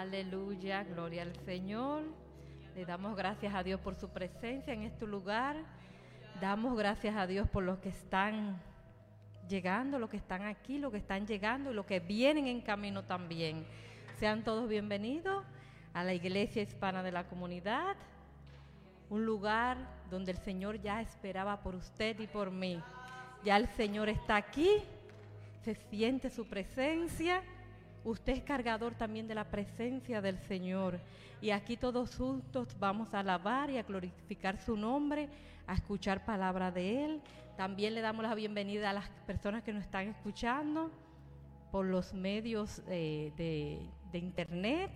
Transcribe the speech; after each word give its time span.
Aleluya, 0.00 0.84
gloria 0.84 1.22
al 1.22 1.34
Señor. 1.46 2.02
Le 2.74 2.84
damos 2.84 3.16
gracias 3.16 3.54
a 3.54 3.62
Dios 3.62 3.80
por 3.80 3.94
su 3.94 4.10
presencia 4.10 4.74
en 4.74 4.82
este 4.82 5.06
lugar. 5.06 5.56
Damos 6.38 6.76
gracias 6.76 7.16
a 7.16 7.26
Dios 7.26 7.48
por 7.48 7.64
los 7.64 7.78
que 7.78 7.88
están 7.88 8.60
llegando, 9.48 9.98
los 9.98 10.10
que 10.10 10.18
están 10.18 10.42
aquí, 10.42 10.76
los 10.76 10.92
que 10.92 10.98
están 10.98 11.26
llegando 11.26 11.70
y 11.70 11.74
los 11.74 11.86
que 11.86 12.00
vienen 12.00 12.46
en 12.46 12.60
camino 12.60 13.04
también. 13.04 13.64
Sean 14.18 14.44
todos 14.44 14.68
bienvenidos 14.68 15.42
a 15.94 16.04
la 16.04 16.12
Iglesia 16.12 16.60
Hispana 16.60 17.02
de 17.02 17.12
la 17.12 17.24
Comunidad, 17.24 17.96
un 19.08 19.24
lugar 19.24 19.78
donde 20.10 20.32
el 20.32 20.38
Señor 20.38 20.78
ya 20.78 21.00
esperaba 21.00 21.62
por 21.62 21.74
usted 21.74 22.20
y 22.20 22.26
por 22.26 22.50
mí. 22.50 22.82
Ya 23.44 23.56
el 23.56 23.66
Señor 23.68 24.10
está 24.10 24.36
aquí, 24.36 24.68
se 25.64 25.74
siente 25.74 26.28
su 26.28 26.46
presencia. 26.46 27.42
Usted 28.06 28.34
es 28.34 28.42
cargador 28.44 28.94
también 28.94 29.26
de 29.26 29.34
la 29.34 29.50
presencia 29.50 30.22
del 30.22 30.38
Señor. 30.38 31.00
Y 31.40 31.50
aquí 31.50 31.76
todos 31.76 32.14
juntos 32.14 32.76
vamos 32.78 33.12
a 33.12 33.18
alabar 33.18 33.68
y 33.68 33.78
a 33.78 33.82
glorificar 33.82 34.58
su 34.58 34.76
nombre, 34.76 35.28
a 35.66 35.74
escuchar 35.74 36.24
palabra 36.24 36.70
de 36.70 37.04
Él. 37.04 37.20
También 37.56 37.96
le 37.96 38.02
damos 38.02 38.22
la 38.22 38.36
bienvenida 38.36 38.90
a 38.90 38.92
las 38.92 39.08
personas 39.26 39.64
que 39.64 39.72
nos 39.72 39.82
están 39.82 40.06
escuchando 40.06 40.92
por 41.72 41.84
los 41.84 42.14
medios 42.14 42.80
eh, 42.86 43.32
de, 43.36 44.18
internet. 44.18 44.92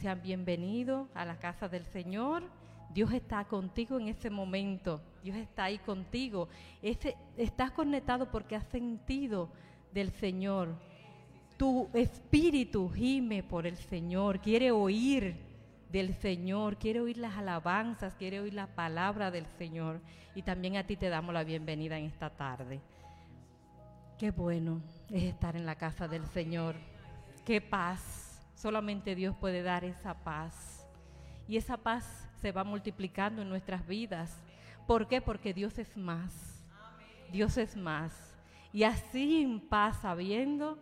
Sean 0.00 0.20
bienvenidos 0.20 1.08
a 1.14 1.24
la 1.24 1.38
casa 1.38 1.68
del 1.68 1.86
Señor. 1.86 2.42
Dios 2.92 3.12
está 3.12 3.44
contigo 3.44 3.96
en 3.96 4.08
ese 4.08 4.28
momento. 4.28 5.00
Dios 5.22 5.36
está 5.36 5.64
ahí 5.64 5.78
contigo. 5.78 6.48
Ese, 6.82 7.16
estás 7.36 7.70
conectado 7.70 8.28
porque 8.28 8.56
has 8.56 8.66
sentido 8.66 9.50
del 9.92 10.10
Señor. 10.10 10.89
Tu 11.60 11.90
espíritu 11.92 12.88
gime 12.88 13.42
por 13.42 13.66
el 13.66 13.76
Señor, 13.76 14.40
quiere 14.40 14.70
oír 14.70 15.36
del 15.92 16.14
Señor, 16.14 16.78
quiere 16.78 17.02
oír 17.02 17.18
las 17.18 17.36
alabanzas, 17.36 18.14
quiere 18.14 18.40
oír 18.40 18.54
la 18.54 18.68
palabra 18.68 19.30
del 19.30 19.44
Señor. 19.58 20.00
Y 20.34 20.40
también 20.40 20.78
a 20.78 20.84
ti 20.84 20.96
te 20.96 21.10
damos 21.10 21.34
la 21.34 21.44
bienvenida 21.44 21.98
en 21.98 22.06
esta 22.06 22.30
tarde. 22.30 22.80
Qué 24.18 24.30
bueno 24.30 24.80
es 25.10 25.24
estar 25.24 25.54
en 25.54 25.66
la 25.66 25.74
casa 25.74 26.08
del 26.08 26.24
Señor. 26.28 26.76
Qué 27.44 27.60
paz. 27.60 28.40
Solamente 28.54 29.14
Dios 29.14 29.36
puede 29.36 29.62
dar 29.62 29.84
esa 29.84 30.14
paz. 30.14 30.88
Y 31.46 31.58
esa 31.58 31.76
paz 31.76 32.26
se 32.40 32.52
va 32.52 32.64
multiplicando 32.64 33.42
en 33.42 33.50
nuestras 33.50 33.86
vidas. 33.86 34.34
¿Por 34.86 35.08
qué? 35.08 35.20
Porque 35.20 35.52
Dios 35.52 35.78
es 35.78 35.94
más. 35.98 36.64
Dios 37.30 37.58
es 37.58 37.76
más. 37.76 38.34
Y 38.72 38.84
así 38.84 39.42
en 39.42 39.60
paz, 39.60 40.00
sabiendo 40.00 40.78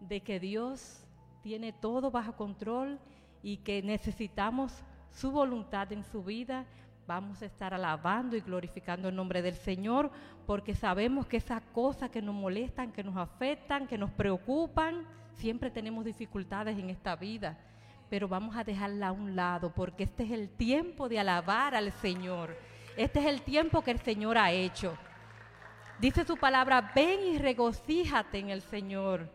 de 0.00 0.20
que 0.20 0.40
Dios 0.40 1.04
tiene 1.42 1.72
todo 1.72 2.10
bajo 2.10 2.36
control 2.36 2.98
y 3.42 3.58
que 3.58 3.82
necesitamos 3.82 4.82
su 5.10 5.30
voluntad 5.30 5.92
en 5.92 6.02
su 6.04 6.24
vida, 6.24 6.64
vamos 7.06 7.42
a 7.42 7.46
estar 7.46 7.74
alabando 7.74 8.36
y 8.36 8.40
glorificando 8.40 9.08
el 9.08 9.16
nombre 9.16 9.42
del 9.42 9.54
Señor, 9.54 10.10
porque 10.46 10.74
sabemos 10.74 11.26
que 11.26 11.36
esas 11.36 11.62
cosas 11.72 12.10
que 12.10 12.22
nos 12.22 12.34
molestan, 12.34 12.92
que 12.92 13.04
nos 13.04 13.16
afectan, 13.16 13.86
que 13.86 13.98
nos 13.98 14.10
preocupan, 14.10 15.06
siempre 15.34 15.70
tenemos 15.70 16.04
dificultades 16.04 16.78
en 16.78 16.90
esta 16.90 17.16
vida, 17.16 17.58
pero 18.08 18.28
vamos 18.28 18.56
a 18.56 18.64
dejarla 18.64 19.08
a 19.08 19.12
un 19.12 19.36
lado, 19.36 19.72
porque 19.74 20.04
este 20.04 20.24
es 20.24 20.30
el 20.30 20.48
tiempo 20.48 21.08
de 21.08 21.18
alabar 21.18 21.74
al 21.74 21.92
Señor. 21.92 22.56
Este 22.96 23.20
es 23.20 23.26
el 23.26 23.42
tiempo 23.42 23.82
que 23.82 23.90
el 23.90 23.98
Señor 24.00 24.38
ha 24.38 24.52
hecho. 24.52 24.96
Dice 25.98 26.24
su 26.24 26.36
palabra, 26.36 26.92
ven 26.94 27.20
y 27.34 27.38
regocíjate 27.38 28.38
en 28.38 28.50
el 28.50 28.62
Señor 28.62 29.28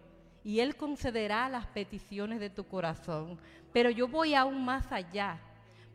y 0.44 0.60
Él 0.60 0.76
concederá 0.76 1.50
las 1.50 1.66
peticiones 1.68 2.40
de 2.40 2.50
tu 2.50 2.66
corazón. 2.66 3.40
Pero 3.74 3.90
yo 3.90 4.08
voy 4.08 4.34
aún 4.34 4.64
más 4.64 4.92
allá, 4.92 5.40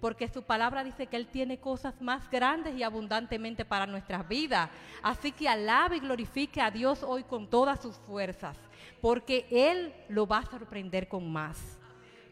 porque 0.00 0.28
su 0.28 0.42
palabra 0.42 0.84
dice 0.84 1.06
que 1.06 1.16
Él 1.16 1.26
tiene 1.26 1.58
cosas 1.58 2.00
más 2.00 2.30
grandes 2.30 2.76
y 2.76 2.82
abundantemente 2.82 3.64
para 3.64 3.86
nuestras 3.86 4.26
vidas. 4.28 4.70
Así 5.02 5.32
que 5.32 5.48
alabe 5.48 5.96
y 5.96 6.00
glorifique 6.00 6.60
a 6.60 6.70
Dios 6.70 7.02
hoy 7.02 7.24
con 7.24 7.48
todas 7.48 7.80
sus 7.80 7.96
fuerzas, 7.96 8.56
porque 9.00 9.46
Él 9.50 9.94
lo 10.08 10.26
va 10.26 10.38
a 10.38 10.46
sorprender 10.46 11.08
con 11.08 11.30
más. 11.32 11.78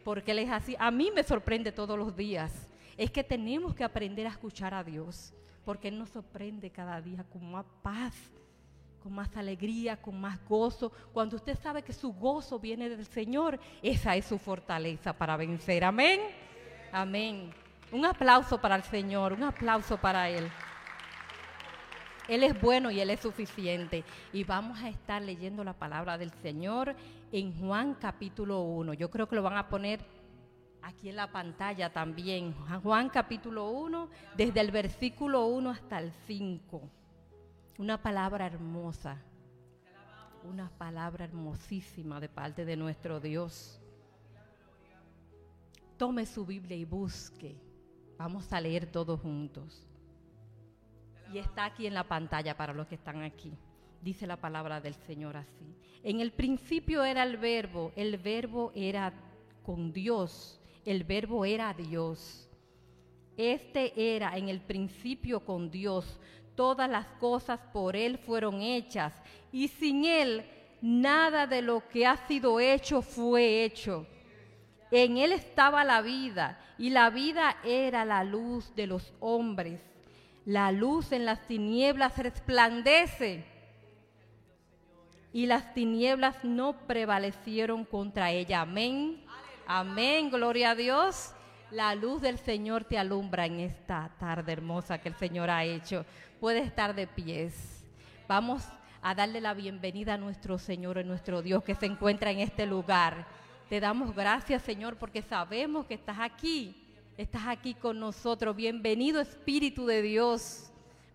Porque 0.03 0.31
Él 0.31 0.39
es 0.39 0.51
así. 0.51 0.75
A 0.79 0.91
mí 0.91 1.11
me 1.15 1.23
sorprende 1.23 1.71
todos 1.71 1.97
los 1.97 2.15
días. 2.15 2.67
Es 2.97 3.09
que 3.09 3.23
tenemos 3.23 3.73
que 3.73 3.83
aprender 3.83 4.27
a 4.27 4.31
escuchar 4.31 4.73
a 4.73 4.83
Dios, 4.83 5.33
porque 5.65 5.87
Él 5.87 5.97
nos 5.97 6.09
sorprende 6.09 6.69
cada 6.69 7.01
día 7.01 7.23
con 7.23 7.51
más 7.51 7.65
paz 7.81 8.13
con 9.03 9.13
más 9.13 9.35
alegría, 9.35 9.97
con 9.97 10.19
más 10.19 10.39
gozo. 10.47 10.93
Cuando 11.11 11.35
usted 11.35 11.59
sabe 11.61 11.83
que 11.83 11.91
su 11.91 12.13
gozo 12.13 12.57
viene 12.57 12.87
del 12.87 13.05
Señor, 13.05 13.59
esa 13.81 14.15
es 14.15 14.23
su 14.23 14.39
fortaleza 14.39 15.11
para 15.11 15.35
vencer. 15.35 15.83
Amén. 15.83 16.21
Amén. 16.93 17.53
Un 17.91 18.05
aplauso 18.05 18.61
para 18.61 18.77
el 18.77 18.83
Señor, 18.83 19.33
un 19.33 19.43
aplauso 19.43 19.97
para 19.97 20.29
Él. 20.29 20.49
Él 22.29 22.43
es 22.43 22.59
bueno 22.61 22.89
y 22.89 23.01
Él 23.01 23.09
es 23.09 23.19
suficiente. 23.19 24.05
Y 24.31 24.45
vamos 24.45 24.81
a 24.81 24.87
estar 24.87 25.21
leyendo 25.21 25.65
la 25.65 25.73
palabra 25.73 26.17
del 26.17 26.31
Señor 26.41 26.95
en 27.33 27.59
Juan 27.59 27.95
capítulo 27.95 28.61
1. 28.61 28.93
Yo 28.93 29.11
creo 29.11 29.27
que 29.27 29.35
lo 29.35 29.43
van 29.43 29.57
a 29.57 29.67
poner 29.67 29.99
aquí 30.81 31.09
en 31.09 31.17
la 31.17 31.29
pantalla 31.29 31.91
también. 31.91 32.55
Juan 32.81 33.09
capítulo 33.09 33.69
1, 33.69 34.07
desde 34.37 34.61
el 34.61 34.71
versículo 34.71 35.45
1 35.47 35.69
hasta 35.71 35.99
el 35.99 36.13
5. 36.25 37.02
Una 37.79 38.01
palabra 38.01 38.45
hermosa, 38.45 39.17
una 40.43 40.69
palabra 40.77 41.25
hermosísima 41.25 42.19
de 42.19 42.29
parte 42.29 42.65
de 42.65 42.77
nuestro 42.77 43.19
Dios. 43.19 43.81
Tome 45.97 46.27
su 46.27 46.45
Biblia 46.45 46.77
y 46.77 46.85
busque. 46.85 47.55
Vamos 48.17 48.53
a 48.53 48.61
leer 48.61 48.85
todos 48.85 49.19
juntos. 49.19 49.87
Y 51.33 51.39
está 51.39 51.65
aquí 51.65 51.87
en 51.87 51.95
la 51.95 52.03
pantalla 52.03 52.55
para 52.55 52.73
los 52.73 52.85
que 52.85 52.95
están 52.95 53.23
aquí. 53.23 53.51
Dice 54.03 54.27
la 54.27 54.37
palabra 54.37 54.79
del 54.79 54.93
Señor 54.93 55.35
así. 55.35 55.75
En 56.03 56.19
el 56.19 56.31
principio 56.31 57.03
era 57.03 57.23
el 57.23 57.37
verbo, 57.37 57.91
el 57.95 58.17
verbo 58.17 58.71
era 58.75 59.13
con 59.65 59.91
Dios, 59.91 60.59
el 60.85 61.05
verbo 61.05 61.43
era 61.43 61.73
Dios. 61.73 62.47
Este 63.35 64.15
era 64.15 64.37
en 64.37 64.49
el 64.49 64.61
principio 64.61 65.39
con 65.39 65.71
Dios 65.71 66.19
todas 66.55 66.89
las 66.89 67.05
cosas 67.19 67.59
por 67.71 67.95
Él 67.95 68.17
fueron 68.17 68.61
hechas, 68.61 69.13
y 69.51 69.67
sin 69.67 70.05
Él 70.05 70.45
nada 70.81 71.47
de 71.47 71.61
lo 71.61 71.87
que 71.87 72.05
ha 72.05 72.17
sido 72.27 72.59
hecho 72.59 73.01
fue 73.01 73.63
hecho. 73.63 74.05
En 74.91 75.17
Él 75.17 75.31
estaba 75.31 75.83
la 75.83 76.01
vida, 76.01 76.59
y 76.77 76.89
la 76.89 77.09
vida 77.09 77.57
era 77.63 78.05
la 78.05 78.23
luz 78.23 78.75
de 78.75 78.87
los 78.87 79.13
hombres. 79.19 79.81
La 80.45 80.71
luz 80.71 81.11
en 81.11 81.25
las 81.25 81.47
tinieblas 81.47 82.17
resplandece, 82.17 83.45
y 85.31 85.47
las 85.47 85.73
tinieblas 85.73 86.43
no 86.43 86.85
prevalecieron 86.85 87.85
contra 87.85 88.31
ella. 88.31 88.61
Amén. 88.61 89.23
Amén, 89.65 90.29
gloria 90.29 90.71
a 90.71 90.75
Dios. 90.75 91.33
La 91.71 91.95
luz 91.95 92.21
del 92.21 92.37
Señor 92.37 92.83
te 92.83 92.99
alumbra 92.99 93.47
en 93.47 93.59
esta 93.59 94.11
tarde 94.19 94.51
hermosa 94.51 94.99
que 94.99 95.09
el 95.09 95.15
Señor 95.15 95.49
ha 95.49 95.63
hecho 95.63 96.05
puede 96.43 96.59
estar 96.59 96.93
de 96.93 97.07
pies. 97.07 97.85
Vamos 98.27 98.63
a 99.01 99.15
darle 99.15 99.39
la 99.39 99.53
bienvenida 99.53 100.15
a 100.15 100.17
nuestro 100.17 100.57
Señor 100.57 100.97
y 100.97 101.05
nuestro 101.05 101.41
Dios 101.41 101.63
que 101.63 101.73
se 101.73 101.85
encuentra 101.85 102.31
en 102.31 102.39
este 102.39 102.65
lugar. 102.65 103.25
Te 103.69 103.79
damos 103.79 104.13
gracias, 104.13 104.61
Señor, 104.61 104.97
porque 104.97 105.21
sabemos 105.21 105.85
que 105.85 105.93
estás 105.93 106.17
aquí. 106.19 106.75
Estás 107.17 107.43
aquí 107.47 107.73
con 107.73 107.97
nosotros. 107.97 108.57
Bienvenido, 108.57 109.21
Espíritu 109.21 109.85
de 109.85 110.01
Dios. 110.01 110.69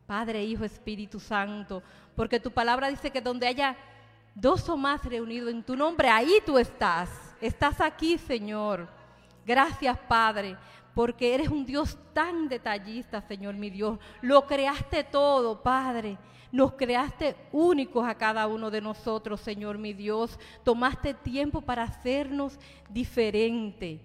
Padre, 0.07 0.43
Hijo, 0.45 0.65
Espíritu 0.65 1.21
Santo. 1.21 1.83
Porque 2.17 2.41
tu 2.41 2.51
palabra 2.51 2.89
dice 2.89 3.11
que 3.11 3.21
donde 3.21 3.49
haya 3.49 3.77
dos 4.35 4.67
o 4.71 4.79
más 4.79 5.05
reunidos 5.05 5.51
en 5.51 5.63
tu 5.63 5.77
nombre, 5.77 6.09
ahí 6.09 6.39
tú 6.47 6.57
estás. 6.57 7.11
Estás 7.43 7.83
aquí, 7.83 8.17
Señor. 8.17 8.89
Gracias, 9.45 9.99
Padre, 10.09 10.57
porque 10.99 11.33
eres 11.33 11.49
un 11.49 11.65
Dios 11.65 11.97
tan 12.13 12.49
detallista, 12.49 13.21
Señor 13.21 13.55
mi 13.55 13.71
Dios. 13.71 14.01
Lo 14.21 14.49
creaste 14.49 15.05
todo, 15.05 15.63
Padre. 15.63 16.19
Nos 16.51 16.73
creaste 16.73 17.37
únicos 17.53 18.05
a 18.05 18.17
cada 18.17 18.49
uno 18.49 18.69
de 18.69 18.81
nosotros, 18.81 19.41
Señor 19.41 19.79
mi 19.79 19.93
Dios. 19.93 20.41
Tomaste 20.65 21.15
tiempo 21.15 21.61
para 21.61 21.85
hacernos 21.85 22.59
diferente. 22.89 24.01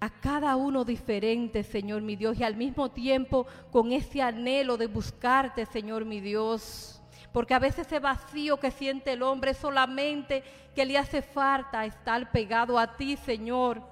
A 0.00 0.10
cada 0.10 0.54
uno 0.56 0.84
diferente, 0.84 1.62
Señor 1.62 2.02
mi 2.02 2.14
Dios. 2.14 2.38
Y 2.38 2.44
al 2.44 2.56
mismo 2.56 2.90
tiempo 2.90 3.46
con 3.70 3.90
ese 3.90 4.20
anhelo 4.20 4.76
de 4.76 4.88
buscarte, 4.88 5.64
Señor 5.64 6.04
mi 6.04 6.20
Dios. 6.20 7.00
Porque 7.32 7.54
a 7.54 7.58
veces 7.58 7.86
ese 7.86 8.00
vacío 8.00 8.60
que 8.60 8.70
siente 8.70 9.14
el 9.14 9.22
hombre 9.22 9.54
solamente 9.54 10.44
que 10.74 10.84
le 10.84 10.98
hace 10.98 11.22
falta 11.22 11.86
estar 11.86 12.30
pegado 12.30 12.78
a 12.78 12.98
ti, 12.98 13.16
Señor 13.16 13.91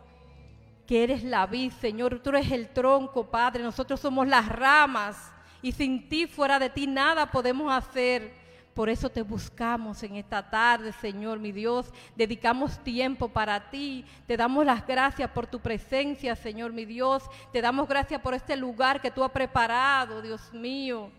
que 0.90 1.04
eres 1.04 1.22
la 1.22 1.46
vid, 1.46 1.70
Señor, 1.80 2.18
tú 2.18 2.30
eres 2.30 2.50
el 2.50 2.68
tronco, 2.70 3.24
Padre, 3.30 3.62
nosotros 3.62 4.00
somos 4.00 4.26
las 4.26 4.48
ramas 4.48 5.32
y 5.62 5.70
sin 5.70 6.08
ti, 6.08 6.26
fuera 6.26 6.58
de 6.58 6.68
ti, 6.68 6.88
nada 6.88 7.30
podemos 7.30 7.72
hacer. 7.72 8.34
por 8.74 8.88
eso 8.88 9.08
te 9.08 9.22
buscamos 9.22 10.02
en 10.02 10.16
esta 10.16 10.50
tarde, 10.50 10.90
Señor, 10.94 11.38
mi 11.38 11.52
Dios. 11.52 11.92
Dedicamos 12.16 12.82
tiempo 12.82 13.28
para 13.28 13.70
ti. 13.70 14.04
Te 14.26 14.36
damos 14.36 14.66
las 14.66 14.84
gracias 14.84 15.30
por 15.30 15.46
tu 15.46 15.60
presencia, 15.60 16.34
Señor, 16.34 16.72
mi 16.72 16.84
Dios. 16.84 17.22
Te 17.52 17.62
damos 17.62 17.86
gracias 17.86 18.20
por 18.20 18.34
este 18.34 18.56
lugar 18.56 19.00
que 19.00 19.12
tú 19.12 19.22
has 19.22 19.30
preparado, 19.30 20.20
Dios 20.20 20.52
mío 20.52 21.12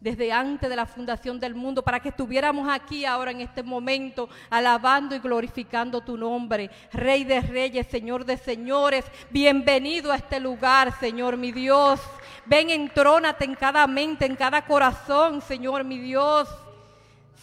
desde 0.00 0.32
antes 0.32 0.68
de 0.68 0.76
la 0.76 0.86
fundación 0.86 1.40
del 1.40 1.54
mundo, 1.54 1.82
para 1.82 2.00
que 2.00 2.10
estuviéramos 2.10 2.68
aquí 2.68 3.04
ahora 3.04 3.30
en 3.30 3.40
este 3.40 3.62
momento, 3.62 4.28
alabando 4.50 5.14
y 5.14 5.18
glorificando 5.18 6.00
tu 6.00 6.16
nombre. 6.16 6.70
Rey 6.92 7.24
de 7.24 7.40
reyes, 7.40 7.86
Señor 7.86 8.24
de 8.24 8.36
señores, 8.36 9.04
bienvenido 9.30 10.12
a 10.12 10.16
este 10.16 10.40
lugar, 10.40 10.98
Señor 10.98 11.36
mi 11.36 11.52
Dios. 11.52 12.00
Ven, 12.44 12.70
entrónate 12.70 13.44
en 13.44 13.54
cada 13.54 13.86
mente, 13.86 14.26
en 14.26 14.36
cada 14.36 14.64
corazón, 14.64 15.40
Señor 15.40 15.84
mi 15.84 15.98
Dios. 15.98 16.48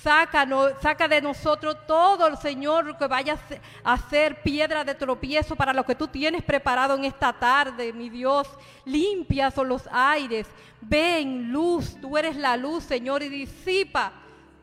Sácanos, 0.04 0.74
saca 0.82 1.08
de 1.08 1.22
nosotros 1.22 1.78
todo, 1.88 2.36
Señor, 2.36 2.98
que 2.98 3.08
vaya 3.08 3.40
a 3.86 3.98
ser 4.10 4.42
piedra 4.42 4.84
de 4.84 4.96
tropiezo 4.96 5.56
para 5.56 5.72
lo 5.72 5.86
que 5.86 5.96
tú 5.96 6.10
tienes 6.10 6.44
preparado 6.44 6.96
en 6.96 7.06
esta 7.06 7.32
tarde, 7.32 7.94
mi 7.94 8.10
Dios. 8.10 8.50
Limpias 8.84 9.56
los 9.56 9.88
aires. 9.90 10.46
Ven, 10.82 11.54
luz, 11.54 11.96
tú 12.02 12.18
eres 12.18 12.36
la 12.36 12.58
luz, 12.58 12.84
Señor, 12.84 13.24
y 13.24 13.30
disipa 13.30 14.12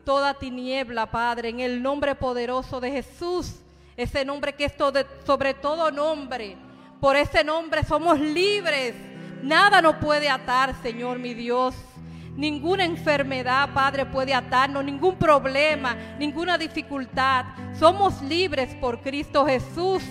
toda 0.05 0.35
tiniebla, 0.35 1.09
Padre, 1.09 1.49
en 1.49 1.59
el 1.59 1.81
nombre 1.81 2.13
poderoso 2.13 2.79
de 2.79 2.91
Jesús. 2.91 3.61
Ese 3.97 4.23
nombre 4.23 4.53
que 4.53 4.65
es 4.65 4.73
sobre 5.25 5.55
todo 5.55 5.89
nombre. 5.89 6.55
Por 6.99 7.15
ese 7.15 7.43
nombre 7.43 7.83
somos 7.83 8.19
libres. 8.19 8.93
Nada 9.41 9.81
nos 9.81 9.95
puede 9.95 10.29
atar, 10.29 10.75
Señor, 10.83 11.17
mi 11.17 11.33
Dios. 11.33 11.73
Ninguna 12.35 12.85
enfermedad, 12.85 13.69
Padre, 13.73 14.05
puede 14.05 14.33
atarnos, 14.33 14.83
ningún 14.83 15.15
problema, 15.15 15.95
ninguna 16.17 16.57
dificultad. 16.57 17.45
Somos 17.77 18.21
libres 18.21 18.73
por 18.75 19.01
Cristo 19.01 19.45
Jesús. 19.45 20.03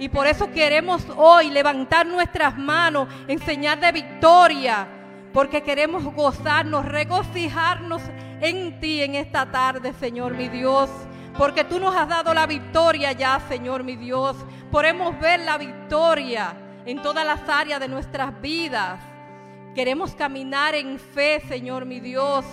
Y 0.00 0.08
por 0.08 0.26
eso 0.26 0.50
queremos 0.50 1.04
hoy 1.16 1.50
levantar 1.50 2.06
nuestras 2.06 2.56
manos 2.56 3.08
en 3.26 3.38
señal 3.38 3.80
de 3.80 3.92
victoria. 3.92 4.86
Porque 5.32 5.62
queremos 5.62 6.04
gozarnos, 6.14 6.84
regocijarnos 6.84 8.02
en 8.40 8.80
ti 8.80 9.02
en 9.02 9.14
esta 9.14 9.50
tarde, 9.50 9.92
Señor 10.00 10.34
mi 10.34 10.48
Dios. 10.48 10.90
Porque 11.36 11.64
tú 11.64 11.78
nos 11.78 11.94
has 11.94 12.08
dado 12.08 12.34
la 12.34 12.46
victoria 12.46 13.12
ya, 13.12 13.40
Señor 13.48 13.84
mi 13.84 13.96
Dios. 13.96 14.36
Podemos 14.70 15.18
ver 15.20 15.40
la 15.40 15.58
victoria 15.58 16.56
en 16.84 17.00
todas 17.02 17.24
las 17.24 17.48
áreas 17.48 17.78
de 17.78 17.88
nuestras 17.88 18.40
vidas. 18.40 18.98
Queremos 19.78 20.12
caminar 20.16 20.74
en 20.74 20.98
fe, 20.98 21.40
Señor 21.46 21.84
mi 21.84 22.00
Dios, 22.00 22.44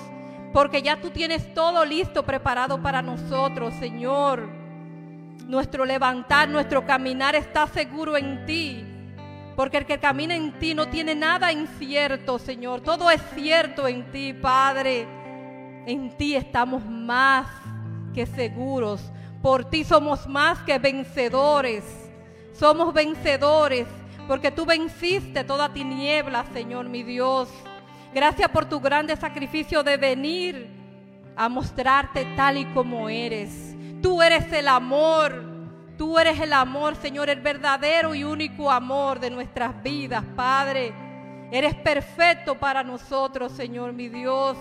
porque 0.53 0.84
ya 0.84 1.01
tú 1.01 1.10
tienes 1.10 1.55
todo 1.55 1.84
listo, 1.84 2.24
preparado 2.24 2.79
para 2.79 3.01
nosotros, 3.01 3.74
Señor. 3.79 4.48
Nuestro 5.48 5.86
levantar, 5.86 6.48
nuestro 6.48 6.86
caminar 6.86 7.34
está 7.34 7.65
seguro 7.65 8.15
en 8.15 8.46
ti. 8.46 8.86
Porque 9.55 9.77
el 9.77 9.88
que 9.88 9.98
camina 9.98 10.36
en 10.36 10.60
ti 10.60 10.75
no 10.75 10.88
tiene 10.89 11.15
nada 11.15 11.51
incierto, 11.51 12.38
Señor. 12.38 12.82
Todo 12.82 13.10
es 13.10 13.24
cierto 13.34 13.88
en 13.88 14.12
ti, 14.12 14.32
Padre. 14.32 15.08
En 15.88 16.15
ti 16.15 16.36
estamos 16.36 16.86
más 16.86 17.48
que 18.13 18.27
seguros. 18.27 19.01
Por 19.41 19.65
ti 19.65 19.84
somos 19.84 20.27
más 20.27 20.60
que 20.60 20.77
vencedores. 20.77 21.84
Somos 22.53 22.94
vencedores 22.94 23.88
porque 24.27 24.51
tú 24.51 24.65
venciste 24.65 25.44
toda 25.44 25.74
tiniebla, 25.74 26.46
Señor 26.53 26.89
mi 26.89 27.03
Dios. 27.03 27.50
Gracias 28.13 28.50
por 28.50 28.65
tu 28.65 28.79
grande 28.79 29.15
sacrificio 29.15 29.84
de 29.84 29.98
venir 29.98 30.70
a 31.36 31.50
mostrarte 31.50 32.25
tal 32.36 32.58
y 32.58 32.65
como 32.65 33.10
eres. 33.10 33.75
Tú 34.01 34.22
eres 34.22 34.51
el 34.53 34.67
amor, 34.67 35.44
tú 35.98 36.17
eres 36.17 36.39
el 36.39 36.53
amor, 36.53 36.96
Señor, 36.96 37.29
el 37.29 37.41
verdadero 37.41 38.15
y 38.15 38.24
único 38.24 38.72
amor 38.72 39.20
de 39.20 39.29
nuestras 39.29 39.82
vidas, 39.84 40.24
Padre. 40.36 40.94
Eres 41.51 41.75
perfecto 41.75 42.55
para 42.55 42.84
nosotros, 42.84 43.51
Señor 43.51 43.94
mi 43.94 44.10
Dios. 44.10 44.58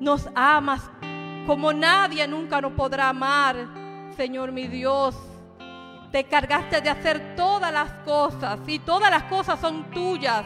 Nos 0.00 0.28
amas 0.34 0.90
como 1.46 1.72
nadie 1.72 2.28
nunca 2.28 2.60
nos 2.60 2.72
podrá 2.72 3.08
amar, 3.08 3.56
Señor 4.16 4.52
mi 4.52 4.66
Dios 4.66 5.16
te 6.10 6.24
cargaste 6.24 6.80
de 6.80 6.88
hacer 6.88 7.36
todas 7.36 7.72
las 7.72 7.90
cosas 8.04 8.58
y 8.66 8.78
todas 8.78 9.10
las 9.10 9.24
cosas 9.24 9.60
son 9.60 9.90
tuyas. 9.90 10.44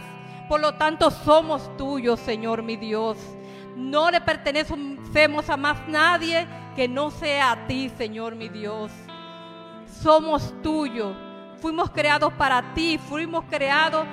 Por 0.48 0.60
lo 0.60 0.74
tanto, 0.74 1.10
somos 1.10 1.76
tuyos, 1.76 2.20
Señor 2.20 2.62
mi 2.62 2.76
Dios. 2.76 3.16
No 3.76 4.10
le 4.10 4.20
pertenecemos 4.20 5.48
a 5.48 5.56
más 5.56 5.88
nadie 5.88 6.46
que 6.74 6.88
no 6.88 7.10
sea 7.10 7.52
a 7.52 7.66
ti, 7.66 7.90
Señor 7.96 8.34
mi 8.34 8.48
Dios. 8.48 8.90
Somos 9.86 10.52
tuyos. 10.62 11.16
Fuimos 11.58 11.90
creados 11.90 12.32
para 12.32 12.74
ti, 12.74 12.98
fuimos 12.98 13.44
creados 13.48 14.04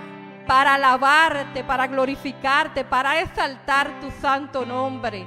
para 0.45 0.75
alabarte, 0.75 1.63
para 1.63 1.87
glorificarte, 1.87 2.85
para 2.85 3.19
exaltar 3.21 3.99
tu 3.99 4.11
santo 4.11 4.65
nombre. 4.65 5.25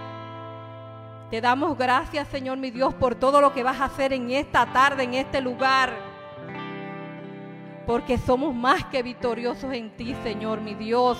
Te 1.30 1.40
damos 1.40 1.76
gracias, 1.76 2.28
Señor 2.28 2.58
mi 2.58 2.70
Dios, 2.70 2.94
por 2.94 3.16
todo 3.16 3.40
lo 3.40 3.52
que 3.52 3.64
vas 3.64 3.80
a 3.80 3.86
hacer 3.86 4.12
en 4.12 4.30
esta 4.30 4.66
tarde, 4.66 5.02
en 5.02 5.14
este 5.14 5.40
lugar 5.40 6.11
porque 7.86 8.18
somos 8.18 8.54
más 8.54 8.84
que 8.86 9.02
victoriosos 9.02 9.72
en 9.72 9.90
ti, 9.96 10.14
Señor, 10.22 10.60
mi 10.60 10.74
Dios. 10.74 11.18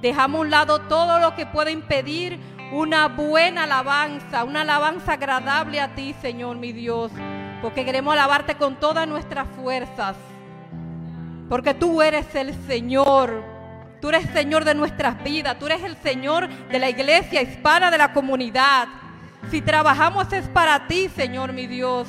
Dejamos 0.00 0.38
a 0.38 0.42
un 0.42 0.50
lado 0.50 0.80
todo 0.82 1.18
lo 1.18 1.34
que 1.34 1.46
pueda 1.46 1.70
impedir 1.70 2.38
una 2.72 3.08
buena 3.08 3.64
alabanza, 3.64 4.44
una 4.44 4.62
alabanza 4.62 5.12
agradable 5.12 5.80
a 5.80 5.94
ti, 5.94 6.14
Señor, 6.20 6.56
mi 6.56 6.72
Dios, 6.72 7.12
porque 7.60 7.84
queremos 7.84 8.12
alabarte 8.12 8.56
con 8.56 8.76
todas 8.76 9.06
nuestras 9.06 9.46
fuerzas, 9.48 10.16
porque 11.48 11.74
tú 11.74 12.02
eres 12.02 12.34
el 12.34 12.54
Señor. 12.66 13.52
Tú 14.00 14.08
eres 14.08 14.28
Señor 14.30 14.64
de 14.64 14.74
nuestras 14.74 15.22
vidas, 15.22 15.56
tú 15.60 15.66
eres 15.66 15.84
el 15.84 15.96
Señor 15.98 16.48
de 16.48 16.78
la 16.80 16.90
iglesia 16.90 17.40
hispana 17.40 17.88
de 17.88 17.98
la 17.98 18.12
comunidad. 18.12 18.88
Si 19.48 19.60
trabajamos 19.60 20.32
es 20.32 20.48
para 20.48 20.88
ti, 20.88 21.08
Señor 21.08 21.52
mi 21.52 21.68
Dios 21.68 22.08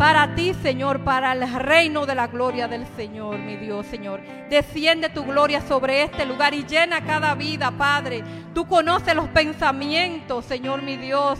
para 0.00 0.34
ti, 0.34 0.54
Señor, 0.54 1.04
para 1.04 1.32
el 1.32 1.46
reino 1.60 2.06
de 2.06 2.14
la 2.14 2.26
gloria 2.26 2.66
del 2.66 2.86
Señor, 2.96 3.38
mi 3.38 3.56
Dios, 3.56 3.84
Señor. 3.84 4.22
Desciende 4.48 5.10
tu 5.10 5.24
gloria 5.24 5.60
sobre 5.60 6.04
este 6.04 6.24
lugar 6.24 6.54
y 6.54 6.64
llena 6.64 7.04
cada 7.04 7.34
vida, 7.34 7.70
Padre. 7.70 8.24
Tú 8.54 8.66
conoces 8.66 9.14
los 9.14 9.28
pensamientos, 9.28 10.46
Señor, 10.46 10.80
mi 10.80 10.96
Dios. 10.96 11.38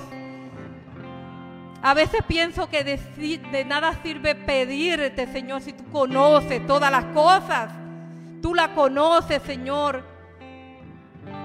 A 1.80 1.94
veces 1.94 2.20
pienso 2.28 2.68
que 2.68 2.84
de, 2.84 3.64
nada 3.64 3.94
sirve 4.02 4.34
pedirte, 4.34 5.26
Señor, 5.28 5.62
si 5.62 5.72
tú 5.72 5.90
conoces 5.90 6.66
todas 6.66 6.92
las 6.92 7.06
cosas. 7.14 7.70
Tú 8.42 8.54
la 8.54 8.74
conoces, 8.74 9.40
Señor. 9.42 10.04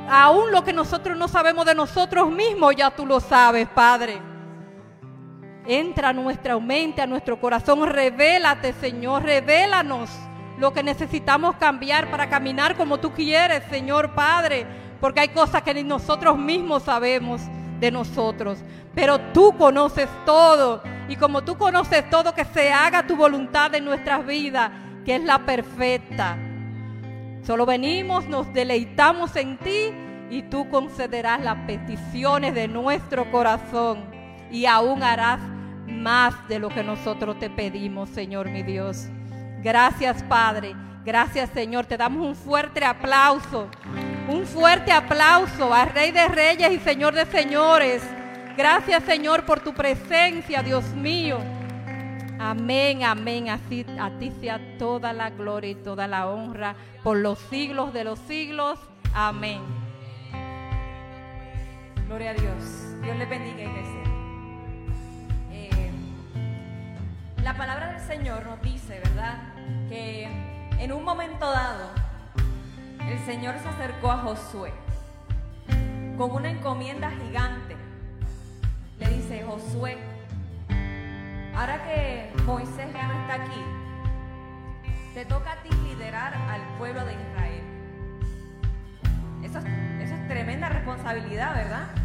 Aún 0.10 0.52
lo 0.52 0.66
que 0.66 0.74
nosotros 0.74 1.18
no 1.18 1.30
sabemos 1.30 1.66
de 1.66 1.76
nosotros 1.76 2.30
mismos, 2.30 2.76
ya 2.76 2.92
tú 2.92 3.06
lo 3.06 3.22
sabes, 3.22 3.70
Padre. 3.70 4.35
Entra 5.68 6.10
a 6.10 6.14
nuestra 6.14 6.60
mente, 6.60 7.02
a 7.02 7.08
nuestro 7.08 7.40
corazón. 7.40 7.88
Revélate, 7.90 8.74
Señor. 8.74 9.24
Revélanos 9.24 10.10
lo 10.58 10.72
que 10.74 10.84
necesitamos 10.84 11.56
cambiar 11.56 12.10
para 12.10 12.30
caminar 12.30 12.76
como 12.76 13.00
tú 13.00 13.12
quieres, 13.12 13.64
Señor 13.70 14.14
Padre. 14.14 14.66
Porque 15.02 15.22
hay 15.22 15.30
cosas 15.30 15.62
que 15.64 15.74
ni 15.74 15.84
nosotros 15.84 16.38
mismos 16.38 16.84
sabemos 16.84 17.42
de 17.80 17.92
nosotros. 17.92 18.60
Pero 18.94 19.20
tú 19.34 19.56
conoces 19.58 20.08
todo. 20.26 20.82
Y 21.08 21.16
como 21.16 21.44
tú 21.44 21.58
conoces 21.58 22.10
todo, 22.10 22.34
que 22.34 22.46
se 22.46 22.72
haga 22.72 23.06
tu 23.06 23.16
voluntad 23.16 23.74
en 23.76 23.86
nuestras 23.86 24.26
vidas, 24.26 24.72
que 25.04 25.16
es 25.16 25.24
la 25.24 25.40
perfecta. 25.40 26.38
Solo 27.44 27.66
venimos, 27.66 28.26
nos 28.28 28.52
deleitamos 28.54 29.36
en 29.36 29.58
ti 29.58 29.94
y 30.32 30.44
tú 30.44 30.68
concederás 30.70 31.40
las 31.42 31.58
peticiones 31.68 32.56
de 32.56 32.68
nuestro 32.68 33.30
corazón 33.32 34.06
y 34.50 34.66
aún 34.66 35.04
harás 35.04 35.40
más 35.96 36.48
de 36.48 36.60
lo 36.60 36.70
que 36.70 36.84
nosotros 36.84 37.40
te 37.40 37.50
pedimos, 37.50 38.10
Señor 38.10 38.50
mi 38.50 38.64
Dios. 38.64 39.08
Gracias, 39.64 40.22
Padre. 40.24 40.76
Gracias, 41.04 41.50
Señor. 41.52 41.86
Te 41.86 41.98
damos 41.98 42.26
un 42.26 42.36
fuerte 42.36 42.84
aplauso. 42.84 43.68
Un 44.28 44.46
fuerte 44.46 44.92
aplauso 44.92 45.74
al 45.74 45.90
Rey 45.90 46.12
de 46.12 46.28
Reyes 46.28 46.72
y 46.72 46.80
Señor 46.80 47.14
de 47.14 47.26
Señores. 47.26 48.04
Gracias, 48.58 49.04
Señor, 49.04 49.46
por 49.46 49.60
tu 49.60 49.74
presencia, 49.74 50.64
Dios 50.64 50.86
mío. 50.94 51.40
Amén, 52.40 53.04
amén. 53.04 53.50
Así 53.50 53.86
a 54.00 54.10
ti 54.18 54.32
sea 54.40 54.60
toda 54.78 55.14
la 55.14 55.30
gloria 55.30 55.72
y 55.72 55.76
toda 55.76 56.08
la 56.08 56.28
honra 56.28 56.76
por 57.04 57.18
los 57.18 57.40
siglos 57.40 57.94
de 57.94 58.04
los 58.04 58.20
siglos. 58.20 58.80
Amén. 59.14 59.62
Gloria 62.08 62.32
a 62.32 62.34
Dios. 62.34 63.02
Dios 63.02 63.18
le 63.18 63.26
bendiga, 63.26 63.64
iglesia. 63.64 63.95
La 67.46 67.56
palabra 67.56 67.92
del 67.92 68.02
Señor 68.02 68.44
nos 68.44 68.60
dice, 68.64 69.00
¿verdad? 69.04 69.38
Que 69.88 70.26
en 70.80 70.92
un 70.92 71.04
momento 71.04 71.46
dado 71.46 71.92
el 73.08 73.20
Señor 73.20 73.54
se 73.60 73.70
acercó 73.70 74.12
a 74.12 74.18
Josué 74.18 74.74
con 76.18 76.32
una 76.32 76.50
encomienda 76.50 77.12
gigante 77.12 77.76
dice, 78.98 79.44
Josué, 79.44 79.96
ahora 81.56 81.84
que 81.84 82.34
Moisés 82.48 82.92
ya 82.92 83.08
no 83.08 83.14
está 83.22 83.36
aquí, 83.36 83.62
te 85.14 85.26
toca 85.26 85.52
a 85.52 85.62
ti 85.62 85.70
liderar 85.84 86.34
al 86.34 86.62
pueblo 86.80 87.06
de 87.06 87.14
Israel. 87.14 87.64
Eso 89.44 89.60
es, 89.60 89.66
eso 90.02 90.16
es 90.16 90.28
tremenda 90.28 90.70
responsabilidad, 90.70 91.54
¿verdad? 91.54 92.05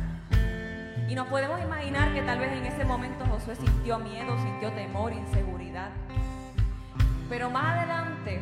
Y 1.11 1.17
nos 1.17 1.27
podemos 1.27 1.61
imaginar 1.61 2.15
que 2.15 2.23
tal 2.23 2.39
vez 2.39 2.53
en 2.53 2.67
ese 2.67 2.85
momento 2.85 3.27
Josué 3.27 3.57
sintió 3.57 3.99
miedo, 3.99 4.39
sintió 4.45 4.71
temor, 4.71 5.13
inseguridad. 5.13 5.91
Pero 7.29 7.51
más 7.51 7.79
adelante, 7.79 8.41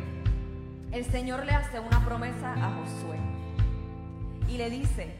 el 0.91 1.03
Señor 1.05 1.47
le 1.47 1.53
hace 1.53 1.79
una 1.79 2.05
promesa 2.05 2.53
a 2.53 2.71
Josué. 2.75 3.17
Y 4.47 4.57
le 4.57 4.69
dice, 4.69 5.15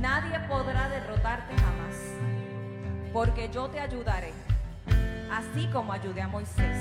nadie 0.00 0.40
podrá 0.48 0.88
derrotarte 0.88 1.54
jamás, 1.54 1.96
porque 3.12 3.50
yo 3.52 3.68
te 3.68 3.78
ayudaré, 3.78 4.32
así 5.30 5.68
como 5.70 5.92
ayudé 5.92 6.22
a 6.22 6.28
Moisés. 6.28 6.78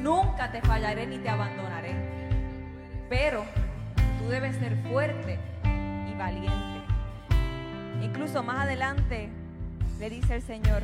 Nunca 0.00 0.50
te 0.50 0.62
fallaré 0.62 1.06
ni 1.06 1.18
te 1.18 1.28
abandonaré. 1.28 1.94
Pero 3.10 3.44
tú 4.18 4.30
debes 4.30 4.56
ser 4.56 4.78
fuerte 4.84 5.38
y 6.10 6.14
valiente. 6.16 6.77
Incluso 8.02 8.42
más 8.42 8.64
adelante 8.64 9.28
le 9.98 10.10
dice 10.10 10.36
el 10.36 10.42
Señor, 10.42 10.82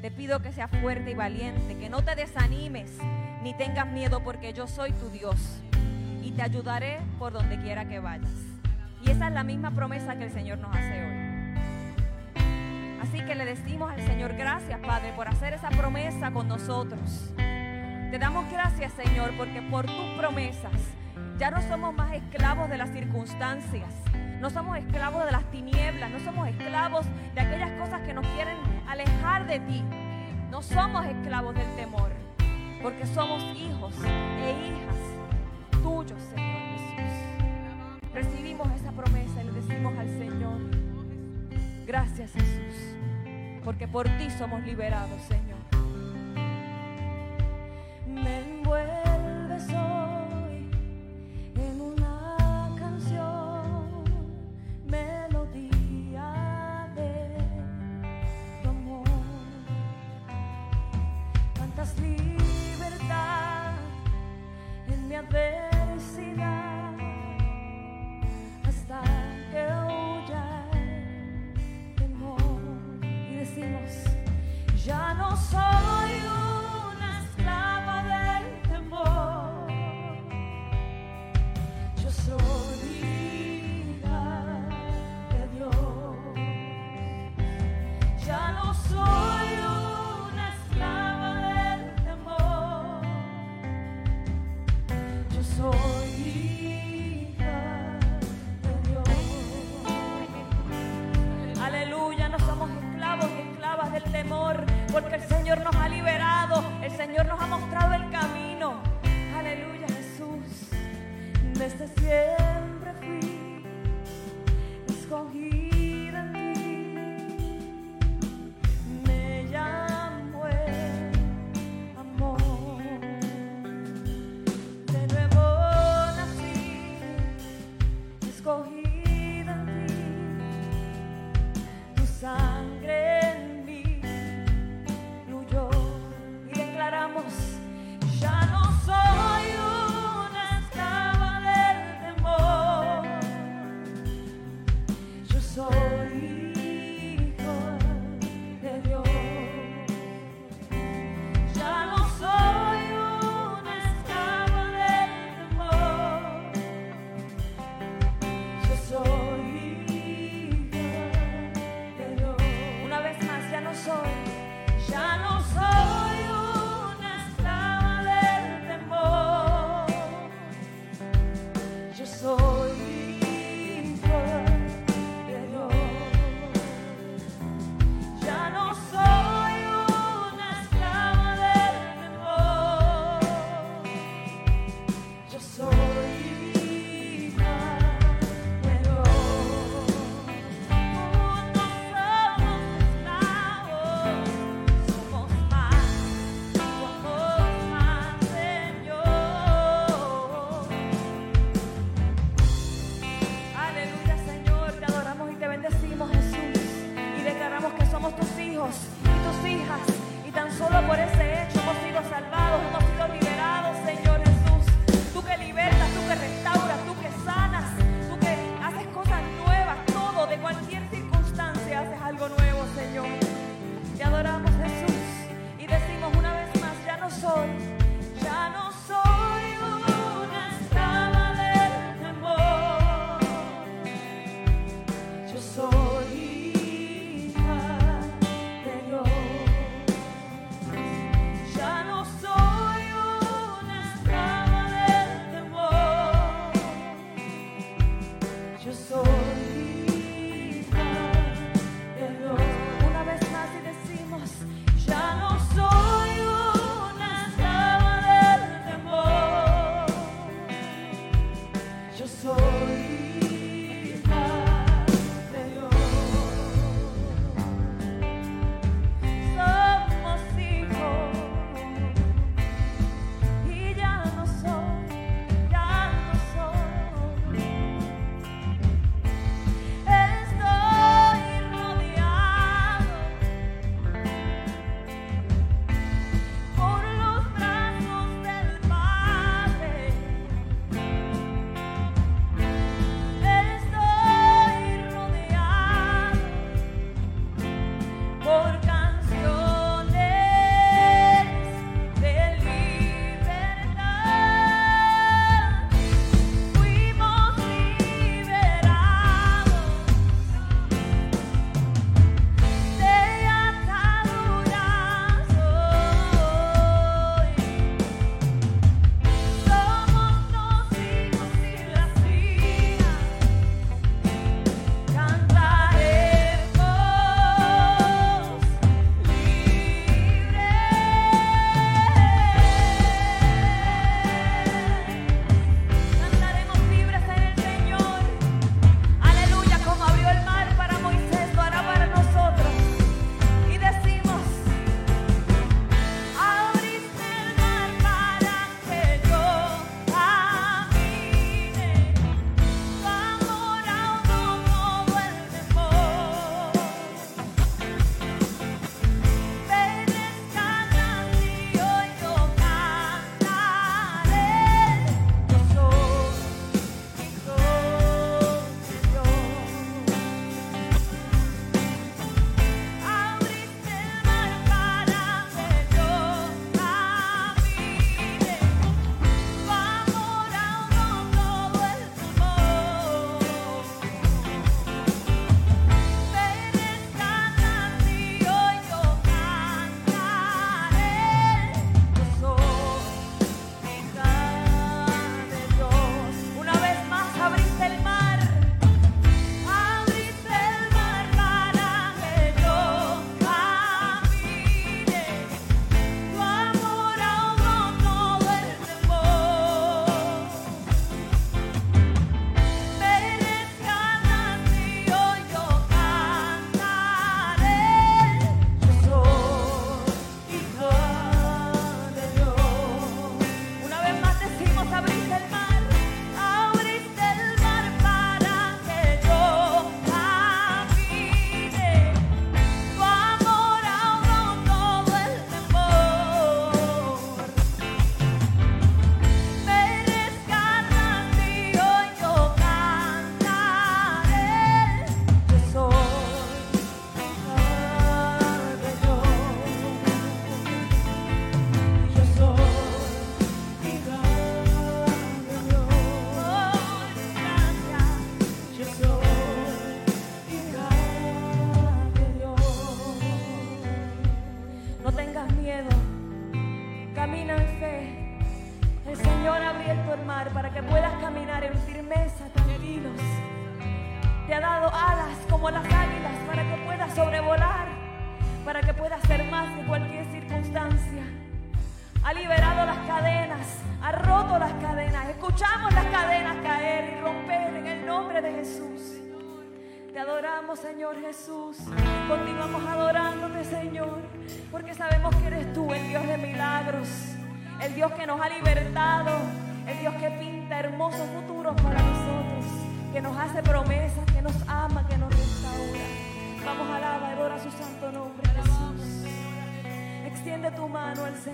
te 0.00 0.10
pido 0.10 0.40
que 0.40 0.52
seas 0.52 0.70
fuerte 0.80 1.10
y 1.10 1.14
valiente, 1.14 1.76
que 1.78 1.90
no 1.90 2.02
te 2.02 2.14
desanimes 2.14 2.96
ni 3.42 3.54
tengas 3.54 3.86
miedo 3.86 4.22
porque 4.22 4.52
yo 4.52 4.66
soy 4.66 4.92
tu 4.92 5.10
Dios 5.10 5.62
y 6.22 6.32
te 6.32 6.42
ayudaré 6.42 6.98
por 7.18 7.32
donde 7.32 7.58
quiera 7.60 7.86
que 7.86 7.98
vayas. 7.98 8.30
Y 9.02 9.10
esa 9.10 9.28
es 9.28 9.34
la 9.34 9.44
misma 9.44 9.70
promesa 9.70 10.16
que 10.16 10.24
el 10.24 10.32
Señor 10.32 10.58
nos 10.58 10.74
hace 10.74 11.04
hoy. 11.04 11.30
Así 13.02 13.24
que 13.24 13.34
le 13.34 13.44
decimos 13.44 13.90
al 13.90 14.00
Señor, 14.06 14.34
gracias 14.36 14.78
Padre 14.80 15.12
por 15.16 15.28
hacer 15.28 15.54
esa 15.54 15.70
promesa 15.70 16.30
con 16.30 16.48
nosotros. 16.48 17.32
Te 17.36 18.18
damos 18.18 18.50
gracias 18.50 18.92
Señor 18.92 19.32
porque 19.36 19.62
por 19.62 19.86
tus 19.86 20.18
promesas 20.18 20.72
ya 21.38 21.50
no 21.50 21.60
somos 21.62 21.94
más 21.94 22.12
esclavos 22.12 22.68
de 22.68 22.76
las 22.78 22.90
circunstancias. 22.90 23.94
No 24.40 24.48
somos 24.48 24.78
esclavos 24.78 25.26
de 25.26 25.32
las 25.32 25.44
tinieblas, 25.50 26.10
no 26.10 26.18
somos 26.20 26.48
esclavos 26.48 27.04
de 27.34 27.40
aquellas 27.42 27.70
cosas 27.72 28.00
que 28.06 28.14
nos 28.14 28.26
quieren 28.28 28.56
alejar 28.88 29.46
de 29.46 29.60
ti. 29.60 29.84
No 30.50 30.62
somos 30.62 31.04
esclavos 31.04 31.54
del 31.54 31.76
temor, 31.76 32.10
porque 32.82 33.04
somos 33.06 33.42
hijos 33.54 33.94
e 34.02 34.66
hijas 34.66 34.96
tuyos, 35.82 36.18
Señor 36.34 36.58
Jesús. 36.96 38.12
Recibimos 38.14 38.66
esa 38.72 38.92
promesa 38.92 39.42
y 39.42 39.44
le 39.44 39.52
decimos 39.52 39.92
al 39.98 40.08
Señor, 40.08 40.58
gracias 41.86 42.32
Jesús, 42.32 42.96
porque 43.62 43.86
por 43.86 44.08
ti 44.16 44.30
somos 44.30 44.62
liberados, 44.62 45.20
Señor. 45.28 45.50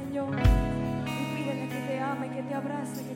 Señor 0.07 0.29
y 0.39 1.37
pídele 1.37 1.69
que 1.69 1.81
te 1.89 1.99
ama 1.99 2.27
y 2.27 2.31
que 2.31 2.43
te 2.43 2.55
abrace. 2.55 3.16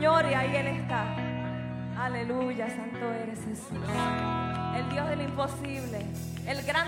Señor 0.00 0.24
y 0.30 0.32
ahí 0.32 0.56
Él 0.56 0.66
está. 0.68 1.14
Aleluya, 1.98 2.70
santo 2.70 3.12
eres 3.12 3.38
Jesús. 3.40 3.78
El 4.74 4.88
Dios 4.88 5.06
del 5.10 5.20
imposible. 5.20 6.06
El 6.46 6.62
gran 6.62 6.79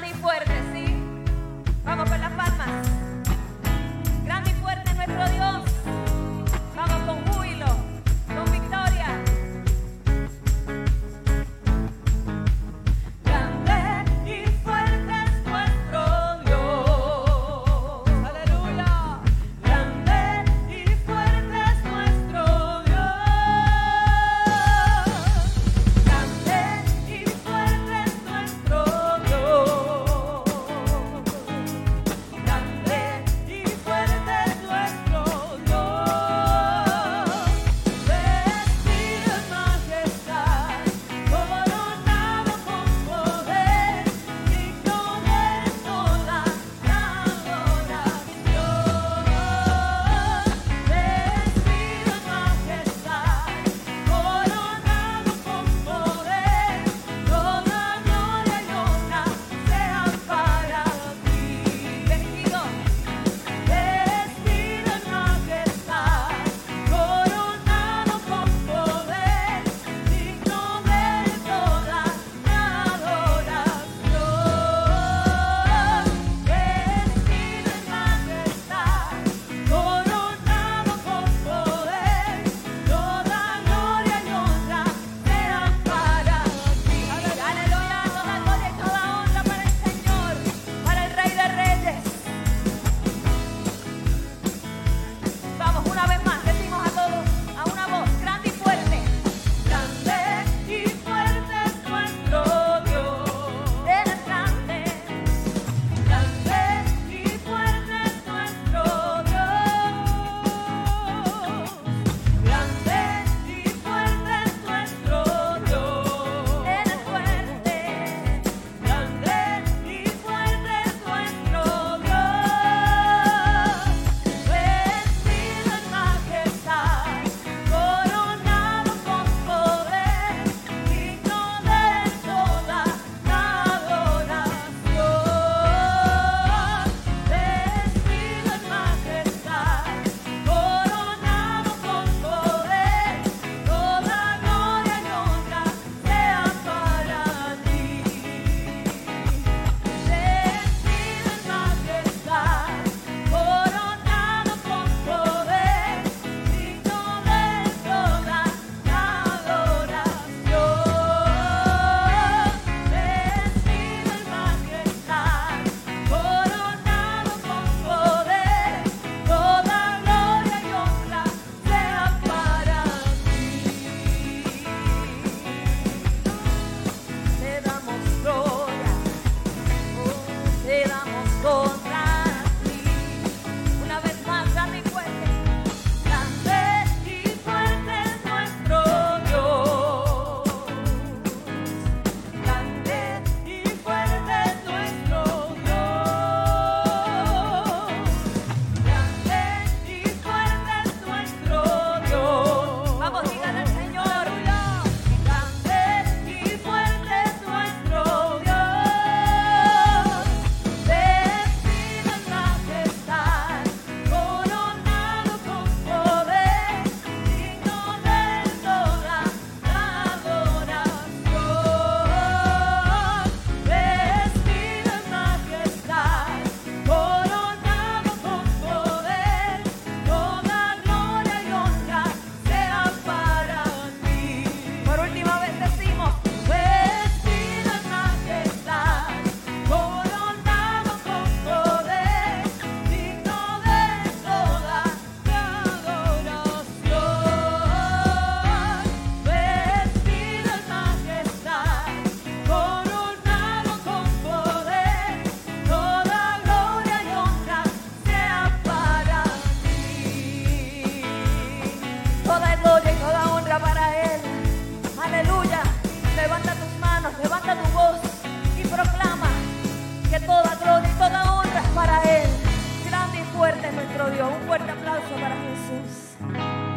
para 275.21 275.37
Jesús. 275.37 276.17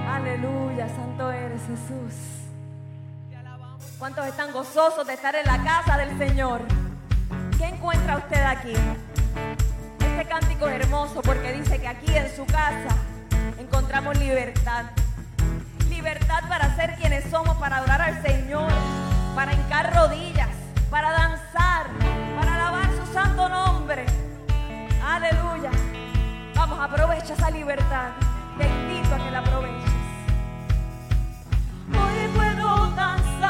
Aleluya, 0.08 0.88
santo 0.90 1.32
eres 1.32 1.62
Jesús. 1.62 2.14
¿Cuántos 3.98 4.26
están 4.28 4.52
gozosos 4.52 5.08
de 5.08 5.14
estar 5.14 5.36
en 5.36 5.46
la 5.46 5.64
casa 5.64 5.98
del 5.98 6.18
Señor? 6.18 6.62
¿Qué 7.58 7.66
encuentra 7.66 8.18
usted 8.18 8.44
aquí? 8.44 8.74
Este 10.00 10.26
cántico 10.26 10.68
es 10.68 10.82
hermoso 10.82 11.22
porque 11.22 11.54
dice 11.54 11.80
que 11.80 11.88
aquí 11.88 12.16
en 12.16 12.36
su 12.36 12.46
casa 12.46 12.96
encontramos 13.58 14.18
libertad. 14.18 14.86
Libertad 15.90 16.48
para 16.50 16.76
ser 16.76 16.96
quienes 16.96 17.30
somos, 17.30 17.56
para 17.58 17.78
adorar 17.78 18.02
al 18.02 18.22
Señor, 18.22 18.70
para 19.36 19.54
hincar 19.54 19.96
rodillas, 19.96 20.50
para 20.90 21.12
danzar, 21.12 21.88
para 22.38 22.56
alabar 22.56 22.90
su 22.98 23.14
santo 23.14 23.48
nombre. 23.48 24.06
Aleluya. 25.04 25.72
Vamos, 26.68 26.84
aprovecha 26.84 27.34
esa 27.36 27.52
libertad. 27.52 28.10
Te 28.58 28.66
invito 28.66 29.14
a 29.14 29.18
que 29.20 29.30
la 29.30 29.38
aproveches. 29.38 29.92
Hoy 31.94 32.28
puedo 32.34 32.88
danzar 32.96 33.45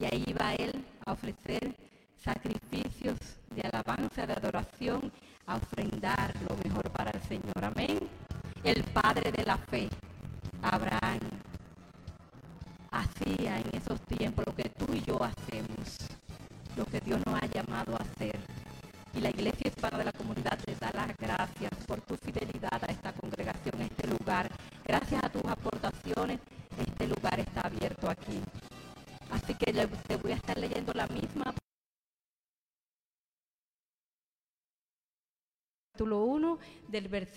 y 0.00 0.04
ahí 0.04 0.24
iba 0.26 0.54
él 0.54 0.84
a 1.06 1.12
ofrecer 1.12 1.74
sacrificios 2.16 3.18
de 3.54 3.62
alabanza, 3.62 4.26
de 4.26 4.32
adoración, 4.32 5.12
a 5.46 5.56
ofrendar 5.56 6.34
lo 6.48 6.56
mejor 6.64 6.90
para 6.90 7.10
el 7.10 7.22
Señor. 7.22 7.62
Amén. 7.62 7.98
El 8.64 8.82
Padre 8.84 9.32
de 9.32 9.44
la 9.44 9.56
fe, 9.56 9.88
Abraham, 10.62 10.97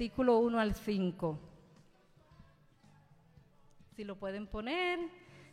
versículo 0.01 0.39
1 0.39 0.59
al 0.59 0.73
5. 0.73 1.37
Si 3.95 4.03
lo 4.03 4.15
pueden 4.15 4.47
poner, 4.47 4.97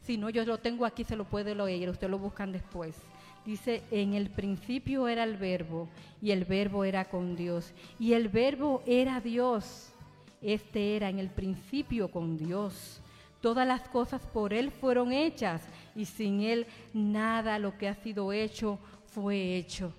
si 0.00 0.16
no, 0.16 0.30
yo 0.30 0.42
lo 0.46 0.56
tengo 0.56 0.86
aquí, 0.86 1.04
se 1.04 1.16
lo 1.16 1.24
puede 1.24 1.54
leer, 1.54 1.90
ustedes 1.90 2.10
lo 2.10 2.18
buscan 2.18 2.50
después. 2.50 2.96
Dice, 3.44 3.82
en 3.90 4.14
el 4.14 4.30
principio 4.30 5.06
era 5.06 5.24
el 5.24 5.36
verbo, 5.36 5.90
y 6.22 6.30
el 6.30 6.46
verbo 6.46 6.84
era 6.84 7.04
con 7.04 7.36
Dios, 7.36 7.74
y 7.98 8.14
el 8.14 8.30
verbo 8.30 8.82
era 8.86 9.20
Dios. 9.20 9.92
Este 10.40 10.96
era 10.96 11.10
en 11.10 11.18
el 11.18 11.28
principio 11.28 12.10
con 12.10 12.38
Dios. 12.38 13.02
Todas 13.42 13.68
las 13.68 13.82
cosas 13.90 14.22
por 14.22 14.54
Él 14.54 14.70
fueron 14.70 15.12
hechas, 15.12 15.62
y 15.94 16.06
sin 16.06 16.40
Él 16.40 16.66
nada 16.94 17.58
lo 17.58 17.76
que 17.76 17.86
ha 17.86 17.94
sido 17.94 18.32
hecho 18.32 18.78
fue 19.08 19.56
hecho. 19.56 19.92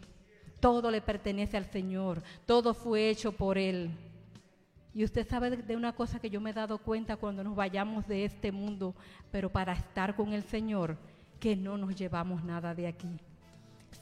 Todo 0.59 0.89
le 0.89 1.01
pertenece 1.01 1.55
al 1.55 1.69
Señor, 1.69 2.23
todo 2.47 2.73
fue 2.73 3.11
hecho 3.11 3.31
por 3.31 3.59
Él. 3.59 3.91
Y 4.93 5.03
usted 5.03 5.27
sabe 5.27 5.51
de 5.51 5.75
una 5.75 5.93
cosa 5.93 6.19
que 6.19 6.29
yo 6.29 6.41
me 6.41 6.49
he 6.49 6.53
dado 6.53 6.79
cuenta 6.79 7.15
cuando 7.15 7.43
nos 7.43 7.55
vayamos 7.55 8.07
de 8.07 8.25
este 8.25 8.51
mundo, 8.51 8.95
pero 9.31 9.49
para 9.49 9.73
estar 9.73 10.15
con 10.15 10.33
el 10.33 10.43
Señor, 10.43 10.97
que 11.39 11.55
no 11.55 11.77
nos 11.77 11.95
llevamos 11.95 12.43
nada 12.43 12.73
de 12.73 12.87
aquí. 12.87 13.19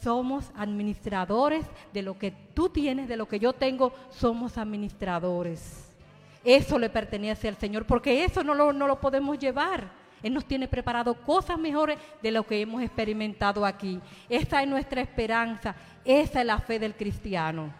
Somos 0.02 0.52
administradores 0.56 1.66
de 1.94 2.02
lo 2.02 2.18
que 2.18 2.32
tú 2.32 2.70
tienes, 2.70 3.08
de 3.08 3.18
lo 3.18 3.28
que 3.28 3.40
yo 3.40 3.54
tengo, 3.54 3.94
somos 4.10 4.58
administradores. 4.58 5.96
Eso 6.44 6.80
le 6.80 6.90
pertenece 6.90 7.48
al 7.48 7.58
Señor, 7.58 7.86
porque 7.86 8.24
eso 8.24 8.44
no 8.44 8.54
lo, 8.54 8.72
no 8.72 8.88
lo 8.88 9.00
podemos 9.00 9.38
llevar. 9.38 9.90
Él 10.24 10.34
nos 10.34 10.46
tiene 10.46 10.68
preparado 10.68 11.14
cosas 11.14 11.60
mejores 11.60 12.00
de 12.22 12.32
lo 12.32 12.44
que 12.44 12.62
hemos 12.62 12.82
experimentado 12.82 13.66
aquí. 13.66 14.00
Esa 14.30 14.64
es 14.64 14.68
nuestra 14.68 15.02
esperanza, 15.02 15.76
esa 16.06 16.40
es 16.42 16.46
la 16.46 16.60
fe 16.60 16.80
del 16.80 16.96
cristiano. 16.96 17.72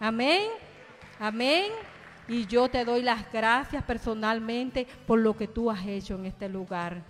Amén, 0.00 0.48
amén. 1.20 1.70
Y 2.26 2.46
yo 2.46 2.68
te 2.68 2.84
doy 2.84 3.02
las 3.02 3.30
gracias 3.30 3.82
personalmente 3.84 4.86
por 5.06 5.18
lo 5.18 5.36
que 5.36 5.46
tú 5.46 5.70
has 5.70 5.86
hecho 5.86 6.14
en 6.14 6.26
este 6.26 6.48
lugar, 6.48 7.02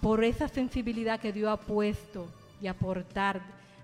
por 0.00 0.24
esa 0.24 0.48
sensibilidad 0.48 1.20
que 1.20 1.32
Dios 1.32 1.50
ha 1.50 1.58
puesto 1.58 2.28
y 2.60 2.66
aportar 2.66 3.42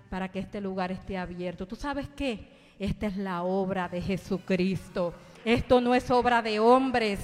para 0.09 0.29
que 0.29 0.39
este 0.39 0.61
lugar 0.61 0.91
esté 0.91 1.17
abierto. 1.17 1.67
¿Tú 1.67 1.75
sabes 1.75 2.07
qué? 2.15 2.47
Esta 2.79 3.07
es 3.07 3.17
la 3.17 3.43
obra 3.43 3.87
de 3.87 4.01
Jesucristo. 4.01 5.13
Esto 5.43 5.79
no 5.79 5.93
es 5.93 6.09
obra 6.09 6.41
de 6.41 6.59
hombres, 6.59 7.19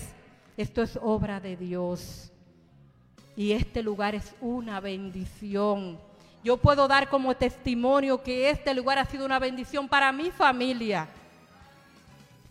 esto 0.56 0.84
es 0.84 1.00
obra 1.02 1.39
de 1.39 1.58
Dios. 1.58 2.32
Y 3.36 3.54
este 3.54 3.82
lugar 3.82 4.14
es 4.14 4.36
una 4.39 4.80
bendición. 4.80 5.98
Yo 6.44 6.58
puedo 6.58 6.88
dar 6.88 7.10
como 7.10 7.36
testimonio 7.36 8.22
que 8.22 8.50
este 8.50 8.74
lugar 8.74 9.00
ha 9.00 9.06
sido 9.06 9.26
una 9.26 9.39
bendición 9.39 9.88
para 9.88 10.12
mi 10.12 10.32
familia. 10.32 11.08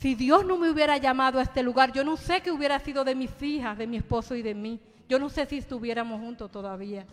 Si 0.00 0.14
Dios 0.14 0.46
no 0.46 0.56
me 0.56 0.70
hubiera 0.70 0.96
llamado 0.96 1.38
a 1.38 1.42
este 1.42 1.62
lugar, 1.62 1.92
yo 1.92 2.02
no 2.02 2.16
sé 2.16 2.40
qué 2.40 2.50
hubiera 2.50 2.78
sido 2.78 3.04
de 3.04 3.14
mis 3.14 3.30
hijas, 3.42 3.76
de 3.76 3.86
mi 3.86 3.98
esposo 3.98 4.34
y 4.34 4.40
de 4.40 4.54
mí. 4.54 4.80
Yo 5.06 5.18
no 5.18 5.28
sé 5.28 5.44
si 5.44 5.58
estuviéramos 5.58 6.18
juntos 6.20 6.50
todavía. 6.50 7.04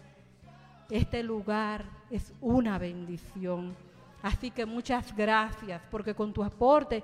Este 0.89 1.21
lugar 1.21 1.83
es 2.09 2.31
una 2.39 2.77
bendición. 2.77 3.75
Así 4.21 4.51
que 4.51 4.65
muchas 4.65 5.13
gracias, 5.13 5.81
porque 5.91 6.15
con 6.15 6.31
tu 6.31 6.41
aporte 6.41 7.03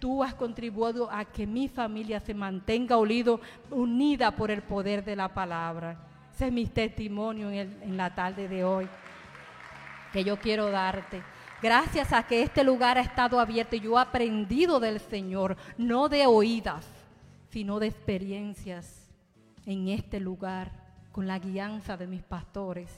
tú 0.00 0.24
has 0.24 0.34
contribuido 0.34 1.08
a 1.08 1.24
que 1.24 1.46
mi 1.46 1.68
familia 1.68 2.18
se 2.18 2.34
mantenga 2.34 2.96
unida 2.98 4.30
por 4.32 4.50
el 4.50 4.62
poder 4.62 5.04
de 5.04 5.14
la 5.14 5.32
palabra. 5.32 5.96
Ese 6.34 6.48
es 6.48 6.52
mi 6.52 6.66
testimonio 6.66 7.52
en 7.52 7.96
la 7.96 8.12
tarde 8.12 8.48
de 8.48 8.64
hoy 8.64 8.88
que 10.12 10.24
yo 10.24 10.38
quiero 10.38 10.72
darte. 10.72 11.22
Gracias 11.62 12.12
a 12.12 12.26
que 12.26 12.42
este 12.42 12.64
lugar 12.64 12.96
ha 12.96 13.02
estado 13.02 13.38
abierto 13.38 13.76
y 13.76 13.80
yo 13.80 13.98
he 13.98 14.00
aprendido 14.00 14.80
del 14.80 14.98
Señor, 14.98 15.56
no 15.76 16.08
de 16.08 16.26
oídas, 16.26 16.86
sino 17.50 17.78
de 17.78 17.88
experiencias 17.88 19.10
en 19.66 19.88
este 19.88 20.20
lugar, 20.20 20.72
con 21.12 21.26
la 21.26 21.38
guianza 21.38 21.96
de 21.96 22.06
mis 22.06 22.22
pastores. 22.22 22.88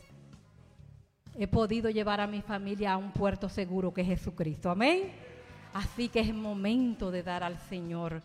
He 1.34 1.48
podido 1.48 1.90
llevar 1.90 2.20
a 2.20 2.26
mi 2.26 2.42
familia 2.42 2.92
a 2.92 2.98
un 2.98 3.10
puerto 3.10 3.48
seguro 3.48 3.92
que 3.92 4.02
es 4.02 4.06
Jesucristo. 4.06 4.70
Amén. 4.70 5.10
Así 5.72 6.08
que 6.08 6.20
es 6.20 6.34
momento 6.34 7.10
de 7.10 7.22
dar 7.22 7.42
al 7.42 7.58
Señor. 7.58 8.22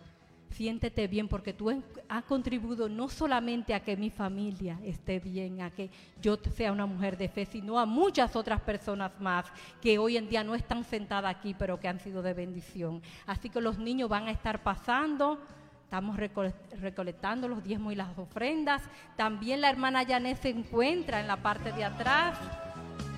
Siéntete 0.58 1.08
bien 1.08 1.28
porque 1.28 1.54
tú 1.54 1.70
has 2.10 2.24
contribuido 2.24 2.90
no 2.90 3.10
solamente 3.10 3.76
a 3.76 3.80
que 3.80 3.96
mi 3.96 4.10
familia 4.10 4.80
esté 4.84 5.20
bien, 5.20 5.62
a 5.62 5.70
que 5.70 5.92
yo 6.20 6.36
sea 6.56 6.72
una 6.72 6.88
mujer 6.88 7.16
de 7.16 7.30
fe, 7.30 7.46
sino 7.46 7.78
a 7.78 7.86
muchas 7.86 8.36
otras 8.36 8.60
personas 8.62 9.12
más 9.20 9.46
que 9.84 10.00
hoy 10.00 10.18
en 10.18 10.28
día 10.28 10.44
no 10.44 10.56
están 10.56 10.84
sentadas 10.84 11.36
aquí, 11.36 11.54
pero 11.54 11.80
que 11.80 11.88
han 11.88 12.00
sido 12.00 12.24
de 12.24 12.34
bendición. 12.34 13.04
Así 13.28 13.52
que 13.52 13.62
los 13.62 13.78
niños 13.78 14.10
van 14.10 14.28
a 14.28 14.32
estar 14.32 14.64
pasando. 14.64 15.40
Estamos 15.84 16.18
recolectando 16.18 17.48
los 17.48 17.64
diezmos 17.64 17.94
y 17.94 17.96
las 17.96 18.18
ofrendas. 18.18 18.82
También 19.16 19.62
la 19.62 19.70
hermana 19.70 20.06
Janet 20.08 20.42
se 20.42 20.50
encuentra 20.50 21.20
en 21.20 21.28
la 21.28 21.38
parte 21.38 21.72
de 21.72 21.84
atrás 21.84 22.36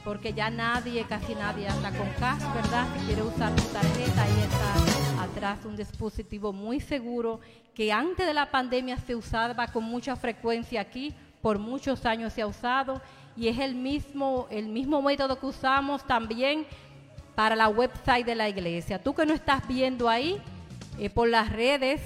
porque 0.03 0.33
ya 0.33 0.49
nadie, 0.49 1.05
casi 1.05 1.35
nadie 1.35 1.69
anda 1.69 1.89
con 1.91 2.09
cash, 2.19 2.43
¿verdad? 2.53 2.85
Si 2.97 3.05
quiere 3.05 3.21
usar 3.21 3.57
su 3.57 3.67
tarjeta, 3.69 4.23
ahí 4.23 4.39
está 4.41 4.98
un 5.65 5.75
dispositivo 5.75 6.51
muy 6.51 6.79
seguro 6.79 7.39
que 7.73 7.91
antes 7.91 8.25
de 8.25 8.33
la 8.33 8.49
pandemia 8.49 8.97
se 8.97 9.15
usaba 9.15 9.67
con 9.67 9.83
mucha 9.83 10.15
frecuencia 10.15 10.81
aquí, 10.81 11.13
por 11.41 11.59
muchos 11.59 12.05
años 12.05 12.33
se 12.33 12.41
ha 12.41 12.47
usado 12.47 13.01
y 13.37 13.47
es 13.47 13.59
el 13.59 13.75
mismo, 13.75 14.47
el 14.49 14.67
mismo 14.67 15.01
método 15.01 15.39
que 15.39 15.45
usamos 15.45 16.05
también 16.05 16.65
para 17.35 17.55
la 17.55 17.69
website 17.69 18.25
de 18.25 18.35
la 18.35 18.49
iglesia. 18.49 19.01
Tú 19.01 19.13
que 19.13 19.25
no 19.25 19.33
estás 19.33 19.65
viendo 19.67 20.09
ahí 20.09 20.41
eh, 20.97 21.09
por 21.09 21.29
las 21.29 21.49
redes 21.51 22.01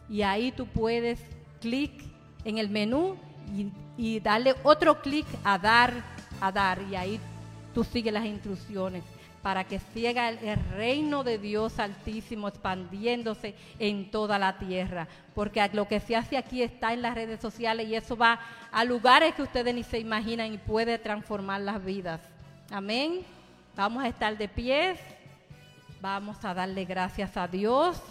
y 0.09 0.23
ahí 0.23 0.51
tú 0.51 0.67
puedes 0.67 1.21
clic 1.61 2.03
en 2.43 2.57
el 2.57 2.69
menú 2.69 3.15
y, 3.55 3.71
darle 4.19 4.55
otro 4.63 5.01
clic 5.01 5.27
a 5.43 5.57
dar, 5.57 5.93
a 6.39 6.51
dar 6.51 6.81
y 6.89 6.95
ahí 6.95 7.19
tú 7.73 7.83
sigues 7.83 8.13
las 8.13 8.25
instrucciones. 8.25 9.03
para 9.41 9.63
que 9.63 9.79
siga 9.79 10.29
el, 10.29 10.37
el 10.37 10.59
reino 10.75 11.23
de 11.23 11.39
Dios 11.39 11.79
altísimo 11.79 12.47
expandiéndose 12.47 13.55
en 13.79 14.11
toda 14.11 14.37
la 14.37 14.59
tierra. 14.59 15.07
Porque 15.33 15.67
lo 15.73 15.87
que 15.87 15.99
se 15.99 16.15
hace 16.15 16.37
aquí 16.37 16.61
está 16.61 16.93
en 16.93 17.01
las 17.01 17.15
redes 17.15 17.39
sociales 17.39 17.87
y 17.87 17.95
eso 17.95 18.15
va 18.15 18.39
a 18.71 18.83
lugares 18.85 19.33
que 19.33 19.41
ustedes 19.41 19.73
ni 19.73 19.81
se 19.81 19.97
imaginan 19.97 20.53
y 20.53 20.59
puede 20.59 20.99
transformar 20.99 21.61
las 21.61 21.83
vidas. 21.83 22.21
Amén. 22.69 23.25
Vamos 23.75 24.03
a 24.03 24.09
estar 24.09 24.37
de 24.37 24.47
pies. 24.47 24.99
Vamos 26.01 26.37
a 26.43 26.53
darle 26.53 26.85
gracias 26.85 27.35
a 27.37 27.47
Dios 27.47 28.01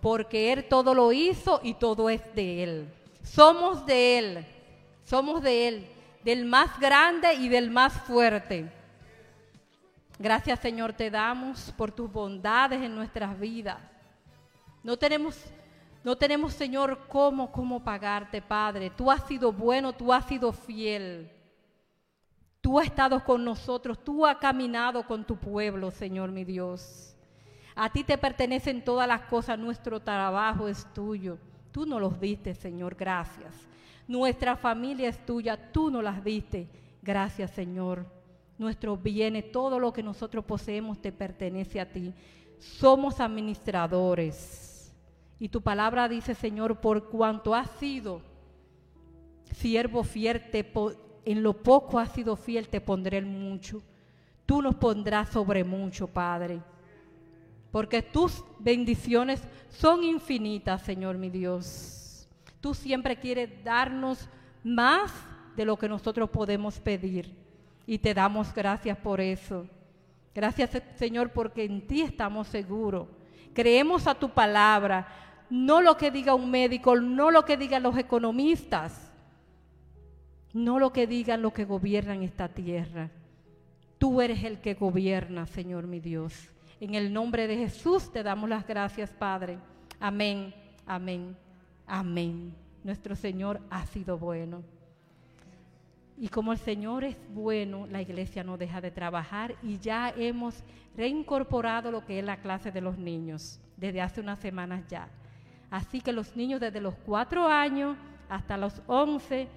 porque 0.00 0.52
Él 0.52 0.64
todo 0.68 0.94
lo 0.94 1.12
hizo 1.12 1.60
y 1.62 1.74
todo 1.74 2.10
es 2.10 2.22
de 2.34 2.62
Él. 2.62 2.88
Somos 3.22 3.84
de 3.84 4.18
Él, 4.18 4.46
somos 5.08 5.42
de 5.42 5.68
Él, 5.68 5.88
del 6.22 6.44
más 6.44 6.78
grande 6.78 7.32
y 7.32 7.48
del 7.48 7.70
más 7.70 7.94
fuerte. 8.02 8.70
Gracias 10.18 10.60
Señor 10.60 10.92
te 10.92 11.10
damos 11.10 11.72
por 11.78 11.90
tus 11.92 12.12
bondades 12.12 12.82
en 12.82 12.94
nuestras 12.94 13.38
vidas. 13.40 13.78
No 14.82 14.98
tenemos, 14.98 15.42
no 16.04 16.16
tenemos 16.16 16.52
Señor 16.52 17.06
cómo, 17.08 17.50
cómo 17.50 17.82
pagarte 17.82 18.42
Padre. 18.42 18.90
Tú 18.90 19.10
has 19.10 19.26
sido 19.26 19.50
bueno, 19.50 19.94
tú 19.94 20.12
has 20.12 20.26
sido 20.26 20.52
fiel. 20.52 21.30
Tú 22.60 22.78
has 22.78 22.86
estado 22.86 23.24
con 23.24 23.42
nosotros, 23.42 24.04
tú 24.04 24.26
has 24.26 24.36
caminado 24.36 25.06
con 25.06 25.24
tu 25.24 25.36
pueblo, 25.36 25.90
Señor 25.90 26.30
mi 26.30 26.44
Dios. 26.44 27.16
A 27.74 27.90
ti 27.90 28.04
te 28.04 28.18
pertenecen 28.18 28.84
todas 28.84 29.08
las 29.08 29.22
cosas, 29.22 29.58
nuestro 29.58 30.00
trabajo 30.00 30.68
es 30.68 30.84
tuyo. 30.92 31.38
Tú 31.72 31.86
nos 31.86 32.00
los 32.00 32.20
diste, 32.20 32.54
Señor, 32.54 32.94
gracias. 32.94 33.67
Nuestra 34.08 34.56
familia 34.56 35.08
es 35.08 35.24
tuya, 35.24 35.70
tú 35.70 35.90
nos 35.90 36.02
las 36.02 36.24
diste. 36.24 36.68
Gracias, 37.02 37.52
Señor. 37.52 38.04
Nuestros 38.58 39.00
bienes, 39.00 39.52
todo 39.52 39.78
lo 39.78 39.92
que 39.92 40.02
nosotros 40.02 40.44
poseemos 40.44 41.00
te 41.00 41.12
pertenece 41.12 41.80
a 41.80 41.92
ti. 41.92 42.12
Somos 42.58 43.20
administradores. 43.20 44.92
Y 45.38 45.48
tu 45.48 45.60
palabra 45.60 46.08
dice, 46.08 46.34
Señor, 46.34 46.80
por 46.80 47.08
cuanto 47.08 47.54
has 47.54 47.70
sido 47.78 48.20
siervo 49.54 50.02
fiel, 50.02 50.50
te 50.50 50.68
en 51.24 51.42
lo 51.44 51.62
poco 51.62 52.00
has 52.00 52.10
sido 52.12 52.34
fiel, 52.34 52.68
te 52.68 52.80
pondré 52.80 53.18
el 53.18 53.26
mucho. 53.26 53.80
Tú 54.44 54.62
nos 54.62 54.74
pondrás 54.74 55.28
sobre 55.28 55.62
mucho, 55.62 56.08
Padre 56.08 56.60
porque 57.70 58.02
tus 58.02 58.44
bendiciones 58.58 59.42
son 59.68 60.02
infinitas, 60.02 60.82
Señor 60.82 61.18
mi 61.18 61.30
Dios. 61.30 61.97
Tú 62.60 62.74
siempre 62.74 63.18
quieres 63.18 63.62
darnos 63.62 64.28
más 64.64 65.12
de 65.56 65.64
lo 65.64 65.76
que 65.76 65.88
nosotros 65.88 66.30
podemos 66.30 66.78
pedir 66.78 67.34
y 67.86 67.98
te 67.98 68.12
damos 68.14 68.52
gracias 68.52 68.98
por 68.98 69.20
eso. 69.20 69.66
Gracias, 70.34 70.70
Señor, 70.96 71.30
porque 71.30 71.64
en 71.64 71.86
ti 71.86 72.02
estamos 72.02 72.46
seguros. 72.48 73.08
Creemos 73.54 74.06
a 74.06 74.14
tu 74.14 74.30
palabra, 74.30 75.08
no 75.50 75.80
lo 75.80 75.96
que 75.96 76.10
diga 76.10 76.34
un 76.34 76.50
médico, 76.50 76.94
no 77.00 77.30
lo 77.30 77.44
que 77.44 77.56
digan 77.56 77.82
los 77.82 77.96
economistas, 77.96 79.10
no 80.52 80.78
lo 80.78 80.92
que 80.92 81.06
digan 81.06 81.42
los 81.42 81.52
que 81.52 81.64
gobiernan 81.64 82.22
esta 82.22 82.48
tierra. 82.48 83.10
Tú 83.98 84.20
eres 84.20 84.44
el 84.44 84.60
que 84.60 84.74
gobierna, 84.74 85.46
Señor 85.46 85.86
mi 85.86 85.98
Dios. 85.98 86.50
En 86.80 86.94
el 86.94 87.12
nombre 87.12 87.48
de 87.48 87.56
Jesús 87.56 88.12
te 88.12 88.22
damos 88.22 88.48
las 88.48 88.66
gracias, 88.66 89.10
Padre. 89.10 89.58
Amén, 89.98 90.54
amén, 90.86 91.36
amén. 91.88 92.54
Nuestro 92.84 93.16
Señor 93.16 93.60
ha 93.70 93.84
sido 93.86 94.18
bueno. 94.18 94.62
Y 96.16 96.28
como 96.28 96.52
el 96.52 96.58
Señor 96.58 97.04
es 97.04 97.16
bueno, 97.30 97.86
la 97.86 98.02
iglesia 98.02 98.44
no 98.44 98.56
deja 98.56 98.80
de 98.80 98.90
trabajar 98.90 99.54
y 99.62 99.78
ya 99.78 100.10
hemos 100.16 100.62
reincorporado 100.96 101.90
lo 101.90 102.04
que 102.04 102.18
es 102.18 102.24
la 102.24 102.38
clase 102.38 102.72
de 102.72 102.80
los 102.80 102.98
niños 102.98 103.60
desde 103.76 104.00
hace 104.00 104.20
unas 104.20 104.38
semanas 104.40 104.84
ya. 104.88 105.08
Así 105.70 106.00
que 106.00 106.12
los 106.12 106.34
niños 106.36 106.60
desde 106.60 106.80
los 106.80 106.94
cuatro 106.94 107.46
años 107.46 107.96
hasta 108.28 108.56
los 108.56 108.82
once 108.86 109.48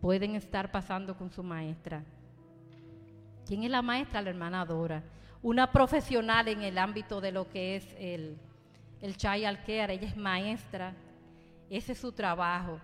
pueden 0.00 0.34
estar 0.34 0.70
pasando 0.70 1.16
con 1.16 1.30
su 1.30 1.42
maestra. 1.42 2.02
¿Quién 3.46 3.64
es 3.64 3.70
la 3.70 3.82
maestra? 3.82 4.22
La 4.22 4.30
hermana 4.30 4.64
Dora 4.64 5.02
una 5.42 5.70
profesional 5.70 6.48
en 6.48 6.62
el 6.62 6.76
ámbito 6.78 7.20
de 7.20 7.32
lo 7.32 7.48
que 7.48 7.76
es 7.76 7.96
el, 7.98 8.36
el 9.00 9.16
child 9.16 9.58
care, 9.64 9.94
ella 9.94 10.08
es 10.08 10.16
maestra, 10.16 10.94
ese 11.76 11.92
es 11.92 11.98
su 11.98 12.12
trabajo. 12.12 12.80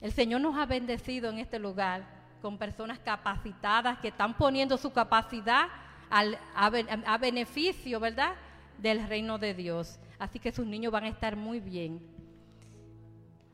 El 0.00 0.12
Señor 0.12 0.40
nos 0.40 0.56
ha 0.56 0.66
bendecido 0.66 1.30
en 1.30 1.38
este 1.38 1.58
lugar 1.58 2.06
con 2.40 2.58
personas 2.58 2.98
capacitadas 3.00 3.98
que 3.98 4.08
están 4.08 4.36
poniendo 4.36 4.76
su 4.76 4.92
capacidad 4.92 5.68
al, 6.10 6.38
a, 6.54 6.66
a 6.66 7.18
beneficio, 7.18 7.98
¿verdad?, 7.98 8.34
del 8.78 9.06
reino 9.08 9.38
de 9.38 9.54
Dios. 9.54 9.98
Así 10.18 10.38
que 10.38 10.52
sus 10.52 10.66
niños 10.66 10.92
van 10.92 11.04
a 11.04 11.08
estar 11.08 11.34
muy 11.36 11.60
bien. 11.60 12.00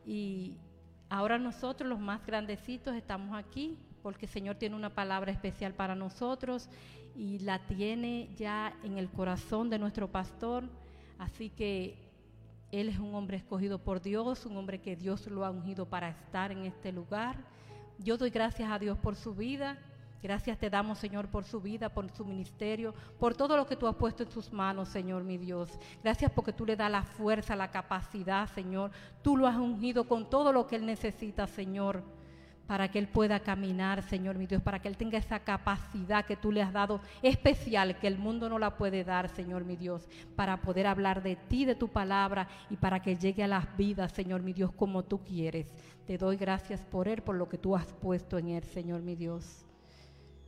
Y 0.05 0.59
ahora 1.09 1.38
nosotros, 1.38 1.88
los 1.88 2.00
más 2.00 2.24
grandecitos, 2.26 2.94
estamos 2.94 3.36
aquí 3.36 3.78
porque 4.03 4.26
el 4.26 4.32
Señor 4.32 4.57
tiene 4.57 4.74
una 4.74 4.90
palabra 4.90 5.30
especial 5.30 5.74
para 5.74 5.94
nosotros 5.94 6.68
y 7.14 7.38
la 7.38 7.61
tiene 7.61 8.28
ya 8.36 8.74
en 8.82 8.98
el 8.98 9.09
corazón 9.09 9.70
de 9.70 9.78
nuestro 9.78 10.09
pastor. 10.09 10.64
Así 11.18 11.50
que 11.50 11.96
él 12.72 12.88
es 12.88 12.98
un 12.98 13.14
hombre 13.14 13.36
escogido 13.36 13.78
por 13.78 14.00
Dios, 14.00 14.46
un 14.46 14.56
hombre 14.56 14.80
que 14.80 14.96
Dios 14.96 15.26
lo 15.26 15.44
ha 15.44 15.50
ungido 15.50 15.86
para 15.86 16.08
estar 16.08 16.50
en 16.50 16.64
este 16.64 16.90
lugar. 16.90 17.36
Yo 17.98 18.16
doy 18.16 18.30
gracias 18.30 18.70
a 18.70 18.78
Dios 18.78 18.98
por 18.98 19.14
su 19.14 19.34
vida. 19.34 19.78
Gracias 20.22 20.58
te 20.58 20.70
damos, 20.70 20.98
Señor, 20.98 21.28
por 21.28 21.44
su 21.44 21.60
vida, 21.60 21.90
por 21.90 22.10
su 22.12 22.24
ministerio, 22.24 22.94
por 23.18 23.34
todo 23.34 23.56
lo 23.56 23.66
que 23.66 23.76
tú 23.76 23.86
has 23.86 23.96
puesto 23.96 24.22
en 24.22 24.30
sus 24.30 24.52
manos, 24.52 24.88
Señor, 24.88 25.22
mi 25.22 25.36
Dios. 25.36 25.68
Gracias 26.02 26.30
porque 26.30 26.52
tú 26.52 26.64
le 26.64 26.76
das 26.76 26.90
la 26.90 27.02
fuerza, 27.02 27.56
la 27.56 27.70
capacidad, 27.70 28.48
Señor. 28.54 28.90
Tú 29.20 29.36
lo 29.36 29.46
has 29.46 29.56
ungido 29.56 30.08
con 30.08 30.30
todo 30.30 30.52
lo 30.52 30.66
que 30.66 30.76
él 30.76 30.86
necesita, 30.86 31.46
Señor 31.46 32.02
para 32.72 32.88
que 32.88 32.98
Él 32.98 33.06
pueda 33.06 33.38
caminar, 33.40 34.02
Señor 34.02 34.38
mi 34.38 34.46
Dios, 34.46 34.62
para 34.62 34.78
que 34.78 34.88
Él 34.88 34.96
tenga 34.96 35.18
esa 35.18 35.40
capacidad 35.40 36.24
que 36.24 36.38
tú 36.38 36.50
le 36.50 36.62
has 36.62 36.72
dado 36.72 37.02
especial, 37.20 37.98
que 37.98 38.06
el 38.06 38.16
mundo 38.16 38.48
no 38.48 38.58
la 38.58 38.78
puede 38.78 39.04
dar, 39.04 39.28
Señor 39.28 39.66
mi 39.66 39.76
Dios, 39.76 40.08
para 40.36 40.56
poder 40.62 40.86
hablar 40.86 41.22
de 41.22 41.36
ti, 41.36 41.66
de 41.66 41.74
tu 41.74 41.88
palabra 41.88 42.48
y 42.70 42.78
para 42.78 43.02
que 43.02 43.16
llegue 43.16 43.44
a 43.44 43.46
las 43.46 43.76
vidas, 43.76 44.12
Señor 44.12 44.40
mi 44.40 44.54
Dios, 44.54 44.72
como 44.72 45.02
tú 45.02 45.22
quieres. 45.22 45.66
Te 46.06 46.16
doy 46.16 46.38
gracias 46.38 46.80
por 46.80 47.08
Él, 47.08 47.20
por 47.20 47.36
lo 47.36 47.46
que 47.46 47.58
tú 47.58 47.76
has 47.76 47.92
puesto 47.92 48.38
en 48.38 48.48
Él, 48.48 48.64
Señor 48.64 49.02
mi 49.02 49.16
Dios. 49.16 49.66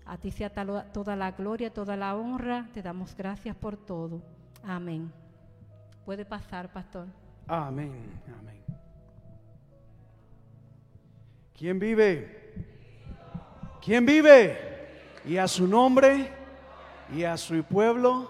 A 0.07 0.17
ti 0.17 0.31
sea 0.31 0.49
toda 0.49 1.17
la 1.17 1.33
gloria, 1.33 1.75
toda 1.75 1.95
la 1.95 2.17
honra. 2.17 2.71
Te 2.73 2.81
damos 2.81 3.15
gracias 3.15 3.55
por 3.55 3.77
todo. 3.77 4.23
Amén. 4.63 5.13
Puede 6.07 6.25
pasar, 6.25 6.73
pastor. 6.73 7.07
Amén, 7.47 8.19
amén. 8.41 8.64
¿Quién 11.57 11.79
vive? 11.79 12.53
¿Quién 13.81 14.05
vive? 14.05 14.59
Y 15.25 15.37
a 15.37 15.47
su 15.47 15.69
nombre 15.69 16.29
y 17.15 17.23
a 17.23 17.37
su 17.37 17.63
pueblo, 17.63 18.29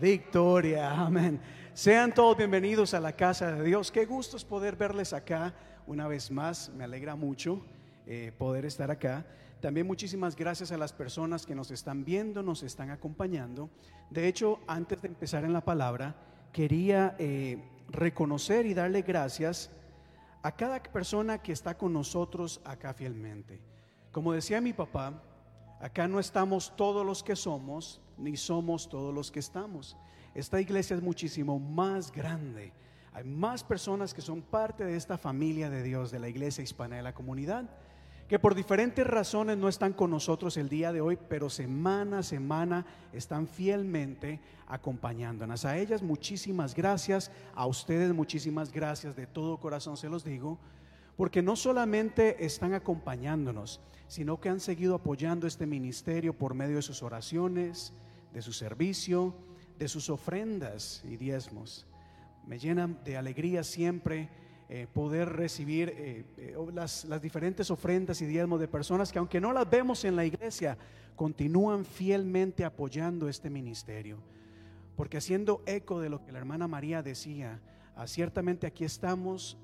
victoria. 0.00 0.90
Amén. 0.90 1.40
Sean 1.74 2.12
todos 2.12 2.36
bienvenidos 2.36 2.92
a 2.92 2.98
la 2.98 3.12
casa 3.12 3.52
de 3.52 3.62
Dios. 3.62 3.92
Qué 3.92 4.04
gusto 4.04 4.36
es 4.36 4.44
poder 4.44 4.74
verles 4.74 5.12
acá 5.12 5.54
una 5.86 6.08
vez 6.08 6.32
más. 6.32 6.70
Me 6.70 6.82
alegra 6.82 7.14
mucho 7.14 7.64
eh, 8.04 8.32
poder 8.36 8.64
estar 8.64 8.90
acá. 8.90 9.24
También 9.60 9.86
muchísimas 9.86 10.34
gracias 10.34 10.72
a 10.72 10.76
las 10.76 10.92
personas 10.92 11.46
que 11.46 11.54
nos 11.54 11.70
están 11.70 12.04
viendo, 12.04 12.42
nos 12.42 12.64
están 12.64 12.90
acompañando. 12.90 13.70
De 14.10 14.26
hecho, 14.26 14.58
antes 14.66 15.00
de 15.02 15.06
empezar 15.06 15.44
en 15.44 15.52
la 15.52 15.60
palabra, 15.60 16.16
quería 16.52 17.14
eh, 17.20 17.62
reconocer 17.90 18.66
y 18.66 18.74
darle 18.74 19.02
gracias 19.02 19.70
a 20.42 20.52
cada 20.52 20.82
persona 20.82 21.38
que 21.38 21.52
está 21.52 21.76
con 21.76 21.92
nosotros 21.92 22.60
acá 22.64 22.94
fielmente. 22.94 23.60
Como 24.12 24.32
decía 24.32 24.60
mi 24.60 24.72
papá, 24.72 25.22
acá 25.80 26.08
no 26.08 26.18
estamos 26.18 26.74
todos 26.76 27.04
los 27.04 27.22
que 27.22 27.36
somos, 27.36 28.00
ni 28.16 28.36
somos 28.36 28.88
todos 28.88 29.14
los 29.14 29.30
que 29.30 29.40
estamos. 29.40 29.96
Esta 30.34 30.60
iglesia 30.60 30.96
es 30.96 31.02
muchísimo 31.02 31.58
más 31.58 32.10
grande. 32.12 32.72
Hay 33.12 33.24
más 33.24 33.64
personas 33.64 34.14
que 34.14 34.20
son 34.20 34.42
parte 34.42 34.84
de 34.84 34.96
esta 34.96 35.18
familia 35.18 35.68
de 35.68 35.82
Dios, 35.82 36.10
de 36.10 36.20
la 36.20 36.28
iglesia 36.28 36.62
hispana 36.62 36.96
de 36.96 37.02
la 37.02 37.14
comunidad 37.14 37.68
que 38.30 38.38
por 38.38 38.54
diferentes 38.54 39.04
razones 39.04 39.58
no 39.58 39.68
están 39.68 39.92
con 39.92 40.12
nosotros 40.12 40.56
el 40.56 40.68
día 40.68 40.92
de 40.92 41.00
hoy, 41.00 41.18
pero 41.28 41.50
semana 41.50 42.20
a 42.20 42.22
semana 42.22 42.86
están 43.12 43.48
fielmente 43.48 44.38
acompañándonos. 44.68 45.64
A 45.64 45.76
ellas 45.76 46.00
muchísimas 46.00 46.76
gracias, 46.76 47.32
a 47.56 47.66
ustedes 47.66 48.14
muchísimas 48.14 48.70
gracias, 48.70 49.16
de 49.16 49.26
todo 49.26 49.58
corazón 49.58 49.96
se 49.96 50.08
los 50.08 50.22
digo, 50.22 50.60
porque 51.16 51.42
no 51.42 51.56
solamente 51.56 52.44
están 52.44 52.72
acompañándonos, 52.72 53.80
sino 54.06 54.40
que 54.40 54.48
han 54.48 54.60
seguido 54.60 54.94
apoyando 54.94 55.48
este 55.48 55.66
ministerio 55.66 56.32
por 56.32 56.54
medio 56.54 56.76
de 56.76 56.82
sus 56.82 57.02
oraciones, 57.02 57.92
de 58.32 58.42
su 58.42 58.52
servicio, 58.52 59.34
de 59.76 59.88
sus 59.88 60.08
ofrendas 60.08 61.02
y 61.04 61.16
diezmos. 61.16 61.84
Me 62.46 62.60
llenan 62.60 63.00
de 63.02 63.16
alegría 63.16 63.64
siempre 63.64 64.28
eh, 64.72 64.86
poder 64.86 65.28
recibir 65.28 65.88
eh, 65.88 66.24
eh, 66.38 66.56
las, 66.72 67.04
las 67.06 67.20
diferentes 67.20 67.72
ofrendas 67.72 68.22
y 68.22 68.26
diezmos 68.26 68.60
de 68.60 68.68
personas 68.68 69.10
que 69.10 69.18
aunque 69.18 69.40
no 69.40 69.52
las 69.52 69.68
vemos 69.68 70.04
en 70.04 70.14
la 70.14 70.24
iglesia, 70.24 70.78
continúan 71.16 71.84
fielmente 71.84 72.64
apoyando 72.64 73.28
este 73.28 73.50
ministerio. 73.50 74.18
Porque 74.94 75.16
haciendo 75.16 75.60
eco 75.66 75.98
de 75.98 76.08
lo 76.08 76.24
que 76.24 76.30
la 76.30 76.38
hermana 76.38 76.68
María 76.68 77.02
decía, 77.02 77.60
ah, 77.96 78.06
ciertamente 78.06 78.68
aquí 78.68 78.84
estamos 78.84 79.58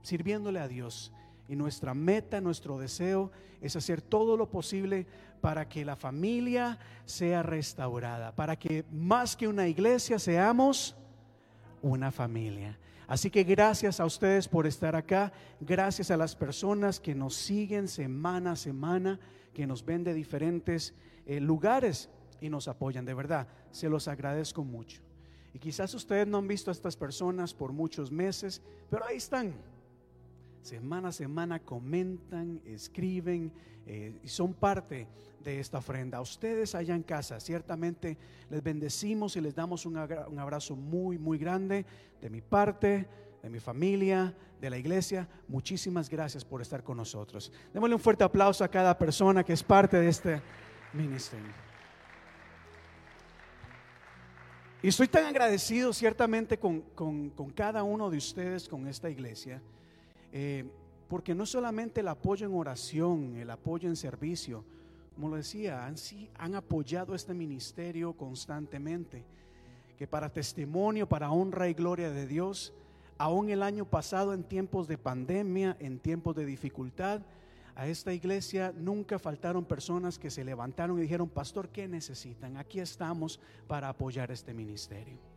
sirviéndole 0.00 0.60
a 0.60 0.68
Dios. 0.68 1.12
Y 1.46 1.54
nuestra 1.54 1.92
meta, 1.92 2.40
nuestro 2.40 2.78
deseo 2.78 3.30
es 3.60 3.76
hacer 3.76 4.00
todo 4.00 4.38
lo 4.38 4.48
posible 4.48 5.06
para 5.42 5.68
que 5.68 5.84
la 5.84 5.94
familia 5.94 6.78
sea 7.04 7.42
restaurada, 7.42 8.34
para 8.34 8.56
que 8.56 8.82
más 8.90 9.36
que 9.36 9.46
una 9.46 9.68
iglesia 9.68 10.18
seamos 10.18 10.96
una 11.82 12.10
familia. 12.10 12.78
Así 13.06 13.30
que 13.30 13.44
gracias 13.44 14.00
a 14.00 14.04
ustedes 14.04 14.48
por 14.48 14.66
estar 14.66 14.96
acá, 14.96 15.32
gracias 15.60 16.10
a 16.10 16.16
las 16.16 16.34
personas 16.34 16.98
que 16.98 17.14
nos 17.14 17.36
siguen 17.36 17.86
semana 17.86 18.52
a 18.52 18.56
semana, 18.56 19.20
que 19.54 19.66
nos 19.66 19.84
ven 19.84 20.02
de 20.02 20.12
diferentes 20.12 20.92
eh, 21.24 21.40
lugares 21.40 22.10
y 22.40 22.48
nos 22.48 22.68
apoyan, 22.68 23.04
de 23.04 23.14
verdad, 23.14 23.46
se 23.70 23.88
los 23.88 24.08
agradezco 24.08 24.64
mucho. 24.64 25.02
Y 25.54 25.58
quizás 25.58 25.94
ustedes 25.94 26.26
no 26.26 26.38
han 26.38 26.48
visto 26.48 26.70
a 26.70 26.72
estas 26.72 26.96
personas 26.96 27.54
por 27.54 27.72
muchos 27.72 28.10
meses, 28.10 28.60
pero 28.90 29.06
ahí 29.06 29.16
están. 29.16 29.54
Semana 30.66 31.10
a 31.10 31.12
semana 31.12 31.60
comentan, 31.60 32.60
escriben 32.64 33.52
eh, 33.86 34.18
y 34.24 34.26
son 34.26 34.52
parte 34.52 35.06
de 35.44 35.60
esta 35.60 35.78
ofrenda. 35.78 36.18
A 36.18 36.20
ustedes 36.20 36.74
allá 36.74 36.96
en 36.96 37.04
casa, 37.04 37.38
ciertamente 37.38 38.18
les 38.50 38.60
bendecimos 38.64 39.36
y 39.36 39.40
les 39.40 39.54
damos 39.54 39.86
un, 39.86 39.96
abrazo 39.96 40.74
muy, 40.74 41.18
muy 41.18 41.38
grande 41.38 41.86
de 42.20 42.30
mi 42.30 42.40
parte, 42.40 43.06
de 43.44 43.48
mi 43.48 43.60
familia, 43.60 44.34
de 44.60 44.68
la 44.68 44.76
iglesia. 44.76 45.28
Muchísimas 45.46 46.10
gracias 46.10 46.44
por 46.44 46.60
estar 46.60 46.82
con 46.82 46.96
nosotros. 46.96 47.52
Démosle 47.72 47.94
un 47.94 48.00
fuerte 48.00 48.24
aplauso 48.24 48.64
a 48.64 48.68
cada 48.68 48.98
persona 48.98 49.44
que 49.44 49.52
es 49.52 49.62
parte 49.62 49.96
de 50.00 50.08
este 50.08 50.42
ministerio. 50.92 51.52
Y 54.82 54.88
estoy 54.88 55.06
tan 55.06 55.26
agradecido 55.26 55.92
ciertamente 55.92 56.58
con, 56.58 56.80
con- 56.96 57.30
con 57.30 57.50
cada 57.50 57.84
uno 57.84 58.10
de 58.10 58.16
ustedes, 58.18 58.68
con 58.68 58.88
esta 58.88 59.08
iglesia, 59.08 59.62
eh, 60.38 60.66
porque 61.08 61.34
no 61.34 61.46
solamente 61.46 62.00
el 62.00 62.08
apoyo 62.08 62.46
en 62.46 62.52
oración, 62.52 63.36
el 63.36 63.48
apoyo 63.48 63.88
en 63.88 63.96
servicio, 63.96 64.66
como 65.14 65.30
lo 65.30 65.36
decía, 65.36 65.86
han, 65.86 65.94
han 66.36 66.54
apoyado 66.54 67.14
este 67.14 67.32
ministerio 67.32 68.12
constantemente, 68.12 69.24
que 69.96 70.06
para 70.06 70.30
testimonio, 70.30 71.08
para 71.08 71.30
honra 71.30 71.70
y 71.70 71.72
gloria 71.72 72.10
de 72.10 72.26
Dios, 72.26 72.74
aún 73.16 73.48
el 73.48 73.62
año 73.62 73.86
pasado 73.86 74.34
en 74.34 74.44
tiempos 74.44 74.88
de 74.88 74.98
pandemia, 74.98 75.74
en 75.80 75.98
tiempos 76.00 76.36
de 76.36 76.44
dificultad, 76.44 77.22
a 77.74 77.86
esta 77.86 78.12
iglesia 78.12 78.74
nunca 78.76 79.18
faltaron 79.18 79.64
personas 79.64 80.18
que 80.18 80.30
se 80.30 80.44
levantaron 80.44 80.98
y 80.98 81.02
dijeron, 81.02 81.30
pastor, 81.30 81.70
¿qué 81.70 81.88
necesitan? 81.88 82.58
Aquí 82.58 82.78
estamos 82.78 83.40
para 83.66 83.88
apoyar 83.88 84.30
este 84.30 84.52
ministerio. 84.52 85.35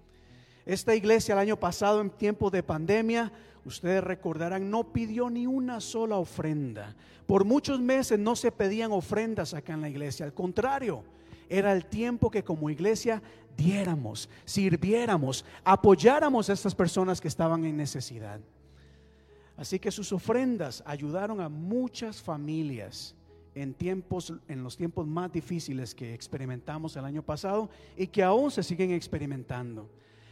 Esta 0.69 0.93
iglesia 0.93 1.33
el 1.33 1.39
año 1.39 1.59
pasado 1.59 1.99
en 1.99 2.11
tiempos 2.11 2.51
de 2.51 2.61
pandemia, 2.61 3.31
ustedes 3.65 4.03
recordarán, 4.03 4.69
no 4.69 4.93
pidió 4.93 5.27
ni 5.27 5.47
una 5.47 5.81
sola 5.81 6.17
ofrenda. 6.17 6.95
Por 7.25 7.43
muchos 7.43 7.79
meses 7.79 8.19
no 8.19 8.35
se 8.35 8.51
pedían 8.51 8.91
ofrendas 8.91 9.55
acá 9.55 9.73
en 9.73 9.81
la 9.81 9.89
iglesia, 9.89 10.27
al 10.27 10.33
contrario, 10.35 11.03
era 11.49 11.73
el 11.73 11.87
tiempo 11.87 12.29
que 12.29 12.43
como 12.43 12.69
iglesia 12.69 13.19
diéramos, 13.57 14.29
sirviéramos, 14.45 15.43
apoyáramos 15.63 16.51
a 16.51 16.53
estas 16.53 16.75
personas 16.75 17.19
que 17.19 17.29
estaban 17.29 17.65
en 17.65 17.75
necesidad. 17.75 18.39
Así 19.57 19.79
que 19.79 19.89
sus 19.89 20.13
ofrendas 20.13 20.83
ayudaron 20.85 21.41
a 21.41 21.49
muchas 21.49 22.21
familias 22.21 23.15
en 23.55 23.73
tiempos 23.73 24.31
en 24.47 24.63
los 24.63 24.77
tiempos 24.77 25.07
más 25.07 25.33
difíciles 25.33 25.95
que 25.95 26.13
experimentamos 26.13 26.95
el 26.95 27.05
año 27.05 27.23
pasado 27.23 27.71
y 27.97 28.05
que 28.05 28.21
aún 28.21 28.51
se 28.51 28.61
siguen 28.61 28.91
experimentando. 28.91 29.89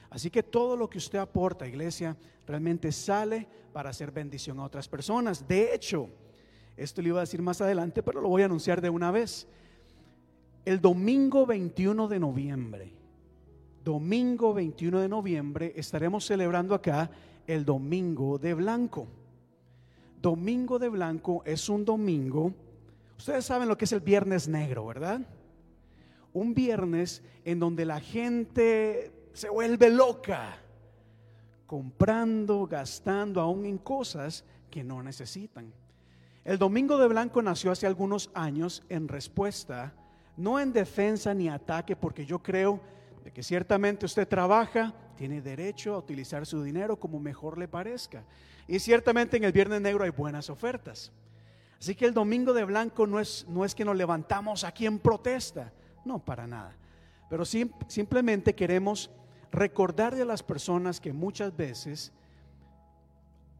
Así 0.09 0.29
que 0.29 0.43
todo 0.43 0.77
lo 0.77 0.89
que 0.89 0.97
usted 0.97 1.19
aporta, 1.19 1.67
iglesia, 1.67 2.15
realmente 2.45 2.91
sale 2.91 3.47
para 3.73 3.89
hacer 3.89 4.11
bendición 4.11 4.59
a 4.59 4.63
otras 4.63 4.87
personas. 4.87 5.47
De 5.47 5.73
hecho, 5.73 6.09
esto 6.75 7.01
le 7.01 7.09
iba 7.09 7.19
a 7.19 7.21
decir 7.21 7.41
más 7.41 7.59
adelante, 7.61 8.03
pero 8.03 8.21
lo 8.21 8.29
voy 8.29 8.43
a 8.43 8.45
anunciar 8.45 8.81
de 8.81 8.89
una 8.89 9.11
vez. 9.11 9.47
El 10.63 10.79
domingo 10.79 11.45
21 11.45 12.07
de 12.07 12.19
noviembre, 12.19 12.93
domingo 13.83 14.53
21 14.53 14.99
de 14.99 15.09
noviembre, 15.09 15.73
estaremos 15.75 16.25
celebrando 16.25 16.75
acá 16.75 17.09
el 17.47 17.65
domingo 17.65 18.37
de 18.37 18.53
blanco. 18.53 19.07
Domingo 20.21 20.79
de 20.79 20.89
blanco 20.89 21.43
es 21.45 21.69
un 21.69 21.85
domingo, 21.85 22.53
ustedes 23.17 23.45
saben 23.45 23.67
lo 23.67 23.77
que 23.77 23.85
es 23.85 23.91
el 23.91 24.01
viernes 24.01 24.47
negro, 24.47 24.85
¿verdad? 24.85 25.21
Un 26.33 26.53
viernes 26.53 27.23
en 27.45 27.59
donde 27.59 27.85
la 27.85 27.99
gente 27.99 29.11
se 29.37 29.49
vuelve 29.49 29.91
loca, 29.91 30.57
comprando, 31.67 32.65
gastando 32.65 33.39
aún 33.39 33.65
en 33.65 33.77
cosas 33.77 34.43
que 34.71 34.83
no 34.83 35.03
necesitan. 35.03 35.71
El 36.43 36.57
domingo 36.57 36.97
de 36.97 37.07
blanco 37.07 37.43
nació 37.43 37.71
hace 37.71 37.85
algunos 37.85 38.31
años 38.33 38.83
en 38.89 39.07
respuesta, 39.07 39.93
no 40.37 40.59
en 40.59 40.73
defensa 40.73 41.35
ni 41.35 41.49
ataque, 41.49 41.95
porque 41.95 42.25
yo 42.25 42.41
creo 42.41 42.81
de 43.23 43.31
que 43.31 43.43
ciertamente 43.43 44.07
usted 44.07 44.27
trabaja, 44.27 44.95
tiene 45.15 45.39
derecho 45.39 45.93
a 45.93 45.99
utilizar 45.99 46.43
su 46.47 46.63
dinero 46.63 46.99
como 46.99 47.19
mejor 47.19 47.59
le 47.59 47.67
parezca. 47.67 48.23
Y 48.67 48.79
ciertamente 48.79 49.37
en 49.37 49.43
el 49.43 49.51
Viernes 49.51 49.81
Negro 49.81 50.03
hay 50.03 50.09
buenas 50.09 50.49
ofertas. 50.49 51.11
Así 51.79 51.93
que 51.93 52.05
el 52.05 52.13
domingo 52.15 52.53
de 52.53 52.63
blanco 52.63 53.05
no 53.05 53.19
es, 53.19 53.45
no 53.47 53.63
es 53.63 53.75
que 53.75 53.85
nos 53.85 53.95
levantamos 53.95 54.63
aquí 54.63 54.87
en 54.87 54.97
protesta, 54.97 55.71
no, 56.05 56.17
para 56.17 56.47
nada. 56.47 56.75
Pero 57.29 57.45
sim- 57.45 57.71
simplemente 57.87 58.55
queremos 58.55 59.11
recordarle 59.51 60.21
a 60.21 60.25
las 60.25 60.43
personas 60.43 60.99
que 60.99 61.13
muchas 61.13 61.55
veces, 61.55 62.11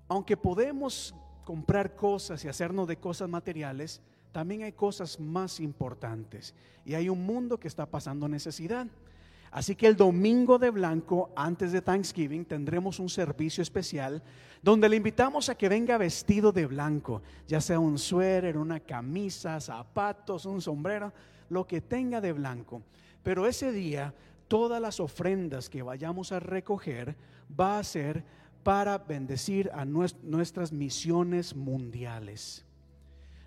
aunque 0.08 0.38
podemos 0.38 1.16
comprar 1.44 1.96
cosas 1.96 2.44
y 2.44 2.48
hacernos 2.48 2.88
de 2.88 2.98
cosas 2.98 3.30
materiales, 3.30 4.02
también 4.32 4.64
hay 4.64 4.74
cosas 4.74 5.20
más 5.20 5.60
importantes. 5.60 6.54
Y 6.86 6.94
hay 6.94 7.10
un 7.10 7.26
mundo 7.26 7.60
que 7.60 7.68
está 7.68 7.86
pasando 7.86 8.28
necesidad. 8.28 8.88
Así 9.50 9.76
que 9.76 9.88
el 9.88 9.96
domingo 9.96 10.60
de 10.60 10.70
blanco, 10.70 11.32
antes 11.36 11.72
de 11.72 11.82
Thanksgiving, 11.82 12.46
tendremos 12.46 13.00
un 13.00 13.10
servicio 13.10 13.62
especial 13.62 14.22
donde 14.62 14.90
le 14.90 14.98
invitamos 14.98 15.50
a 15.50 15.56
que 15.56 15.70
venga 15.70 15.98
vestido 15.98 16.52
de 16.52 16.66
blanco, 16.66 17.22
ya 17.48 17.62
sea 17.62 17.80
un 17.80 17.98
suéter, 17.98 18.58
una 18.58 18.80
camisa, 18.80 19.60
zapatos, 19.60 20.46
un 20.46 20.62
sombrero, 20.62 21.14
lo 21.50 21.66
que 21.66 21.82
tenga 21.82 22.20
de 22.20 22.34
blanco. 22.34 22.82
Pero 23.24 23.48
ese 23.48 23.72
día, 23.72 24.14
todas 24.48 24.82
las 24.82 25.00
ofrendas 25.00 25.70
que 25.70 25.82
vayamos 25.84 26.32
a 26.32 26.40
recoger 26.40 27.16
va 27.60 27.80
a 27.80 27.84
ser 27.84 28.24
para 28.64 28.98
bendecir 28.98 29.70
a 29.74 29.86
nues- 29.86 30.16
nuestras 30.24 30.72
misiones 30.72 31.56
mundiales. 31.56 32.66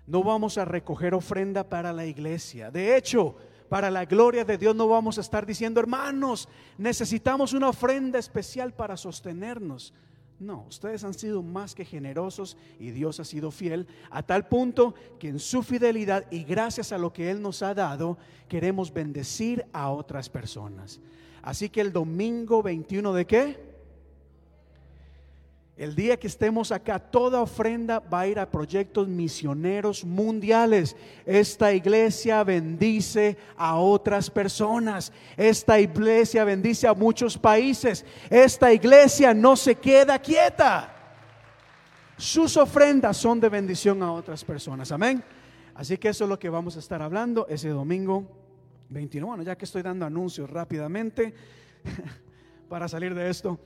No 0.07 0.23
vamos 0.23 0.57
a 0.57 0.65
recoger 0.65 1.13
ofrenda 1.13 1.63
para 1.69 1.93
la 1.93 2.05
iglesia. 2.05 2.71
De 2.71 2.97
hecho, 2.97 3.35
para 3.69 3.89
la 3.91 4.05
gloria 4.05 4.43
de 4.43 4.57
Dios 4.57 4.75
no 4.75 4.87
vamos 4.87 5.17
a 5.17 5.21
estar 5.21 5.45
diciendo, 5.45 5.79
hermanos, 5.79 6.49
necesitamos 6.77 7.53
una 7.53 7.69
ofrenda 7.69 8.19
especial 8.19 8.73
para 8.73 8.97
sostenernos. 8.97 9.93
No, 10.41 10.65
ustedes 10.67 11.03
han 11.03 11.13
sido 11.13 11.43
más 11.43 11.75
que 11.75 11.85
generosos 11.85 12.57
y 12.79 12.89
Dios 12.89 13.19
ha 13.19 13.23
sido 13.23 13.51
fiel 13.51 13.85
a 14.09 14.23
tal 14.23 14.47
punto 14.47 14.95
que 15.19 15.27
en 15.27 15.37
su 15.37 15.61
fidelidad 15.61 16.25
y 16.31 16.43
gracias 16.43 16.91
a 16.91 16.97
lo 16.97 17.13
que 17.13 17.29
Él 17.29 17.43
nos 17.43 17.61
ha 17.61 17.75
dado, 17.75 18.17
queremos 18.49 18.91
bendecir 18.91 19.67
a 19.71 19.91
otras 19.91 20.29
personas. 20.29 20.99
Así 21.43 21.69
que 21.69 21.81
el 21.81 21.93
domingo 21.93 22.63
21 22.63 23.13
de 23.13 23.27
qué? 23.27 23.70
El 25.81 25.95
día 25.95 26.19
que 26.19 26.27
estemos 26.27 26.71
acá, 26.71 26.99
toda 26.99 27.41
ofrenda 27.41 27.97
va 27.97 28.19
a 28.19 28.27
ir 28.27 28.37
a 28.37 28.51
proyectos 28.51 29.07
misioneros 29.07 30.05
mundiales. 30.05 30.95
Esta 31.25 31.73
iglesia 31.73 32.43
bendice 32.43 33.35
a 33.57 33.77
otras 33.77 34.29
personas. 34.29 35.11
Esta 35.35 35.79
iglesia 35.79 36.43
bendice 36.43 36.87
a 36.87 36.93
muchos 36.93 37.35
países. 37.35 38.05
Esta 38.29 38.71
iglesia 38.71 39.33
no 39.33 39.55
se 39.55 39.73
queda 39.73 40.19
quieta. 40.19 40.93
Sus 42.15 42.57
ofrendas 42.57 43.17
son 43.17 43.39
de 43.39 43.49
bendición 43.49 44.03
a 44.03 44.11
otras 44.11 44.45
personas. 44.45 44.91
Amén. 44.91 45.23
Así 45.73 45.97
que 45.97 46.09
eso 46.09 46.25
es 46.25 46.29
lo 46.29 46.37
que 46.37 46.49
vamos 46.49 46.75
a 46.75 46.79
estar 46.79 47.01
hablando 47.01 47.47
ese 47.49 47.69
domingo 47.69 48.27
21. 48.89 49.25
Bueno, 49.25 49.41
ya 49.41 49.57
que 49.57 49.65
estoy 49.65 49.81
dando 49.81 50.05
anuncios 50.05 50.47
rápidamente 50.47 51.33
para 52.69 52.87
salir 52.87 53.15
de 53.15 53.31
esto. 53.31 53.59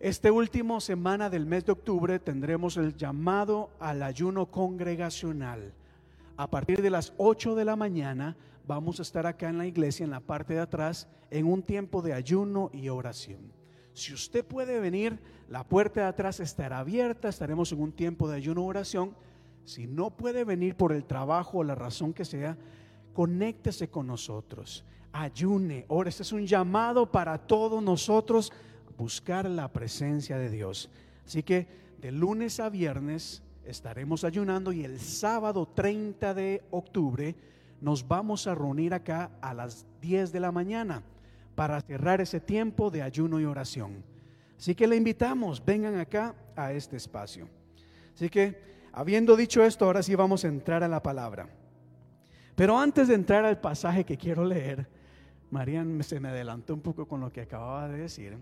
Este 0.00 0.30
último 0.30 0.80
semana 0.80 1.28
del 1.28 1.44
mes 1.44 1.66
de 1.66 1.72
octubre 1.72 2.18
tendremos 2.18 2.78
el 2.78 2.96
llamado 2.96 3.68
al 3.78 4.02
ayuno 4.02 4.46
congregacional. 4.46 5.74
A 6.38 6.48
partir 6.48 6.80
de 6.80 6.88
las 6.88 7.12
8 7.18 7.54
de 7.54 7.66
la 7.66 7.76
mañana 7.76 8.34
vamos 8.66 8.98
a 8.98 9.02
estar 9.02 9.26
acá 9.26 9.50
en 9.50 9.58
la 9.58 9.66
iglesia, 9.66 10.04
en 10.04 10.10
la 10.10 10.20
parte 10.20 10.54
de 10.54 10.60
atrás, 10.60 11.06
en 11.30 11.44
un 11.44 11.62
tiempo 11.62 12.00
de 12.00 12.14
ayuno 12.14 12.70
y 12.72 12.88
oración. 12.88 13.52
Si 13.92 14.14
usted 14.14 14.42
puede 14.42 14.80
venir, 14.80 15.18
la 15.50 15.68
puerta 15.68 16.00
de 16.00 16.06
atrás 16.06 16.40
estará 16.40 16.78
abierta, 16.78 17.28
estaremos 17.28 17.70
en 17.72 17.82
un 17.82 17.92
tiempo 17.92 18.26
de 18.26 18.36
ayuno 18.36 18.64
oración. 18.64 19.14
Si 19.66 19.86
no 19.86 20.08
puede 20.08 20.44
venir 20.44 20.76
por 20.76 20.92
el 20.92 21.04
trabajo 21.04 21.58
o 21.58 21.64
la 21.64 21.74
razón 21.74 22.14
que 22.14 22.24
sea, 22.24 22.56
conéctese 23.12 23.90
con 23.90 24.06
nosotros. 24.06 24.82
Ayune, 25.12 25.84
ore. 25.88 26.08
Este 26.08 26.22
es 26.22 26.32
un 26.32 26.46
llamado 26.46 27.12
para 27.12 27.36
todos 27.36 27.82
nosotros 27.82 28.50
buscar 29.00 29.48
la 29.48 29.72
presencia 29.72 30.36
de 30.36 30.50
Dios. 30.50 30.90
Así 31.24 31.42
que 31.42 31.66
de 32.02 32.12
lunes 32.12 32.60
a 32.60 32.68
viernes 32.68 33.42
estaremos 33.64 34.24
ayunando 34.24 34.72
y 34.74 34.84
el 34.84 35.00
sábado 35.00 35.66
30 35.66 36.34
de 36.34 36.62
octubre 36.70 37.34
nos 37.80 38.06
vamos 38.06 38.46
a 38.46 38.54
reunir 38.54 38.92
acá 38.92 39.30
a 39.40 39.54
las 39.54 39.86
10 40.02 40.32
de 40.32 40.40
la 40.40 40.52
mañana 40.52 41.02
para 41.54 41.80
cerrar 41.80 42.20
ese 42.20 42.40
tiempo 42.40 42.90
de 42.90 43.00
ayuno 43.00 43.40
y 43.40 43.46
oración. 43.46 44.04
Así 44.58 44.74
que 44.74 44.86
le 44.86 44.96
invitamos, 44.96 45.64
vengan 45.64 45.98
acá 45.98 46.34
a 46.54 46.74
este 46.74 46.98
espacio. 46.98 47.48
Así 48.14 48.28
que, 48.28 48.60
habiendo 48.92 49.34
dicho 49.34 49.64
esto, 49.64 49.86
ahora 49.86 50.02
sí 50.02 50.14
vamos 50.14 50.44
a 50.44 50.48
entrar 50.48 50.84
a 50.84 50.88
la 50.88 51.02
palabra. 51.02 51.48
Pero 52.54 52.78
antes 52.78 53.08
de 53.08 53.14
entrar 53.14 53.46
al 53.46 53.62
pasaje 53.62 54.04
que 54.04 54.18
quiero 54.18 54.44
leer, 54.44 54.86
Marian 55.50 56.02
se 56.02 56.20
me 56.20 56.28
adelantó 56.28 56.74
un 56.74 56.82
poco 56.82 57.08
con 57.08 57.22
lo 57.22 57.32
que 57.32 57.40
acababa 57.40 57.88
de 57.88 57.96
decir. 57.96 58.36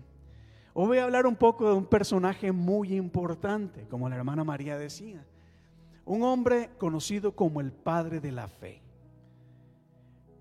Hoy 0.73 0.87
voy 0.87 0.97
a 0.99 1.03
hablar 1.03 1.25
un 1.25 1.35
poco 1.35 1.67
de 1.67 1.73
un 1.73 1.85
personaje 1.85 2.51
muy 2.51 2.95
importante, 2.95 3.87
como 3.89 4.07
la 4.07 4.15
hermana 4.15 4.43
María 4.43 4.77
decía. 4.77 5.25
Un 6.05 6.23
hombre 6.23 6.69
conocido 6.77 7.35
como 7.35 7.59
el 7.61 7.71
padre 7.71 8.19
de 8.19 8.31
la 8.31 8.47
fe. 8.47 8.81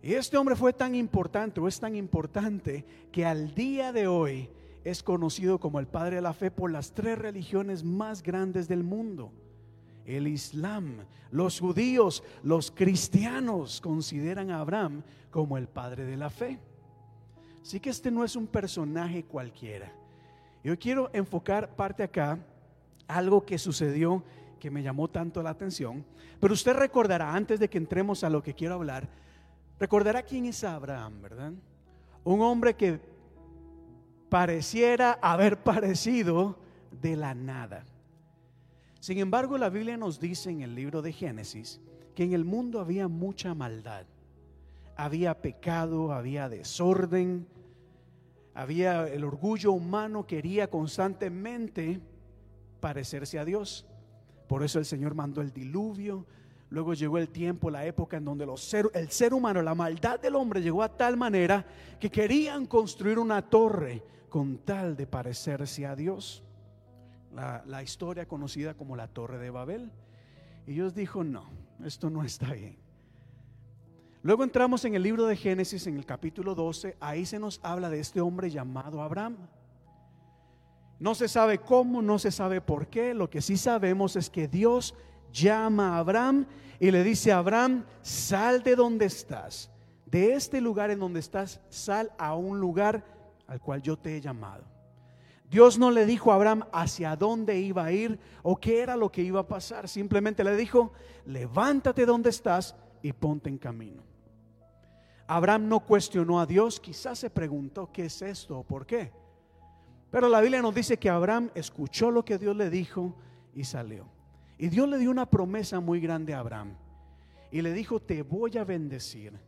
Y 0.03 0.15
este 0.15 0.37
hombre 0.37 0.55
fue 0.55 0.73
tan 0.73 0.95
importante 0.95 1.61
o 1.61 1.67
es 1.67 1.81
tan 1.81 1.97
importante 1.97 2.85
que 3.11 3.25
al 3.25 3.55
día 3.55 3.93
de 3.93 4.07
hoy 4.07 4.49
es 4.85 5.03
conocido 5.03 5.59
como 5.59 5.81
el 5.81 5.87
padre 5.87 6.17
de 6.17 6.23
la 6.23 6.33
fe 6.33 6.51
por 6.51 6.71
las 6.71 6.93
tres 6.93 7.19
religiones 7.19 7.83
más 7.83 8.23
grandes 8.23 8.69
del 8.69 8.85
mundo. 8.85 9.33
El 10.05 10.29
Islam, 10.29 10.99
los 11.31 11.61
judíos, 11.61 12.23
los 12.43 12.71
cristianos 12.71 13.81
consideran 13.81 14.51
a 14.51 14.61
Abraham 14.61 15.03
como 15.31 15.59
el 15.59 15.69
padre 15.69 16.05
de 16.05 16.17
la 16.17 16.31
fe. 16.31 16.59
Así 17.61 17.81
que 17.81 17.91
este 17.91 18.11
no 18.11 18.25
es 18.25 18.37
un 18.37 18.47
personaje 18.47 19.25
cualquiera. 19.25 19.93
Yo 20.65 20.79
quiero 20.79 21.11
enfocar 21.13 21.75
parte 21.77 22.03
acá, 22.03 22.39
algo 23.07 23.45
que 23.45 23.59
sucedió 23.59 24.23
que 24.59 24.71
me 24.71 24.83
llamó 24.83 25.09
tanto 25.09 25.43
la 25.43 25.51
atención. 25.51 26.05
Pero 26.41 26.55
usted 26.55 26.75
recordará, 26.75 27.35
antes 27.35 27.61
de 27.61 27.69
que 27.69 27.79
entremos 27.79 28.25
a 28.25 28.31
lo 28.31 28.43
que 28.43 28.55
quiero 28.55 28.75
hablar, 28.75 29.09
recordará 29.79 30.23
quién 30.23 30.47
es 30.47 30.63
Abraham, 30.65 31.23
¿verdad? 31.23 31.53
Un 32.25 32.41
hombre 32.41 32.75
que 32.75 33.01
pareciera 34.29 35.19
haber 35.23 35.57
parecido 35.63 36.59
de 37.01 37.17
la 37.17 37.35
nada. 37.35 37.85
Sin 39.01 39.19
embargo, 39.19 39.59
la 39.59 39.71
Biblia 39.71 39.97
nos 39.97 40.19
dice 40.19 40.51
en 40.51 40.63
el 40.63 40.75
libro 40.75 41.03
de 41.03 41.13
Génesis 41.13 41.81
que 42.15 42.25
en 42.25 42.33
el 42.33 42.45
mundo 42.45 42.81
había 42.81 43.07
mucha 43.07 43.55
maldad. 43.55 44.07
Había 44.97 45.41
pecado, 45.41 46.13
había 46.13 46.49
desorden, 46.49 47.47
había 48.59 49.07
el 49.07 49.23
orgullo 49.23 49.71
humano 49.71 50.27
quería 50.27 50.69
constantemente 50.69 52.01
parecerse 52.81 53.39
a 53.39 53.45
Dios. 53.45 53.87
Por 54.49 54.65
eso 54.65 54.81
el 54.81 54.85
Señor 54.85 55.15
mandó 55.15 55.43
el 55.43 55.53
diluvio. 55.53 56.27
Luego 56.69 56.95
llegó 56.95 57.19
el 57.19 57.29
tiempo, 57.29 57.71
la 57.71 57.87
época 57.87 58.17
en 58.17 58.25
donde 58.25 58.45
el 58.95 59.11
ser 59.13 59.33
humano, 59.33 59.63
la 59.63 59.77
maldad 59.77 60.19
del 60.19 60.35
hombre 60.35 60.61
llegó 60.61 60.83
a 60.83 60.89
tal 60.89 61.17
manera 61.17 61.65
que 62.01 62.11
querían 62.11 62.67
construir 62.67 63.21
una 63.21 63.43
torre 63.43 64.03
con 64.29 64.59
tal 64.59 64.97
de 64.97 65.07
parecerse 65.07 65.87
a 65.87 65.95
Dios. 65.95 66.43
La, 67.33 67.63
la 67.65 67.85
historia 67.85 68.27
conocida 68.27 68.75
como 68.75 68.97
la 68.97 69.07
torre 69.07 69.39
de 69.39 69.51
Babel. 69.51 69.93
Y 70.67 70.73
Dios 70.73 70.97
dijo, 70.97 71.23
no, 71.23 71.45
esto 71.85 72.11
no 72.11 72.25
está 72.25 72.55
bien. 72.55 72.88
Luego 74.29 74.45
entramos 74.45 74.85
en 74.85 74.95
el 74.95 75.03
libro 75.03 75.27
de 75.27 75.37
Génesis, 75.37 75.87
en 75.87 75.97
el 75.97 76.05
capítulo 76.05 76.55
12, 76.55 76.99
ahí 77.01 77.25
se 77.25 77.39
nos 77.39 77.61
habla 77.63 77.89
de 77.89 77.99
este 77.99 78.21
hombre 78.21 78.51
llamado 78.51 79.01
Abraham. 79.01 79.39
No 80.99 81.15
se 81.15 81.29
sabe 81.29 81.57
cómo, 81.57 82.03
no 82.03 82.19
se 82.19 82.31
sabe 82.31 82.61
por 82.61 82.89
qué, 82.89 83.15
lo 83.15 83.31
que 83.31 83.41
sí 83.41 83.57
sabemos 83.57 84.17
es 84.17 84.29
que 84.29 84.47
Dios 84.47 84.95
llama 85.33 85.95
a 85.95 86.01
Abraham 86.01 86.45
y 86.79 86.91
le 86.91 87.05
dice 87.05 87.33
a 87.33 87.39
Abraham, 87.39 87.87
sal 88.03 88.63
de 88.63 88.77
donde 88.77 89.07
estás, 89.07 89.71
de 90.05 90.35
este 90.35 90.61
lugar 90.61 90.91
en 90.91 90.99
donde 90.99 91.21
estás, 91.21 91.63
sal 91.71 92.13
a 92.19 92.35
un 92.35 92.61
lugar 92.61 93.03
al 93.47 93.63
cual 93.63 93.81
yo 93.81 93.97
te 93.97 94.15
he 94.15 94.21
llamado. 94.21 94.65
Dios 95.49 95.79
no 95.79 95.91
le 95.91 96.05
dijo 96.05 96.33
a 96.33 96.35
Abraham 96.35 96.65
hacia 96.71 97.17
dónde 97.17 97.59
iba 97.59 97.83
a 97.83 97.93
ir 97.93 98.21
o 98.43 98.57
qué 98.57 98.83
era 98.83 98.95
lo 98.95 99.11
que 99.11 99.23
iba 99.23 99.41
a 99.41 99.49
pasar, 99.49 99.89
simplemente 99.89 100.45
le 100.45 100.55
dijo, 100.55 100.93
levántate 101.25 102.05
donde 102.05 102.29
estás 102.29 102.77
y 103.01 103.15
ponte 103.15 103.49
en 103.49 103.57
camino. 103.57 104.18
Abraham 105.29 105.69
no 105.69 105.81
cuestionó 105.81 106.41
a 106.41 106.47
Dios, 106.47 106.81
quizás 106.81 107.19
se 107.19 107.29
preguntó 107.29 107.93
qué 107.93 108.07
es 108.07 108.23
esto 108.23 108.61
o 108.61 108.65
por 108.65 108.87
qué. 108.87 109.13
Pero 110.11 110.27
la 110.29 110.41
Biblia 110.41 110.63
nos 110.63 110.75
dice 110.75 110.97
que 110.97 111.11
Abraham 111.11 111.51
escuchó 111.55 112.11
lo 112.11 112.25
que 112.25 112.39
Dios 112.39 112.57
le 112.57 112.71
dijo 112.71 113.15
y 113.55 113.65
salió. 113.65 114.07
Y 114.57 114.69
Dios 114.69 114.89
le 114.89 114.97
dio 114.97 115.11
una 115.11 115.27
promesa 115.27 115.81
muy 115.81 116.01
grande 116.01 116.33
a 116.33 116.39
Abraham. 116.39 116.73
Y 117.51 117.61
le 117.61 117.75
dijo, 117.75 118.01
te 118.01 118.23
voy 118.23 118.57
a 118.57 118.65
bendecir 118.65 119.39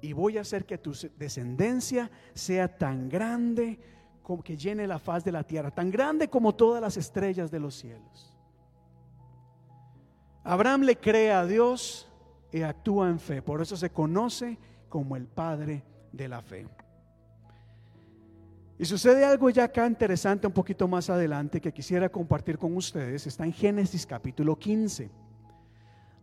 y 0.00 0.14
voy 0.14 0.38
a 0.38 0.40
hacer 0.40 0.64
que 0.64 0.78
tu 0.78 0.92
descendencia 1.18 2.10
sea 2.32 2.76
tan 2.76 3.08
grande 3.08 3.78
como 4.22 4.42
que 4.42 4.56
llene 4.56 4.86
la 4.86 4.98
faz 4.98 5.22
de 5.22 5.32
la 5.32 5.44
tierra, 5.44 5.70
tan 5.70 5.90
grande 5.90 6.28
como 6.28 6.54
todas 6.54 6.80
las 6.80 6.96
estrellas 6.96 7.50
de 7.50 7.60
los 7.60 7.74
cielos. 7.74 8.34
Abraham 10.42 10.82
le 10.82 10.96
cree 10.96 11.30
a 11.30 11.44
Dios 11.44 12.10
y 12.52 12.62
actúa 12.62 13.10
en 13.10 13.18
fe. 13.18 13.42
Por 13.42 13.60
eso 13.60 13.76
se 13.76 13.90
conoce 13.90 14.58
como 14.96 15.14
el 15.14 15.26
Padre 15.26 15.82
de 16.10 16.26
la 16.26 16.40
fe. 16.40 16.66
Y 18.78 18.86
sucede 18.86 19.26
algo 19.26 19.50
ya 19.50 19.64
acá 19.64 19.86
interesante 19.86 20.46
un 20.46 20.54
poquito 20.54 20.88
más 20.88 21.10
adelante 21.10 21.60
que 21.60 21.70
quisiera 21.70 22.08
compartir 22.08 22.56
con 22.56 22.74
ustedes. 22.74 23.26
Está 23.26 23.44
en 23.44 23.52
Génesis 23.52 24.06
capítulo 24.06 24.58
15. 24.58 25.10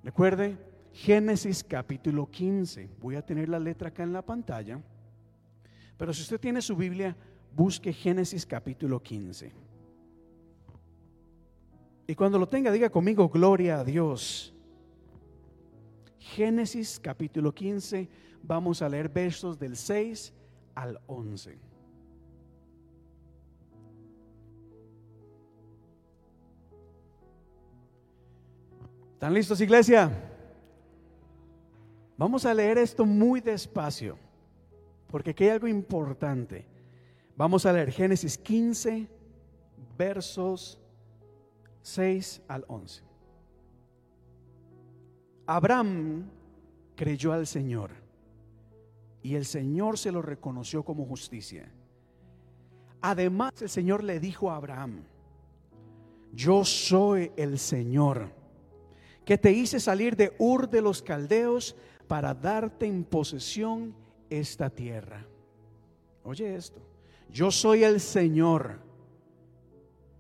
Recuerde, 0.04 0.58
Génesis 0.92 1.64
capítulo 1.64 2.28
15. 2.28 2.90
Voy 3.00 3.16
a 3.16 3.24
tener 3.24 3.48
la 3.48 3.60
letra 3.60 3.90
acá 3.90 4.02
en 4.02 4.12
la 4.12 4.24
pantalla. 4.24 4.82
Pero 5.96 6.12
si 6.12 6.24
usted 6.24 6.40
tiene 6.40 6.60
su 6.60 6.76
Biblia, 6.76 7.16
busque 7.56 7.94
Génesis 7.94 8.44
capítulo 8.44 9.04
15. 9.04 9.52
Y 12.08 12.16
cuando 12.16 12.40
lo 12.40 12.50
tenga, 12.50 12.72
diga 12.72 12.90
conmigo, 12.90 13.30
gloria 13.30 13.82
a 13.82 13.84
Dios. 13.84 14.52
Génesis 16.18 17.00
capítulo 17.00 17.54
15, 17.54 18.10
vamos 18.44 18.82
a 18.82 18.90
leer 18.90 19.10
versos 19.10 19.58
del 19.58 19.76
6 19.76 20.34
al 20.76 21.00
11. 21.08 21.58
¿Están 29.14 29.34
listos, 29.34 29.62
iglesia? 29.62 30.12
Vamos 32.18 32.46
a 32.46 32.54
leer 32.54 32.78
esto 32.78 33.06
muy 33.06 33.40
despacio, 33.40 34.18
porque 35.08 35.32
aquí 35.32 35.46
hay 35.46 35.52
algo 35.52 35.68
importante. 35.68 36.68
Vamos 37.36 37.66
a 37.66 37.72
leer 37.72 37.92
Génesis 37.92 38.38
15, 38.38 39.08
versos 39.98 40.80
6 41.82 42.42
al 42.50 42.66
11. 42.68 43.02
Abraham 45.46 46.30
creyó 46.96 47.32
al 47.32 47.48
Señor 47.48 48.03
y 49.24 49.36
el 49.36 49.46
Señor 49.46 49.98
se 49.98 50.12
lo 50.12 50.22
reconoció 50.22 50.84
como 50.84 51.06
justicia. 51.06 51.72
Además, 53.02 53.54
el 53.62 53.70
Señor 53.70 54.04
le 54.04 54.20
dijo 54.20 54.52
a 54.52 54.58
Abraham, 54.58 55.04
yo 56.34 56.66
soy 56.66 57.32
el 57.38 57.58
Señor 57.58 58.30
que 59.26 59.38
te 59.38 59.52
hice 59.52 59.80
salir 59.80 60.18
de 60.18 60.34
Ur 60.38 60.70
de 60.70 60.82
los 60.82 61.02
Caldeos 61.02 61.76
para 62.08 62.34
darte 62.34 62.86
en 62.86 63.06
posesión 63.06 63.96
esta 64.30 64.70
tierra. 64.70 65.26
Oye 66.24 66.56
esto, 66.56 66.82
yo 67.30 67.50
soy 67.50 67.84
el 67.84 68.02
Señor 68.02 68.80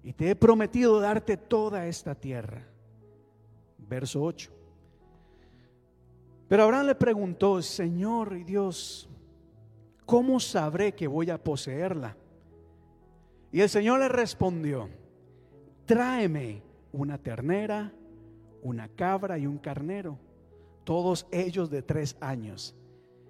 y 0.01 0.13
te 0.13 0.29
he 0.29 0.35
prometido 0.35 0.99
darte 1.01 1.35
toda 1.35 1.87
esta 1.87 2.15
tierra. 2.15 2.65
Verso 3.77 4.21
8. 4.21 4.62
Pero 6.53 6.65
Abraham 6.65 6.85
le 6.85 6.93
preguntó, 6.93 7.59
Señor 7.63 8.37
y 8.37 8.43
Dios, 8.43 9.09
¿cómo 10.05 10.39
sabré 10.39 10.93
que 10.93 11.07
voy 11.07 11.31
a 11.31 11.43
poseerla? 11.43 12.15
Y 13.51 13.61
el 13.61 13.69
Señor 13.69 14.01
le 14.01 14.07
respondió, 14.07 14.87
tráeme 15.87 16.61
una 16.91 17.17
ternera 17.17 17.91
una 18.61 18.87
cabra 18.87 19.39
y 19.39 19.47
un 19.47 19.57
carnero, 19.57 20.19
todos 20.83 21.25
ellos 21.31 21.71
de 21.71 21.81
tres 21.81 22.15
años, 22.21 22.75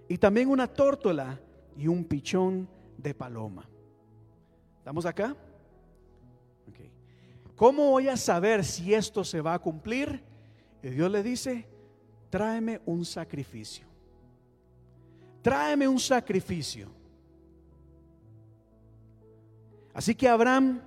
y 0.09 0.17
también 0.17 0.49
una 0.49 0.67
tórtola 0.67 1.39
y 1.77 1.87
un 1.87 2.03
pichón 2.03 2.67
de 2.97 3.13
paloma. 3.13 3.69
¿Estamos 4.79 5.05
acá? 5.05 5.33
¿Cómo 7.55 7.91
voy 7.91 8.09
a 8.09 8.17
saber 8.17 8.65
si 8.65 8.93
esto 8.93 9.23
se 9.23 9.39
va 9.39 9.53
a 9.53 9.59
cumplir? 9.59 10.21
Y 10.83 10.89
Dios 10.89 11.09
le 11.09 11.23
dice, 11.23 11.72
tráeme 12.33 12.81
un 12.87 13.05
sacrificio. 13.05 13.85
Tráeme 15.43 15.87
un 15.87 15.99
sacrificio. 15.99 16.89
Así 19.93 20.15
que 20.15 20.27
Abraham 20.27 20.81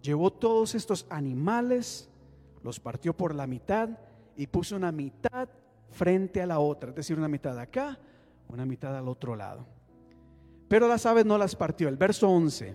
llevó 0.00 0.32
todos 0.32 0.74
estos 0.74 1.04
animales, 1.10 2.08
los 2.62 2.80
partió 2.80 3.14
por 3.14 3.34
la 3.34 3.46
mitad 3.46 3.90
y 4.38 4.46
puso 4.46 4.74
una 4.74 4.90
mitad 4.90 5.50
frente 5.90 6.40
a 6.40 6.46
la 6.46 6.60
otra, 6.60 6.88
es 6.88 6.96
decir, 6.96 7.18
una 7.18 7.28
mitad 7.28 7.58
acá, 7.58 7.98
una 8.48 8.64
mitad 8.64 8.96
al 8.96 9.06
otro 9.06 9.36
lado. 9.36 9.66
Pero 10.66 10.88
las 10.88 11.04
aves 11.04 11.26
no 11.26 11.36
las 11.36 11.54
partió. 11.54 11.90
El 11.90 11.98
verso 11.98 12.26
11. 12.26 12.74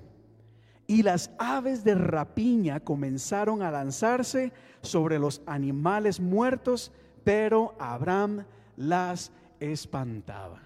Y 0.86 1.02
las 1.02 1.32
aves 1.40 1.84
de 1.84 1.96
rapiña 1.96 2.82
comenzaron 2.82 3.64
a 3.64 3.72
lanzarse 3.72 4.54
sobre 4.84 5.18
los 5.18 5.42
animales 5.48 6.20
muertos, 6.20 6.92
pero 7.26 7.76
Abraham 7.78 8.46
las 8.78 9.32
espantaba. 9.60 10.62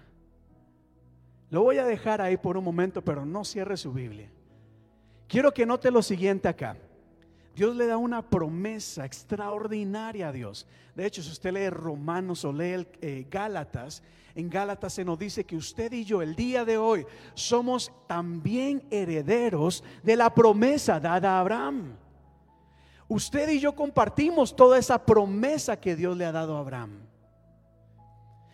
Lo 1.48 1.62
voy 1.62 1.78
a 1.78 1.84
dejar 1.84 2.20
ahí 2.20 2.36
por 2.36 2.56
un 2.56 2.62
momento, 2.62 3.02
pero 3.02 3.26
no 3.26 3.44
cierre 3.44 3.76
su 3.76 3.92
Biblia. 3.92 4.30
Quiero 5.26 5.52
que 5.52 5.66
note 5.66 5.90
lo 5.90 6.02
siguiente 6.02 6.46
acá. 6.46 6.76
Dios 7.56 7.74
le 7.74 7.86
da 7.86 7.96
una 7.96 8.22
promesa 8.22 9.04
extraordinaria 9.04 10.28
a 10.28 10.32
Dios. 10.32 10.66
De 10.94 11.06
hecho, 11.06 11.22
si 11.22 11.30
usted 11.30 11.52
lee 11.52 11.70
Romanos 11.70 12.44
o 12.44 12.52
lee 12.52 12.86
eh, 13.00 13.26
Gálatas, 13.28 14.02
en 14.34 14.48
Gálatas 14.48 14.92
se 14.92 15.04
nos 15.04 15.18
dice 15.18 15.44
que 15.44 15.56
usted 15.56 15.92
y 15.92 16.04
yo 16.04 16.22
el 16.22 16.36
día 16.36 16.64
de 16.64 16.78
hoy 16.78 17.04
somos 17.34 17.90
también 18.06 18.82
herederos 18.90 19.82
de 20.02 20.16
la 20.16 20.32
promesa 20.32 21.00
dada 21.00 21.32
a 21.32 21.40
Abraham. 21.40 21.96
Usted 23.10 23.48
y 23.48 23.58
yo 23.58 23.74
compartimos 23.74 24.54
toda 24.54 24.78
esa 24.78 25.04
promesa 25.04 25.80
que 25.80 25.96
Dios 25.96 26.16
le 26.16 26.24
ha 26.24 26.30
dado 26.30 26.56
a 26.56 26.60
Abraham. 26.60 27.00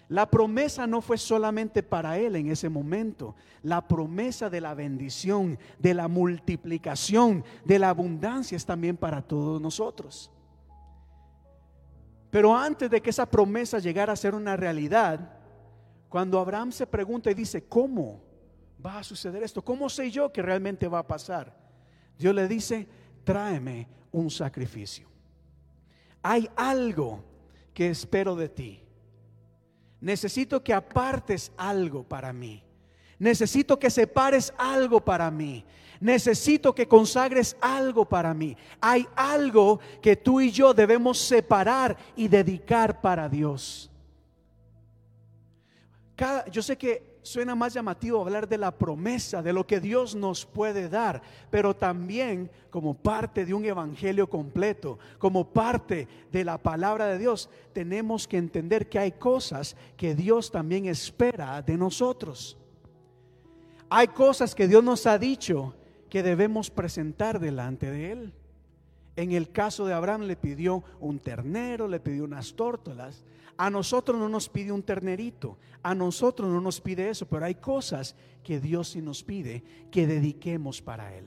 La 0.09 0.31
promesa 0.31 0.87
no 0.87 1.03
fue 1.03 1.19
solamente 1.19 1.83
para 1.83 2.17
él 2.17 2.37
en 2.37 2.49
ese 2.49 2.71
momento. 2.71 3.35
La 3.63 3.87
promesa 3.87 4.49
de 4.49 4.63
la 4.63 4.73
bendición, 4.73 5.59
de 5.79 5.93
la 5.93 6.09
multiplicación, 6.09 7.45
de 7.67 7.79
la 7.79 7.91
abundancia 7.91 8.57
es 8.57 8.65
también 8.65 8.97
para 8.97 9.21
todos 9.21 9.61
nosotros. 9.61 10.31
Pero 12.31 12.57
antes 12.57 12.89
de 12.89 13.03
que 13.03 13.11
esa 13.11 13.27
promesa 13.27 13.79
llegara 13.79 14.15
a 14.15 14.17
ser 14.17 14.35
una 14.35 14.57
realidad, 14.57 15.39
cuando 16.09 16.41
Abraham 16.41 16.73
se 16.73 16.87
pregunta 16.87 17.31
y 17.31 17.35
dice, 17.35 17.69
¿cómo 17.69 18.23
va 18.85 19.01
a 19.01 19.05
suceder 19.05 19.43
esto? 19.43 19.61
¿Cómo 19.61 19.91
sé 19.91 20.11
yo 20.11 20.33
que 20.33 20.41
realmente 20.41 20.89
va 20.89 21.01
a 21.01 21.07
pasar? 21.07 21.55
Dios 22.19 22.35
le 22.35 22.49
dice, 22.49 22.89
tráeme 23.23 23.95
un 24.17 24.31
sacrificio. 24.31 25.07
Hay 26.23 26.49
algo 26.57 27.23
que 27.73 27.91
espero 27.91 28.35
de 28.35 28.49
ti 28.49 28.87
necesito 30.01 30.63
que 30.63 30.73
apartes 30.73 31.53
algo 31.57 32.05
para 32.05 32.33
mí. 32.33 32.63
Necesito 33.19 33.79
que 33.79 33.91
separes 33.91 34.53
algo 34.57 35.01
para 35.01 35.31
mí. 35.31 35.65
Necesito 36.01 36.75
que 36.75 36.87
consagres 36.87 37.57
algo 37.61 38.05
para 38.05 38.35
mí. 38.35 38.57
Hay 38.81 39.07
algo 39.17 39.81
que 40.03 40.15
tú 40.17 40.41
y 40.41 40.51
yo 40.51 40.75
debemos 40.75 41.19
separar 41.19 41.97
y 42.15 42.29
dedicar 42.29 43.01
para 43.01 43.29
Dios. 43.29 43.91
yo 46.51 46.63
sé 46.63 46.79
que 46.79 47.16
suena 47.27 47.57
más 47.57 47.75
llamativo 47.75 48.21
hablar 48.21 48.49
de 48.49 48.57
la 48.57 48.71
promesa, 48.71 49.43
de 49.43 49.53
lo 49.53 49.67
que 49.67 49.81
Dios 49.81 50.15
nos 50.15 50.47
puede 50.47 50.89
dar, 50.89 51.21
pero 51.51 51.75
también 51.75 52.51
como 52.71 52.95
parte 52.95 53.45
de 53.45 53.53
un 53.53 53.65
evangelio 53.65 54.31
completo, 54.31 54.99
como 55.19 55.53
parte 55.53 56.07
de 56.31 56.45
la 56.45 56.57
palabra 56.59 57.07
de 57.07 57.19
Dios, 57.19 57.51
tenemos 57.73 58.29
que 58.29 58.39
entender 58.39 58.89
que 58.89 59.01
hay 59.01 59.13
cosas 59.13 59.77
que 59.97 60.15
Dios 60.15 60.53
también 60.53 60.87
espera 60.87 61.61
de 61.63 61.77
nosotros. 61.77 62.57
Hay 63.91 64.09
cosas 64.09 64.55
que 64.55 64.69
Dios 64.69 64.85
nos 64.85 65.07
ha 65.07 65.19
dicho 65.19 65.75
que 66.09 66.23
debemos 66.23 66.71
presentar 66.71 67.41
delante 67.41 67.91
de 67.91 68.13
Él. 68.13 68.35
En 69.17 69.33
el 69.33 69.51
caso 69.51 69.85
de 69.87 69.95
Abraham 69.95 70.23
le 70.23 70.37
pidió 70.37 70.85
un 71.01 71.19
ternero, 71.19 71.89
le 71.89 71.99
pidió 71.99 72.25
unas 72.25 72.55
tórtolas, 72.55 73.25
a 73.57 73.71
nosotros 73.71 74.19
no 74.19 74.29
nos 74.29 74.49
pide 74.49 74.73
un 74.73 74.83
ternerito, 74.83 75.59
a 75.83 75.95
nosotros 75.95 76.51
no 76.51 76.61
nos 76.61 76.81
pide 76.81 77.09
eso, 77.09 77.27
pero 77.27 77.45
hay 77.45 77.55
cosas 77.55 78.15
que 78.43 78.61
Dios 78.61 78.91
sí 78.91 79.03
nos 79.03 79.23
pide 79.23 79.63
que 79.91 80.07
dediquemos 80.07 80.83
para 80.83 81.15
Él. 81.15 81.27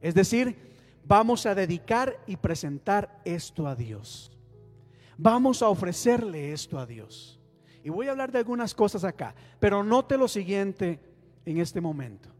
Es 0.00 0.14
decir, 0.14 0.56
vamos 1.04 1.46
a 1.46 1.54
dedicar 1.54 2.18
y 2.26 2.36
presentar 2.36 3.20
esto 3.24 3.66
a 3.66 3.74
Dios. 3.74 4.30
Vamos 5.16 5.62
a 5.62 5.68
ofrecerle 5.68 6.52
esto 6.52 6.78
a 6.78 6.86
Dios. 6.86 7.40
Y 7.82 7.90
voy 7.90 8.08
a 8.08 8.10
hablar 8.10 8.32
de 8.32 8.38
algunas 8.38 8.74
cosas 8.74 9.04
acá, 9.04 9.34
pero 9.60 9.84
note 9.84 10.16
lo 10.16 10.28
siguiente 10.28 11.00
en 11.44 11.58
este 11.58 11.80
momento. 11.80 12.30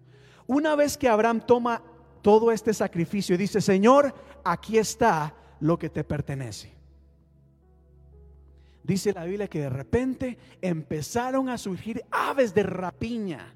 Una 0.46 0.74
vez 0.74 0.96
que 0.98 1.08
Abraham 1.08 1.42
toma 1.46 1.82
todo 2.22 2.50
este 2.50 2.74
sacrificio 2.74 3.34
y 3.34 3.38
dice, 3.38 3.60
Señor, 3.60 4.14
aquí 4.44 4.78
está 4.78 5.34
lo 5.60 5.78
que 5.78 5.88
te 5.88 6.04
pertenece 6.04 6.73
dice 8.84 9.12
la 9.12 9.24
Biblia 9.24 9.48
que 9.48 9.62
de 9.62 9.70
repente 9.70 10.38
empezaron 10.62 11.48
a 11.48 11.58
surgir 11.58 12.04
aves 12.10 12.54
de 12.54 12.62
rapiña 12.62 13.54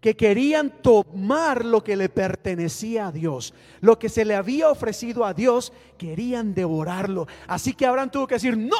que 0.00 0.16
querían 0.16 0.70
tomar 0.82 1.64
lo 1.64 1.82
que 1.82 1.96
le 1.96 2.08
pertenecía 2.08 3.08
a 3.08 3.12
Dios, 3.12 3.54
lo 3.80 3.98
que 3.98 4.08
se 4.08 4.24
le 4.24 4.34
había 4.34 4.70
ofrecido 4.70 5.24
a 5.24 5.34
Dios, 5.34 5.72
querían 5.98 6.54
devorarlo. 6.54 7.26
Así 7.48 7.74
que 7.74 7.86
Abraham 7.86 8.10
tuvo 8.10 8.26
que 8.26 8.36
decir, 8.36 8.56
no, 8.56 8.76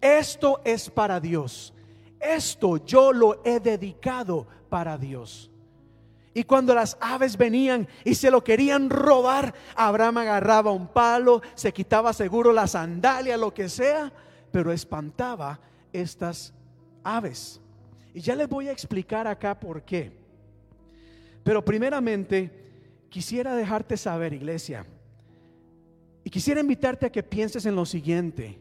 esto 0.00 0.60
es 0.64 0.90
para 0.90 1.18
Dios, 1.18 1.74
esto 2.20 2.76
yo 2.84 3.12
lo 3.12 3.40
he 3.44 3.58
dedicado 3.58 4.46
para 4.68 4.96
Dios. 4.96 5.50
Y 6.32 6.44
cuando 6.44 6.74
las 6.74 6.96
aves 7.00 7.36
venían 7.36 7.88
y 8.04 8.14
se 8.14 8.30
lo 8.30 8.44
querían 8.44 8.88
robar, 8.88 9.52
Abraham 9.74 10.18
agarraba 10.18 10.70
un 10.70 10.86
palo, 10.86 11.42
se 11.54 11.72
quitaba 11.72 12.12
seguro 12.12 12.52
la 12.52 12.68
sandalia, 12.68 13.36
lo 13.36 13.52
que 13.52 13.68
sea, 13.68 14.12
pero 14.50 14.72
espantaba 14.72 15.60
estas 15.92 16.52
aves. 17.02 17.60
Y 18.14 18.20
ya 18.20 18.34
les 18.34 18.48
voy 18.48 18.68
a 18.68 18.72
explicar 18.72 19.26
acá 19.26 19.58
por 19.58 19.82
qué. 19.82 20.12
Pero 21.42 21.64
primeramente, 21.64 22.50
quisiera 23.08 23.54
dejarte 23.54 23.96
saber, 23.96 24.32
iglesia, 24.32 24.86
y 26.22 26.30
quisiera 26.30 26.60
invitarte 26.60 27.06
a 27.06 27.12
que 27.12 27.22
pienses 27.22 27.64
en 27.64 27.74
lo 27.74 27.86
siguiente 27.86 28.58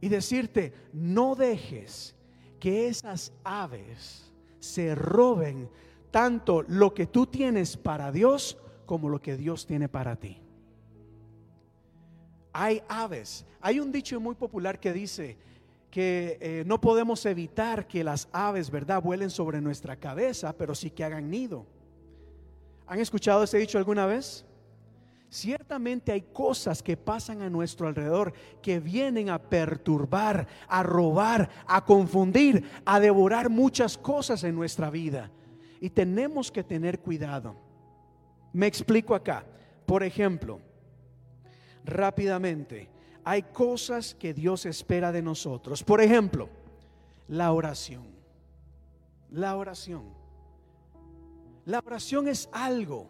y 0.00 0.08
decirte, 0.08 0.74
no 0.92 1.34
dejes 1.34 2.14
que 2.60 2.88
esas 2.88 3.32
aves 3.42 4.32
se 4.58 4.94
roben 4.94 5.70
tanto 6.10 6.62
lo 6.68 6.92
que 6.92 7.06
tú 7.06 7.26
tienes 7.26 7.76
para 7.76 8.12
Dios 8.12 8.58
como 8.84 9.08
lo 9.08 9.20
que 9.22 9.36
Dios 9.36 9.66
tiene 9.66 9.88
para 9.88 10.16
ti 10.16 10.45
hay 12.56 12.82
aves. 12.88 13.44
Hay 13.60 13.80
un 13.80 13.92
dicho 13.92 14.18
muy 14.18 14.34
popular 14.34 14.80
que 14.80 14.92
dice 14.92 15.36
que 15.90 16.38
eh, 16.40 16.64
no 16.66 16.80
podemos 16.80 17.24
evitar 17.26 17.86
que 17.86 18.02
las 18.02 18.28
aves, 18.32 18.70
¿verdad?, 18.70 19.02
vuelen 19.02 19.30
sobre 19.30 19.60
nuestra 19.60 19.96
cabeza, 19.96 20.54
pero 20.56 20.74
sí 20.74 20.90
que 20.90 21.04
hagan 21.04 21.30
nido. 21.30 21.66
¿Han 22.86 22.98
escuchado 22.98 23.44
ese 23.44 23.58
dicho 23.58 23.76
alguna 23.76 24.06
vez? 24.06 24.44
Ciertamente 25.28 26.12
hay 26.12 26.22
cosas 26.22 26.82
que 26.82 26.96
pasan 26.96 27.42
a 27.42 27.50
nuestro 27.50 27.88
alrededor 27.88 28.32
que 28.62 28.80
vienen 28.80 29.28
a 29.28 29.38
perturbar, 29.38 30.46
a 30.66 30.82
robar, 30.82 31.50
a 31.66 31.84
confundir, 31.84 32.64
a 32.86 33.00
devorar 33.00 33.50
muchas 33.50 33.98
cosas 33.98 34.44
en 34.44 34.54
nuestra 34.54 34.88
vida. 34.88 35.30
Y 35.80 35.90
tenemos 35.90 36.50
que 36.50 36.64
tener 36.64 37.00
cuidado. 37.00 37.54
Me 38.52 38.66
explico 38.66 39.14
acá. 39.14 39.44
Por 39.84 40.02
ejemplo, 40.02 40.60
rápidamente. 41.86 42.88
Hay 43.24 43.42
cosas 43.42 44.14
que 44.14 44.34
Dios 44.34 44.66
espera 44.66 45.12
de 45.12 45.22
nosotros. 45.22 45.82
Por 45.82 46.00
ejemplo, 46.00 46.48
la 47.28 47.52
oración. 47.52 48.06
La 49.30 49.56
oración. 49.56 50.04
La 51.64 51.80
oración 51.84 52.28
es 52.28 52.48
algo. 52.52 53.08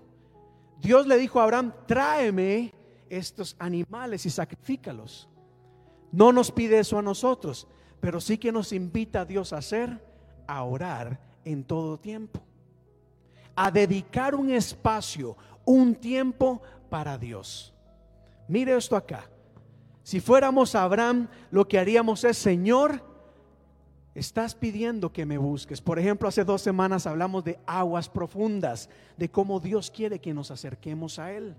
Dios 0.81 1.07
le 1.07 1.19
dijo 1.19 1.41
a 1.41 1.45
Abraham, 1.45 1.73
tráeme 1.87 2.73
estos 3.11 3.57
animales 3.59 4.25
y 4.25 4.31
sacrifícalos. 4.31 5.29
No 6.13 6.33
nos 6.33 6.51
pide 6.51 6.79
eso 6.79 6.99
a 6.99 7.03
nosotros, 7.03 7.67
pero 8.01 8.21
sí 8.21 8.39
que 8.39 8.53
nos 8.53 8.73
invita 8.73 9.23
a 9.23 9.25
Dios 9.27 9.53
a 9.53 9.59
hacer, 9.59 10.03
a 10.47 10.63
orar 10.65 11.21
en 11.45 11.65
todo 11.65 11.99
tiempo. 11.99 12.41
A 13.55 13.71
dedicar 13.71 14.35
un 14.35 14.51
espacio, 14.51 15.37
un 15.65 15.95
tiempo 15.95 16.63
para 16.89 17.19
Dios. 17.19 17.76
Mire 18.49 18.77
esto 18.77 18.97
acá. 18.97 19.29
Si 20.03 20.21
fuéramos 20.21 20.75
Abraham, 20.75 21.29
lo 21.51 21.67
que 21.67 21.79
haríamos 21.79 22.23
es, 22.25 22.39
Señor, 22.39 23.03
estás 24.15 24.55
pidiendo 24.55 25.13
que 25.13 25.27
me 25.27 25.37
busques. 25.37 25.81
Por 25.81 25.99
ejemplo, 25.99 26.29
hace 26.29 26.45
dos 26.45 26.63
semanas 26.63 27.07
hablamos 27.07 27.45
de 27.45 27.59
aguas 27.67 28.09
profundas, 28.09 28.89
de 29.17 29.29
cómo 29.31 29.59
Dios 29.59 29.91
quiere 29.91 30.21
que 30.21 30.33
nos 30.33 30.51
acerquemos 30.51 31.19
a 31.19 31.33
Él. 31.33 31.57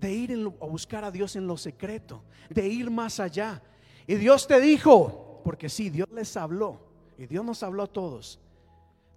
De 0.00 0.10
ir 0.10 0.32
a 0.32 0.64
buscar 0.64 1.04
a 1.04 1.10
Dios 1.10 1.36
en 1.36 1.46
lo 1.46 1.56
secreto, 1.56 2.24
de 2.48 2.66
ir 2.66 2.90
más 2.90 3.20
allá. 3.20 3.62
Y 4.06 4.14
Dios 4.14 4.46
te 4.46 4.60
dijo, 4.60 5.42
porque 5.44 5.68
sí, 5.68 5.90
Dios 5.90 6.08
les 6.12 6.36
habló, 6.36 6.80
y 7.18 7.26
Dios 7.26 7.44
nos 7.44 7.62
habló 7.62 7.82
a 7.82 7.86
todos. 7.86 8.40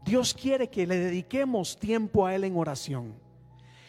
Dios 0.04 0.34
quiere 0.34 0.70
que 0.70 0.86
le 0.86 0.98
dediquemos 0.98 1.80
tiempo 1.80 2.26
a 2.26 2.36
Él 2.36 2.44
en 2.44 2.58
oración. 2.58 3.14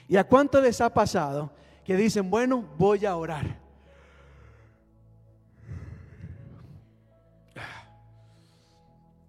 ¿Y 0.09 0.17
a 0.17 0.25
cuánto 0.25 0.61
les 0.61 0.81
ha 0.81 0.95
pasado 0.95 1.51
que 1.87 1.97
dicen, 1.97 2.29
bueno, 2.29 2.65
voy 2.77 3.07
a 3.07 3.17
orar? 3.17 3.61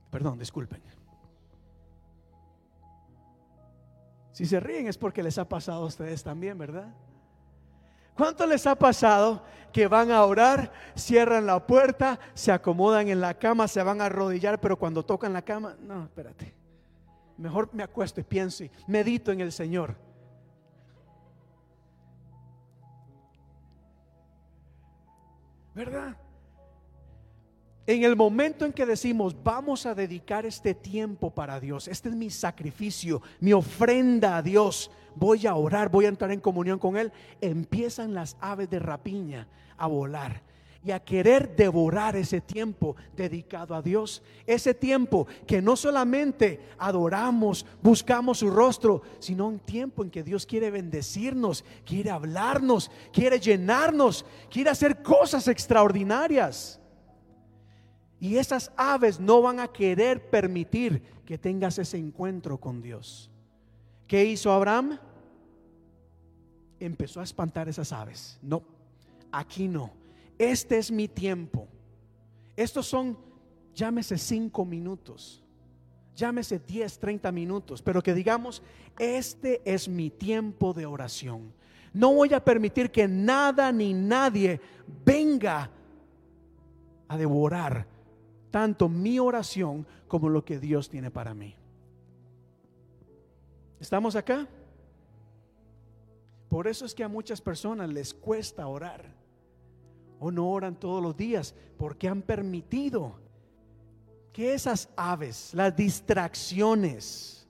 Perdón, 0.09 0.39
disculpen. 0.39 0.81
Si 4.31 4.47
se 4.47 4.59
ríen 4.59 4.87
es 4.87 4.97
porque 4.97 5.21
les 5.21 5.37
ha 5.37 5.47
pasado 5.47 5.83
a 5.83 5.85
ustedes 5.85 6.23
también, 6.23 6.57
¿verdad? 6.57 6.91
¿Cuánto 8.15 8.47
les 8.47 8.65
ha 8.65 8.73
pasado 8.73 9.43
que 9.71 9.87
van 9.87 10.09
a 10.09 10.23
orar, 10.23 10.71
cierran 10.95 11.45
la 11.45 11.67
puerta, 11.67 12.19
se 12.33 12.51
acomodan 12.51 13.07
en 13.09 13.21
la 13.21 13.35
cama, 13.35 13.67
se 13.67 13.83
van 13.83 14.01
a 14.01 14.05
arrodillar, 14.05 14.59
pero 14.59 14.77
cuando 14.79 15.05
tocan 15.05 15.33
la 15.33 15.43
cama, 15.43 15.75
no, 15.79 16.05
espérate. 16.05 16.55
Mejor 17.37 17.69
me 17.71 17.83
acuesto 17.83 18.19
y 18.19 18.23
pienso 18.23 18.63
y 18.63 18.71
medito 18.87 19.31
en 19.31 19.41
el 19.41 19.51
Señor. 19.51 20.06
¿Verdad? 25.77 26.17
En 27.85 28.03
el 28.03 28.15
momento 28.15 28.65
en 28.65 28.73
que 28.73 28.83
decimos, 28.83 29.35
vamos 29.43 29.85
a 29.85 29.93
dedicar 29.93 30.43
este 30.47 30.73
tiempo 30.73 31.29
para 31.29 31.59
Dios, 31.59 31.87
este 31.87 32.09
es 32.09 32.15
mi 32.15 32.31
sacrificio, 32.31 33.21
mi 33.39 33.53
ofrenda 33.53 34.37
a 34.37 34.41
Dios, 34.41 34.89
voy 35.15 35.45
a 35.45 35.53
orar, 35.53 35.89
voy 35.89 36.05
a 36.05 36.09
entrar 36.09 36.31
en 36.31 36.39
comunión 36.39 36.79
con 36.79 36.97
Él, 36.97 37.13
empiezan 37.41 38.15
las 38.15 38.35
aves 38.41 38.71
de 38.71 38.79
rapiña 38.79 39.47
a 39.77 39.85
volar 39.85 40.41
y 40.87 40.91
a 40.91 41.01
querer 41.01 41.53
devorar 41.53 42.15
ese 42.15 42.39
tiempo 42.39 42.95
dedicado 43.13 43.75
a 43.75 43.81
Dios. 43.81 44.23
Ese 44.45 44.73
tiempo 44.73 45.27
que 45.45 45.61
no 45.61 45.75
solamente 45.75 46.61
adoramos, 46.77 47.65
buscamos 47.81 48.37
su 48.37 48.49
rostro, 48.49 49.01
sino 49.19 49.47
un 49.47 49.59
tiempo 49.59 50.01
en 50.01 50.09
que 50.09 50.23
Dios 50.23 50.45
quiere 50.45 50.71
bendecirnos, 50.71 51.65
quiere 51.85 52.09
hablarnos, 52.09 52.89
quiere 53.11 53.37
llenarnos, 53.37 54.25
quiere 54.49 54.69
hacer 54.69 55.03
cosas 55.03 55.49
extraordinarias. 55.49 56.79
Y 58.21 58.37
esas 58.37 58.71
aves 58.77 59.19
no 59.19 59.41
van 59.41 59.59
a 59.59 59.67
querer 59.67 60.29
permitir 60.29 61.03
que 61.25 61.37
tengas 61.37 61.77
ese 61.79 61.97
encuentro 61.97 62.57
con 62.57 62.81
Dios. 62.81 63.29
¿Qué 64.07 64.23
hizo 64.23 64.53
Abraham? 64.53 64.97
Empezó 66.79 67.19
a 67.19 67.25
espantar 67.25 67.67
esas 67.67 67.91
aves. 67.91 68.39
No, 68.41 68.63
aquí 69.33 69.67
no. 69.67 70.06
Este 70.37 70.77
es 70.77 70.91
mi 70.91 71.07
tiempo. 71.07 71.67
Estos 72.55 72.87
son, 72.87 73.17
llámese 73.73 74.17
cinco 74.17 74.65
minutos, 74.65 75.43
llámese 76.15 76.59
10, 76.59 76.99
30 76.99 77.31
minutos, 77.31 77.81
pero 77.81 78.01
que 78.01 78.13
digamos, 78.13 78.61
este 78.97 79.61
es 79.63 79.87
mi 79.87 80.09
tiempo 80.09 80.73
de 80.73 80.85
oración. 80.85 81.53
No 81.93 82.13
voy 82.13 82.33
a 82.33 82.43
permitir 82.43 82.91
que 82.91 83.07
nada 83.07 83.71
ni 83.71 83.93
nadie 83.93 84.59
venga 85.05 85.69
a 87.07 87.17
devorar 87.17 87.87
tanto 88.51 88.89
mi 88.89 89.19
oración 89.19 89.85
como 90.07 90.29
lo 90.29 90.43
que 90.43 90.59
Dios 90.59 90.89
tiene 90.89 91.11
para 91.11 91.33
mí. 91.33 91.55
¿Estamos 93.79 94.15
acá? 94.15 94.47
Por 96.49 96.67
eso 96.67 96.85
es 96.85 96.95
que 96.95 97.03
a 97.03 97.07
muchas 97.07 97.41
personas 97.41 97.89
les 97.89 98.13
cuesta 98.13 98.67
orar 98.67 99.13
o 100.19 100.31
no 100.31 100.49
oran 100.49 100.75
todos 100.75 101.01
los 101.01 101.15
días 101.15 101.53
porque 101.77 102.07
han 102.07 102.21
permitido 102.21 103.15
que 104.33 104.53
esas 104.53 104.89
aves, 104.95 105.53
las 105.53 105.75
distracciones, 105.75 107.47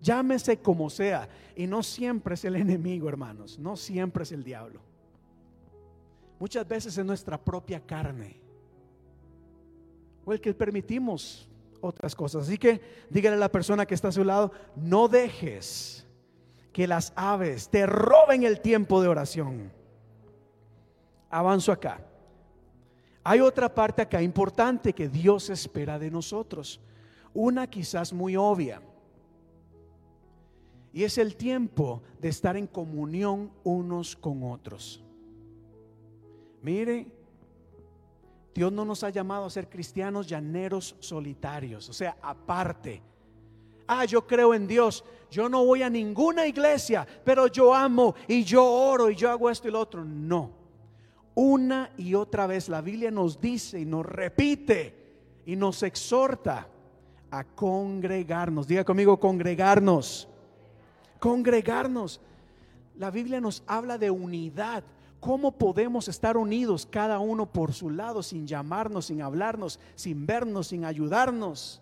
llámese 0.00 0.58
como 0.58 0.90
sea, 0.90 1.28
y 1.54 1.66
no 1.66 1.82
siempre 1.82 2.34
es 2.34 2.44
el 2.44 2.56
enemigo, 2.56 3.08
hermanos, 3.08 3.58
no 3.58 3.76
siempre 3.76 4.24
es 4.24 4.32
el 4.32 4.42
diablo. 4.42 4.80
Muchas 6.40 6.66
veces 6.66 6.98
es 6.98 7.04
nuestra 7.04 7.38
propia 7.38 7.80
carne 7.80 8.40
o 10.24 10.32
el 10.32 10.40
que 10.40 10.54
permitimos 10.54 11.48
otras 11.80 12.14
cosas. 12.14 12.48
Así 12.48 12.58
que 12.58 12.80
dígale 13.10 13.36
a 13.36 13.40
la 13.40 13.52
persona 13.52 13.86
que 13.86 13.94
está 13.94 14.08
a 14.08 14.12
su 14.12 14.24
lado, 14.24 14.52
no 14.74 15.08
dejes 15.08 16.06
que 16.72 16.86
las 16.86 17.12
aves 17.14 17.68
te 17.68 17.86
roben 17.86 18.44
el 18.44 18.60
tiempo 18.60 19.02
de 19.02 19.08
oración. 19.08 19.72
Avanzo 21.32 21.72
acá. 21.72 21.98
Hay 23.24 23.40
otra 23.40 23.74
parte 23.74 24.02
acá 24.02 24.20
importante 24.20 24.92
que 24.92 25.08
Dios 25.08 25.48
espera 25.48 25.98
de 25.98 26.10
nosotros. 26.10 26.78
Una 27.32 27.66
quizás 27.66 28.12
muy 28.12 28.36
obvia. 28.36 28.82
Y 30.92 31.04
es 31.04 31.16
el 31.16 31.36
tiempo 31.36 32.02
de 32.20 32.28
estar 32.28 32.54
en 32.54 32.66
comunión 32.66 33.50
unos 33.64 34.14
con 34.14 34.42
otros. 34.44 35.02
Mire, 36.60 37.06
Dios 38.54 38.70
no 38.70 38.84
nos 38.84 39.02
ha 39.02 39.08
llamado 39.08 39.46
a 39.46 39.50
ser 39.50 39.70
cristianos 39.70 40.26
llaneros 40.26 40.96
solitarios, 41.00 41.88
o 41.88 41.94
sea, 41.94 42.18
aparte. 42.20 43.00
Ah, 43.86 44.04
yo 44.04 44.26
creo 44.26 44.52
en 44.52 44.66
Dios, 44.66 45.02
yo 45.30 45.48
no 45.48 45.64
voy 45.64 45.82
a 45.82 45.88
ninguna 45.88 46.46
iglesia, 46.46 47.06
pero 47.24 47.46
yo 47.46 47.74
amo 47.74 48.14
y 48.28 48.44
yo 48.44 48.64
oro 48.64 49.08
y 49.08 49.16
yo 49.16 49.30
hago 49.30 49.48
esto 49.48 49.68
y 49.68 49.70
lo 49.70 49.80
otro. 49.80 50.04
No. 50.04 50.61
Una 51.34 51.90
y 51.96 52.14
otra 52.14 52.46
vez 52.46 52.68
la 52.68 52.80
Biblia 52.80 53.10
nos 53.10 53.40
dice 53.40 53.80
y 53.80 53.84
nos 53.84 54.04
repite 54.04 54.94
y 55.46 55.56
nos 55.56 55.82
exhorta 55.82 56.68
a 57.30 57.44
congregarnos. 57.44 58.66
Diga 58.66 58.84
conmigo, 58.84 59.18
congregarnos. 59.18 60.28
Congregarnos. 61.18 62.20
La 62.98 63.10
Biblia 63.10 63.40
nos 63.40 63.62
habla 63.66 63.96
de 63.96 64.10
unidad. 64.10 64.84
¿Cómo 65.20 65.52
podemos 65.52 66.08
estar 66.08 66.36
unidos 66.36 66.84
cada 66.84 67.18
uno 67.20 67.50
por 67.50 67.72
su 67.72 67.88
lado 67.90 68.22
sin 68.22 68.46
llamarnos, 68.46 69.06
sin 69.06 69.22
hablarnos, 69.22 69.80
sin 69.94 70.26
vernos, 70.26 70.66
sin 70.66 70.84
ayudarnos? 70.84 71.80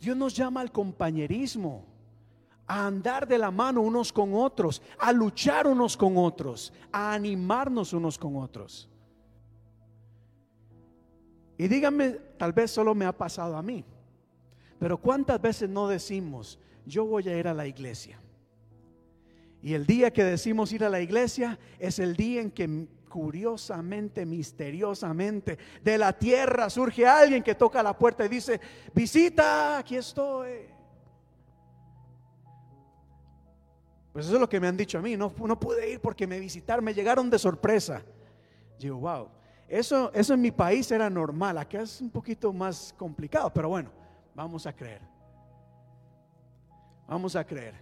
Dios 0.00 0.16
nos 0.16 0.34
llama 0.34 0.62
al 0.62 0.72
compañerismo, 0.72 1.84
a 2.70 2.86
andar 2.86 3.26
de 3.26 3.36
la 3.36 3.50
mano 3.50 3.80
unos 3.80 4.12
con 4.12 4.32
otros, 4.32 4.80
a 4.96 5.12
luchar 5.12 5.66
unos 5.66 5.96
con 5.96 6.16
otros, 6.16 6.72
a 6.92 7.12
animarnos 7.12 7.92
unos 7.92 8.16
con 8.16 8.36
otros. 8.36 8.88
Y 11.58 11.66
díganme, 11.66 12.10
tal 12.38 12.52
vez 12.52 12.70
solo 12.70 12.94
me 12.94 13.06
ha 13.06 13.12
pasado 13.12 13.56
a 13.56 13.62
mí, 13.62 13.84
pero 14.78 14.98
¿cuántas 14.98 15.42
veces 15.42 15.68
no 15.68 15.88
decimos, 15.88 16.60
yo 16.86 17.04
voy 17.04 17.28
a 17.28 17.36
ir 17.36 17.48
a 17.48 17.54
la 17.54 17.66
iglesia? 17.66 18.20
Y 19.60 19.74
el 19.74 19.84
día 19.84 20.12
que 20.12 20.22
decimos 20.22 20.72
ir 20.72 20.84
a 20.84 20.88
la 20.88 21.00
iglesia 21.00 21.58
es 21.80 21.98
el 21.98 22.14
día 22.14 22.40
en 22.40 22.52
que 22.52 22.86
curiosamente, 23.08 24.24
misteriosamente, 24.24 25.58
de 25.82 25.98
la 25.98 26.12
tierra 26.12 26.70
surge 26.70 27.04
alguien 27.04 27.42
que 27.42 27.56
toca 27.56 27.82
la 27.82 27.98
puerta 27.98 28.24
y 28.24 28.28
dice, 28.28 28.60
visita, 28.94 29.78
aquí 29.78 29.96
estoy. 29.96 30.79
Pues 34.12 34.26
eso 34.26 34.34
es 34.34 34.40
lo 34.40 34.48
que 34.48 34.58
me 34.58 34.66
han 34.66 34.76
dicho 34.76 34.98
a 34.98 35.02
mí, 35.02 35.16
no, 35.16 35.32
no 35.38 35.58
pude 35.58 35.90
ir 35.90 36.00
porque 36.00 36.26
me 36.26 36.40
visitaron, 36.40 36.84
me 36.84 36.94
llegaron 36.94 37.30
de 37.30 37.38
sorpresa. 37.38 38.02
Digo, 38.78 38.98
wow, 38.98 39.28
eso, 39.68 40.10
eso 40.12 40.34
en 40.34 40.40
mi 40.40 40.50
país 40.50 40.90
era 40.90 41.08
normal, 41.08 41.58
acá 41.58 41.82
es 41.82 42.00
un 42.00 42.10
poquito 42.10 42.52
más 42.52 42.92
complicado, 42.98 43.52
pero 43.52 43.68
bueno, 43.68 43.90
vamos 44.34 44.66
a 44.66 44.72
creer. 44.72 45.00
Vamos 47.06 47.36
a 47.36 47.44
creer. 47.44 47.74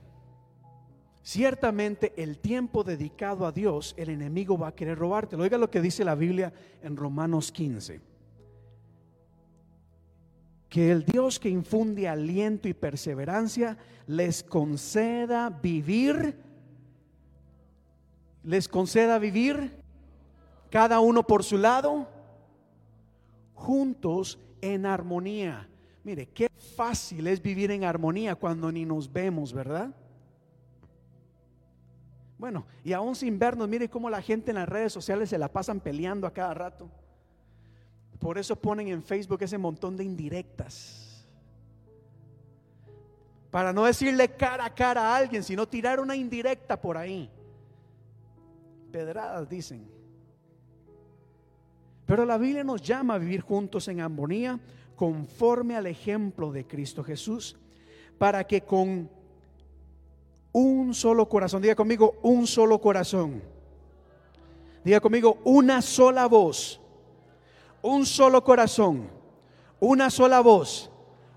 Ciertamente 1.22 2.14
el 2.16 2.38
tiempo 2.38 2.82
dedicado 2.84 3.46
a 3.46 3.52
Dios, 3.52 3.94
el 3.98 4.08
enemigo 4.08 4.56
va 4.56 4.68
a 4.68 4.74
querer 4.74 4.98
robarte. 4.98 5.36
Oiga 5.36 5.58
lo 5.58 5.70
que 5.70 5.80
dice 5.80 6.04
la 6.04 6.14
Biblia 6.14 6.52
en 6.82 6.96
Romanos 6.96 7.52
15. 7.52 8.00
Que 10.68 10.90
el 10.90 11.04
Dios 11.04 11.38
que 11.38 11.48
infunde 11.48 12.08
aliento 12.08 12.68
y 12.68 12.74
perseverancia 12.74 13.78
les 14.06 14.42
conceda 14.42 15.50
vivir, 15.50 16.38
les 18.42 18.68
conceda 18.68 19.18
vivir 19.18 19.82
cada 20.70 21.00
uno 21.00 21.26
por 21.26 21.44
su 21.44 21.56
lado, 21.56 22.08
juntos 23.54 24.38
en 24.60 24.86
armonía. 24.86 25.68
Mire, 26.04 26.26
qué 26.26 26.48
fácil 26.76 27.26
es 27.26 27.42
vivir 27.42 27.70
en 27.70 27.84
armonía 27.84 28.34
cuando 28.34 28.70
ni 28.70 28.84
nos 28.84 29.12
vemos, 29.12 29.52
¿verdad? 29.52 29.94
Bueno, 32.38 32.66
y 32.84 32.92
aún 32.92 33.16
sin 33.16 33.38
vernos, 33.38 33.68
mire 33.68 33.88
cómo 33.88 34.08
la 34.08 34.22
gente 34.22 34.52
en 34.52 34.56
las 34.56 34.68
redes 34.68 34.92
sociales 34.92 35.28
se 35.28 35.38
la 35.38 35.52
pasan 35.52 35.80
peleando 35.80 36.26
a 36.26 36.32
cada 36.32 36.54
rato. 36.54 36.88
Por 38.18 38.38
eso 38.38 38.56
ponen 38.56 38.88
en 38.88 39.02
Facebook 39.02 39.42
ese 39.42 39.58
montón 39.58 39.96
de 39.96 40.04
indirectas. 40.04 41.26
Para 43.50 43.72
no 43.72 43.84
decirle 43.84 44.28
cara 44.28 44.66
a 44.66 44.74
cara 44.74 45.02
a 45.02 45.16
alguien, 45.16 45.42
sino 45.42 45.66
tirar 45.66 46.00
una 46.00 46.16
indirecta 46.16 46.80
por 46.80 46.96
ahí. 46.96 47.30
Pedradas 48.90 49.48
dicen. 49.48 49.88
Pero 52.04 52.24
la 52.24 52.38
Biblia 52.38 52.64
nos 52.64 52.82
llama 52.82 53.14
a 53.14 53.18
vivir 53.18 53.40
juntos 53.40 53.86
en 53.88 54.00
armonía 54.00 54.58
conforme 54.96 55.76
al 55.76 55.86
ejemplo 55.86 56.50
de 56.50 56.66
Cristo 56.66 57.04
Jesús, 57.04 57.56
para 58.18 58.44
que 58.44 58.62
con 58.62 59.08
un 60.52 60.92
solo 60.92 61.28
corazón, 61.28 61.62
diga 61.62 61.76
conmigo, 61.76 62.16
un 62.22 62.46
solo 62.46 62.80
corazón, 62.80 63.40
diga 64.82 65.00
conmigo, 65.00 65.38
una 65.44 65.80
sola 65.82 66.26
voz, 66.26 66.80
un 67.82 68.04
solo 68.06 68.42
corazón, 68.42 69.08
una 69.80 70.10
sola 70.10 70.40
voz, 70.40 70.90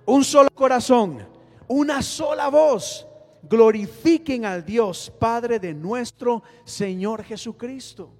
un 0.05 0.23
solo 0.23 0.49
corazón, 0.53 1.27
una 1.67 2.01
sola 2.01 2.49
voz, 2.49 3.07
glorifiquen 3.43 4.45
al 4.45 4.65
Dios 4.65 5.11
Padre 5.19 5.59
de 5.59 5.73
nuestro 5.73 6.43
Señor 6.63 7.23
Jesucristo. 7.23 8.11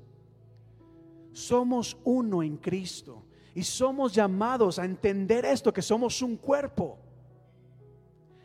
Somos 1.32 1.98
uno 2.04 2.44
en 2.44 2.58
Cristo 2.58 3.24
y 3.56 3.64
somos 3.64 4.14
llamados 4.14 4.80
a 4.80 4.86
entender 4.86 5.46
esto, 5.46 5.74
que 5.74 5.82
somos 5.82 6.22
un 6.22 6.38
cuerpo. 6.38 6.98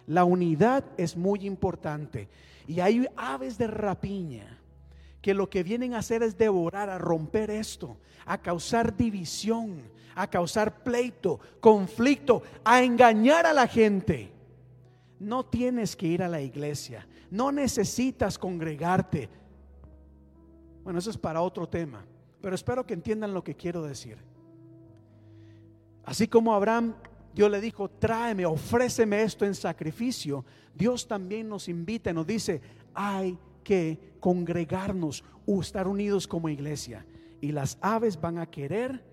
La 0.07 0.25
unidad 0.25 0.85
es 0.97 1.17
muy 1.17 1.47
importante. 1.47 2.29
Y 2.69 2.81
hay 2.81 3.07
aves 3.17 3.59
de 3.59 3.67
rapiña 3.67 4.61
que 5.27 5.35
lo 5.35 5.51
que 5.51 5.65
vienen 5.65 5.93
a 5.93 5.99
hacer 5.99 6.23
es 6.23 6.39
devorar, 6.39 6.89
a 6.89 6.99
romper 6.99 7.51
esto, 7.51 7.97
a 8.27 8.41
causar 8.41 8.97
división, 8.97 9.83
a 10.15 10.31
causar 10.31 10.85
pleito, 10.85 11.41
conflicto, 11.59 12.45
a 12.63 12.81
engañar 12.85 13.45
a 13.45 13.53
la 13.53 13.67
gente. 13.67 14.31
No 15.19 15.45
tienes 15.45 15.97
que 15.97 16.07
ir 16.07 16.23
a 16.23 16.29
la 16.29 16.41
iglesia, 16.41 17.09
no 17.29 17.51
necesitas 17.51 18.39
congregarte. 18.39 19.29
Bueno, 20.85 21.01
eso 21.01 21.11
es 21.11 21.19
para 21.19 21.43
otro 21.43 21.69
tema, 21.69 22.07
pero 22.41 22.55
espero 22.55 22.87
que 22.87 22.95
entiendan 22.95 23.35
lo 23.35 23.43
que 23.43 23.57
quiero 23.57 23.83
decir. 23.83 24.19
Así 26.05 26.29
como 26.29 26.55
Abraham, 26.55 26.95
Dios 27.35 27.51
le 27.51 27.61
dijo, 27.61 27.89
tráeme, 27.89 28.47
ofréceme 28.47 29.25
esto 29.25 29.45
en 29.45 29.57
sacrificio. 29.57 30.45
Dios 30.73 31.09
también 31.09 31.49
nos 31.49 31.69
invita 31.69 32.11
y 32.11 32.15
nos 32.15 32.29
dice, 32.29 32.61
hay 32.95 33.37
que 33.67 34.15
congregarnos, 34.21 35.25
o 35.45 35.61
estar 35.61 35.89
unidos 35.89 36.29
como 36.29 36.49
iglesia. 36.49 37.05
Y 37.41 37.51
las 37.51 37.77
aves 37.81 38.21
van 38.21 38.39
a 38.39 38.47
querer 38.47 39.05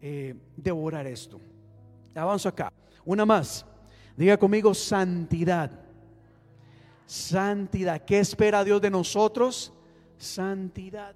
eh, 0.00 0.34
devorar 0.56 1.06
esto. 1.06 1.38
Avanzo 2.14 2.48
acá. 2.48 2.72
Una 3.04 3.26
más. 3.26 3.66
Diga 4.16 4.38
conmigo 4.38 4.72
santidad. 4.72 5.70
Santidad. 7.04 8.02
¿Qué 8.04 8.18
espera 8.18 8.64
Dios 8.64 8.80
de 8.80 8.90
nosotros? 8.90 9.72
Santidad. 10.16 11.14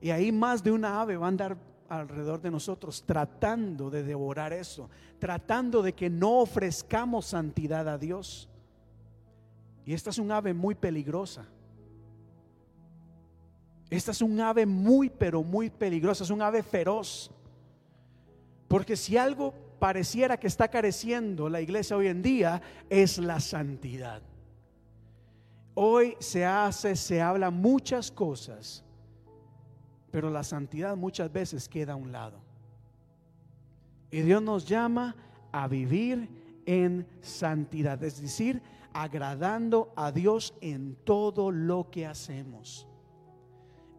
Y 0.00 0.10
ahí 0.10 0.30
más 0.30 0.62
de 0.62 0.70
una 0.70 1.00
ave 1.00 1.16
va 1.16 1.26
a 1.26 1.28
andar 1.28 1.56
alrededor 1.88 2.40
de 2.42 2.50
nosotros 2.50 3.02
tratando 3.04 3.88
de 3.88 4.02
devorar 4.02 4.52
eso, 4.52 4.90
tratando 5.18 5.82
de 5.82 5.94
que 5.94 6.10
no 6.10 6.40
ofrezcamos 6.40 7.26
santidad 7.26 7.88
a 7.88 7.96
Dios. 7.96 8.47
Y 9.88 9.94
esta 9.94 10.10
es 10.10 10.18
un 10.18 10.30
ave 10.30 10.52
muy 10.52 10.74
peligrosa. 10.74 11.46
Esta 13.88 14.10
es 14.10 14.20
un 14.20 14.38
ave 14.38 14.66
muy, 14.66 15.08
pero 15.08 15.42
muy 15.42 15.70
peligrosa, 15.70 16.24
es 16.24 16.30
un 16.30 16.42
ave 16.42 16.62
feroz. 16.62 17.30
Porque 18.68 18.94
si 18.94 19.16
algo 19.16 19.54
pareciera 19.78 20.36
que 20.36 20.46
está 20.46 20.68
careciendo 20.68 21.48
la 21.48 21.62
iglesia 21.62 21.96
hoy 21.96 22.08
en 22.08 22.20
día, 22.20 22.60
es 22.90 23.16
la 23.16 23.40
santidad. 23.40 24.20
Hoy 25.72 26.16
se 26.18 26.44
hace, 26.44 26.94
se 26.94 27.22
habla 27.22 27.50
muchas 27.50 28.10
cosas 28.10 28.84
pero 30.10 30.30
la 30.30 30.42
santidad 30.42 30.96
muchas 30.96 31.32
veces 31.32 31.68
queda 31.68 31.92
a 31.92 31.96
un 31.96 32.12
lado. 32.12 32.40
Y 34.10 34.22
Dios 34.22 34.42
nos 34.42 34.66
llama 34.66 35.14
a 35.52 35.68
vivir 35.68 36.28
en 36.66 37.06
santidad, 37.20 38.02
es 38.02 38.20
decir, 38.20 38.62
agradando 39.02 39.92
a 39.94 40.10
Dios 40.10 40.54
en 40.60 40.96
todo 41.04 41.52
lo 41.52 41.88
que 41.88 42.04
hacemos, 42.04 42.88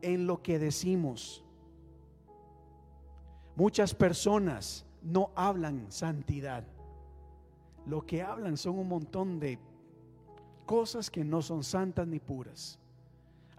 en 0.01 0.27
lo 0.27 0.41
que 0.41 0.59
decimos. 0.59 1.41
Muchas 3.55 3.95
personas 3.95 4.85
no 5.01 5.31
hablan 5.35 5.89
santidad. 5.89 6.65
Lo 7.85 8.05
que 8.05 8.21
hablan 8.21 8.57
son 8.57 8.77
un 8.77 8.89
montón 8.89 9.39
de 9.39 9.57
cosas 10.65 11.09
que 11.09 11.23
no 11.23 11.41
son 11.41 11.63
santas 11.63 12.05
ni 12.05 12.19
puras 12.19 12.77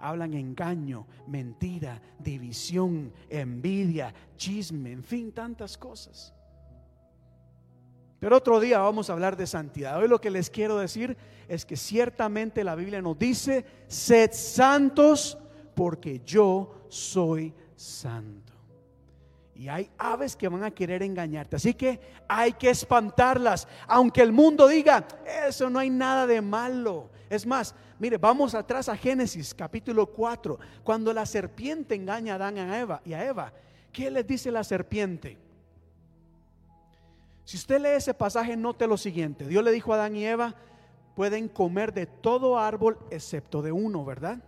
hablan 0.02 0.32
engaño, 0.32 1.06
mentira, 1.26 2.00
división, 2.18 3.12
envidia, 3.28 4.14
chisme, 4.34 4.92
en 4.92 5.04
fin, 5.04 5.30
tantas 5.30 5.76
cosas. 5.76 6.34
Pero 8.20 8.36
otro 8.36 8.60
día 8.60 8.78
vamos 8.78 9.08
a 9.08 9.14
hablar 9.14 9.36
de 9.36 9.46
santidad. 9.46 9.98
Hoy 9.98 10.06
lo 10.06 10.20
que 10.20 10.30
les 10.30 10.50
quiero 10.50 10.76
decir 10.76 11.16
es 11.48 11.64
que 11.64 11.76
ciertamente 11.76 12.62
la 12.62 12.74
Biblia 12.74 13.00
nos 13.00 13.18
dice, 13.18 13.64
sed 13.88 14.30
santos 14.32 15.38
porque 15.74 16.20
yo 16.24 16.84
soy 16.88 17.54
santo. 17.74 18.52
Y 19.54 19.68
hay 19.68 19.90
aves 19.96 20.36
que 20.36 20.48
van 20.48 20.64
a 20.64 20.70
querer 20.70 21.02
engañarte. 21.02 21.56
Así 21.56 21.72
que 21.72 21.98
hay 22.28 22.52
que 22.52 22.68
espantarlas. 22.68 23.66
Aunque 23.86 24.20
el 24.20 24.32
mundo 24.32 24.68
diga, 24.68 25.06
eso 25.46 25.70
no 25.70 25.78
hay 25.78 25.88
nada 25.88 26.26
de 26.26 26.42
malo. 26.42 27.10
Es 27.30 27.46
más, 27.46 27.74
mire, 27.98 28.18
vamos 28.18 28.54
atrás 28.54 28.90
a 28.90 28.96
Génesis 28.96 29.54
capítulo 29.54 30.06
4, 30.06 30.58
cuando 30.82 31.12
la 31.12 31.24
serpiente 31.24 31.94
engaña 31.94 32.34
a 32.34 32.36
Adán 32.36 33.00
y 33.04 33.14
a 33.14 33.26
Eva. 33.26 33.52
¿Qué 33.92 34.10
les 34.10 34.26
dice 34.26 34.50
la 34.50 34.64
serpiente? 34.64 35.38
Si 37.44 37.56
usted 37.56 37.80
lee 37.80 37.96
ese 37.96 38.14
pasaje, 38.14 38.56
note 38.56 38.86
lo 38.86 38.96
siguiente. 38.96 39.46
Dios 39.46 39.64
le 39.64 39.72
dijo 39.72 39.92
a 39.92 39.96
Adán 39.96 40.16
y 40.16 40.24
Eva, 40.24 40.54
pueden 41.14 41.48
comer 41.48 41.92
de 41.92 42.06
todo 42.06 42.58
árbol 42.58 42.98
excepto 43.10 43.62
de 43.62 43.72
uno, 43.72 44.04
¿verdad? 44.04 44.42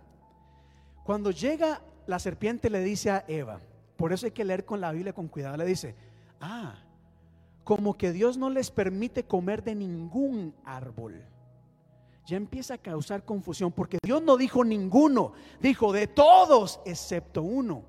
Cuando 1.03 1.31
llega 1.31 1.81
la 2.07 2.19
serpiente 2.19 2.69
le 2.69 2.81
dice 2.81 3.11
a 3.11 3.25
Eva, 3.27 3.59
por 3.97 4.13
eso 4.13 4.25
hay 4.25 4.31
que 4.31 4.45
leer 4.45 4.65
con 4.65 4.81
la 4.81 4.91
Biblia 4.91 5.13
con 5.13 5.27
cuidado, 5.27 5.57
le 5.57 5.65
dice, 5.65 5.95
ah, 6.39 6.75
como 7.63 7.97
que 7.97 8.11
Dios 8.11 8.37
no 8.37 8.49
les 8.49 8.71
permite 8.71 9.25
comer 9.25 9.63
de 9.63 9.75
ningún 9.75 10.53
árbol 10.65 11.25
ya 12.25 12.37
empieza 12.37 12.75
a 12.75 12.77
causar 12.77 13.25
confusión 13.25 13.71
porque 13.71 13.97
Dios 14.03 14.21
no 14.21 14.37
dijo 14.37 14.63
ninguno, 14.63 15.33
dijo 15.59 15.91
de 15.91 16.07
todos 16.07 16.79
excepto 16.85 17.43
uno. 17.43 17.83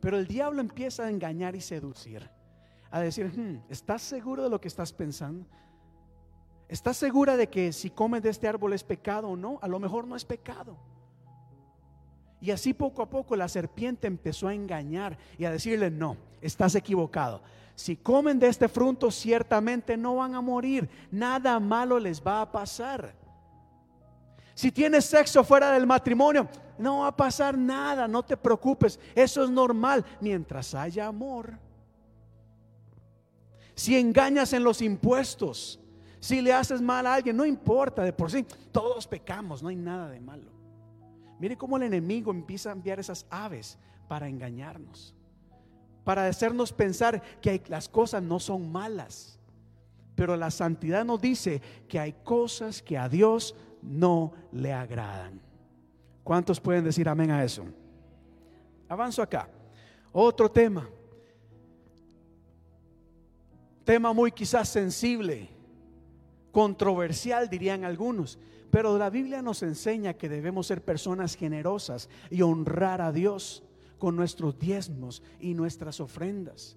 Pero 0.00 0.18
el 0.18 0.26
diablo 0.26 0.60
empieza 0.60 1.04
a 1.04 1.10
engañar 1.10 1.56
y 1.56 1.60
seducir, 1.60 2.30
a 2.90 3.00
decir, 3.00 3.26
hmm, 3.26 3.62
¿estás 3.68 4.02
seguro 4.02 4.42
de 4.42 4.50
lo 4.50 4.60
que 4.60 4.68
estás 4.68 4.92
pensando? 4.92 5.46
¿Estás 6.68 6.96
segura 6.96 7.36
de 7.36 7.48
que 7.48 7.72
si 7.72 7.90
comes 7.90 8.22
de 8.22 8.30
este 8.30 8.46
árbol 8.46 8.72
es 8.72 8.84
pecado 8.84 9.28
o 9.28 9.36
no? 9.36 9.58
A 9.62 9.68
lo 9.68 9.78
mejor 9.80 10.06
no 10.06 10.16
es 10.16 10.24
pecado. 10.24 10.76
Y 12.40 12.52
así 12.52 12.72
poco 12.72 13.02
a 13.02 13.10
poco 13.10 13.36
la 13.36 13.48
serpiente 13.48 14.06
empezó 14.06 14.48
a 14.48 14.54
engañar 14.54 15.18
y 15.36 15.44
a 15.44 15.50
decirle, 15.50 15.90
no, 15.90 16.16
estás 16.40 16.74
equivocado. 16.74 17.42
Si 17.74 17.96
comen 17.96 18.38
de 18.38 18.48
este 18.48 18.68
fruto, 18.68 19.10
ciertamente 19.10 19.96
no 19.96 20.16
van 20.16 20.34
a 20.34 20.40
morir. 20.40 20.88
Nada 21.10 21.58
malo 21.60 21.98
les 21.98 22.22
va 22.22 22.42
a 22.42 22.52
pasar. 22.52 23.14
Si 24.54 24.70
tienes 24.70 25.06
sexo 25.06 25.42
fuera 25.42 25.72
del 25.72 25.86
matrimonio, 25.86 26.48
no 26.78 27.00
va 27.00 27.08
a 27.08 27.16
pasar 27.16 27.56
nada, 27.56 28.06
no 28.06 28.22
te 28.22 28.36
preocupes, 28.36 28.98
eso 29.14 29.44
es 29.44 29.50
normal 29.50 30.04
mientras 30.20 30.74
haya 30.74 31.06
amor. 31.06 31.58
Si 33.80 33.96
engañas 33.96 34.52
en 34.52 34.62
los 34.62 34.82
impuestos, 34.82 35.80
si 36.18 36.42
le 36.42 36.52
haces 36.52 36.82
mal 36.82 37.06
a 37.06 37.14
alguien, 37.14 37.34
no 37.34 37.46
importa, 37.46 38.02
de 38.02 38.12
por 38.12 38.30
sí, 38.30 38.44
todos 38.70 39.06
pecamos, 39.06 39.62
no 39.62 39.70
hay 39.70 39.76
nada 39.76 40.10
de 40.10 40.20
malo. 40.20 40.50
Mire 41.38 41.56
cómo 41.56 41.78
el 41.78 41.84
enemigo 41.84 42.30
empieza 42.30 42.68
a 42.68 42.72
enviar 42.74 43.00
esas 43.00 43.24
aves 43.30 43.78
para 44.06 44.28
engañarnos, 44.28 45.14
para 46.04 46.26
hacernos 46.26 46.74
pensar 46.74 47.22
que 47.40 47.62
las 47.68 47.88
cosas 47.88 48.22
no 48.22 48.38
son 48.38 48.70
malas. 48.70 49.38
Pero 50.14 50.36
la 50.36 50.50
santidad 50.50 51.02
nos 51.02 51.18
dice 51.18 51.62
que 51.88 51.98
hay 51.98 52.12
cosas 52.22 52.82
que 52.82 52.98
a 52.98 53.08
Dios 53.08 53.56
no 53.80 54.34
le 54.52 54.74
agradan. 54.74 55.40
¿Cuántos 56.22 56.60
pueden 56.60 56.84
decir 56.84 57.08
amén 57.08 57.30
a 57.30 57.42
eso? 57.42 57.64
Avanzo 58.90 59.22
acá. 59.22 59.48
Otro 60.12 60.50
tema. 60.50 60.86
Tema 63.90 64.12
muy 64.12 64.30
quizás 64.30 64.68
sensible, 64.68 65.48
controversial 66.52 67.50
dirían 67.50 67.84
algunos, 67.84 68.38
pero 68.70 68.96
la 68.96 69.10
Biblia 69.10 69.42
nos 69.42 69.64
enseña 69.64 70.14
que 70.14 70.28
debemos 70.28 70.68
ser 70.68 70.84
personas 70.84 71.34
generosas 71.34 72.08
y 72.30 72.42
honrar 72.42 73.00
a 73.02 73.10
Dios 73.10 73.64
con 73.98 74.14
nuestros 74.14 74.56
diezmos 74.60 75.24
y 75.40 75.54
nuestras 75.54 75.98
ofrendas. 75.98 76.76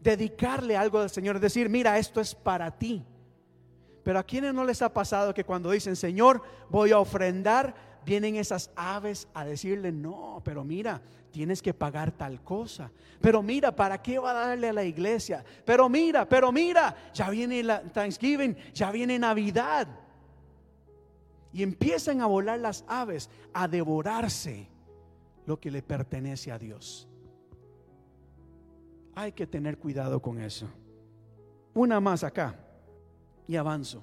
Dedicarle 0.00 0.76
algo 0.76 0.98
al 0.98 1.10
Señor, 1.10 1.38
decir, 1.38 1.68
mira, 1.68 1.96
esto 1.96 2.20
es 2.20 2.34
para 2.34 2.76
ti. 2.76 3.04
Pero 4.02 4.18
a 4.18 4.24
quienes 4.24 4.52
no 4.52 4.64
les 4.64 4.82
ha 4.82 4.92
pasado 4.92 5.32
que 5.32 5.44
cuando 5.44 5.70
dicen, 5.70 5.94
Señor, 5.94 6.42
voy 6.68 6.90
a 6.90 6.98
ofrendar, 6.98 7.72
vienen 8.04 8.34
esas 8.34 8.72
aves 8.74 9.28
a 9.32 9.44
decirle, 9.44 9.92
no, 9.92 10.42
pero 10.44 10.64
mira, 10.64 11.00
tienes 11.36 11.60
que 11.60 11.74
pagar 11.74 12.12
tal 12.12 12.42
cosa. 12.42 12.90
Pero 13.20 13.42
mira, 13.42 13.70
¿para 13.76 14.00
qué 14.00 14.18
va 14.18 14.30
a 14.30 14.48
darle 14.48 14.70
a 14.70 14.72
la 14.72 14.84
iglesia? 14.84 15.44
Pero 15.66 15.86
mira, 15.86 16.26
pero 16.26 16.50
mira, 16.50 16.96
ya 17.12 17.28
viene 17.28 17.62
la 17.62 17.82
Thanksgiving, 17.82 18.56
ya 18.72 18.90
viene 18.90 19.18
Navidad. 19.18 19.86
Y 21.52 21.62
empiezan 21.62 22.22
a 22.22 22.26
volar 22.26 22.58
las 22.58 22.86
aves, 22.88 23.28
a 23.52 23.68
devorarse 23.68 24.66
lo 25.44 25.60
que 25.60 25.70
le 25.70 25.82
pertenece 25.82 26.50
a 26.50 26.58
Dios. 26.58 27.06
Hay 29.14 29.32
que 29.32 29.46
tener 29.46 29.76
cuidado 29.76 30.22
con 30.22 30.40
eso. 30.40 30.66
Una 31.74 32.00
más 32.00 32.24
acá 32.24 32.58
y 33.46 33.56
avanzo. 33.56 34.02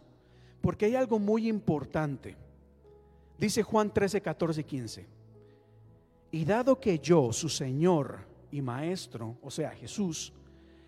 Porque 0.61 0.85
hay 0.85 0.95
algo 0.95 1.18
muy 1.18 1.47
importante. 1.47 2.38
Dice 3.39 3.64
Juan 3.64 3.91
13, 3.91 4.22
14 4.22 4.61
y 4.61 4.64
15. 4.64 5.23
Y 6.34 6.45
dado 6.45 6.80
que 6.80 6.97
yo, 6.97 7.31
su 7.31 7.47
Señor 7.47 8.26
y 8.49 8.60
Maestro, 8.60 9.38
o 9.43 9.51
sea, 9.51 9.69
Jesús, 9.69 10.34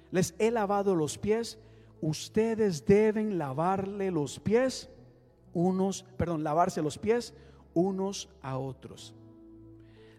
les 0.10 0.34
he 0.40 0.50
lavado 0.50 0.96
los 0.96 1.20
pies, 1.20 1.60
ustedes 2.02 2.84
deben 2.84 3.38
lavarle 3.38 4.10
los 4.10 4.40
pies 4.40 4.90
unos, 5.54 6.02
perdón, 6.18 6.44
lavarse 6.44 6.82
los 6.82 6.98
pies 6.98 7.32
unos 7.76 8.28
a 8.42 8.58
otros. 8.58 9.14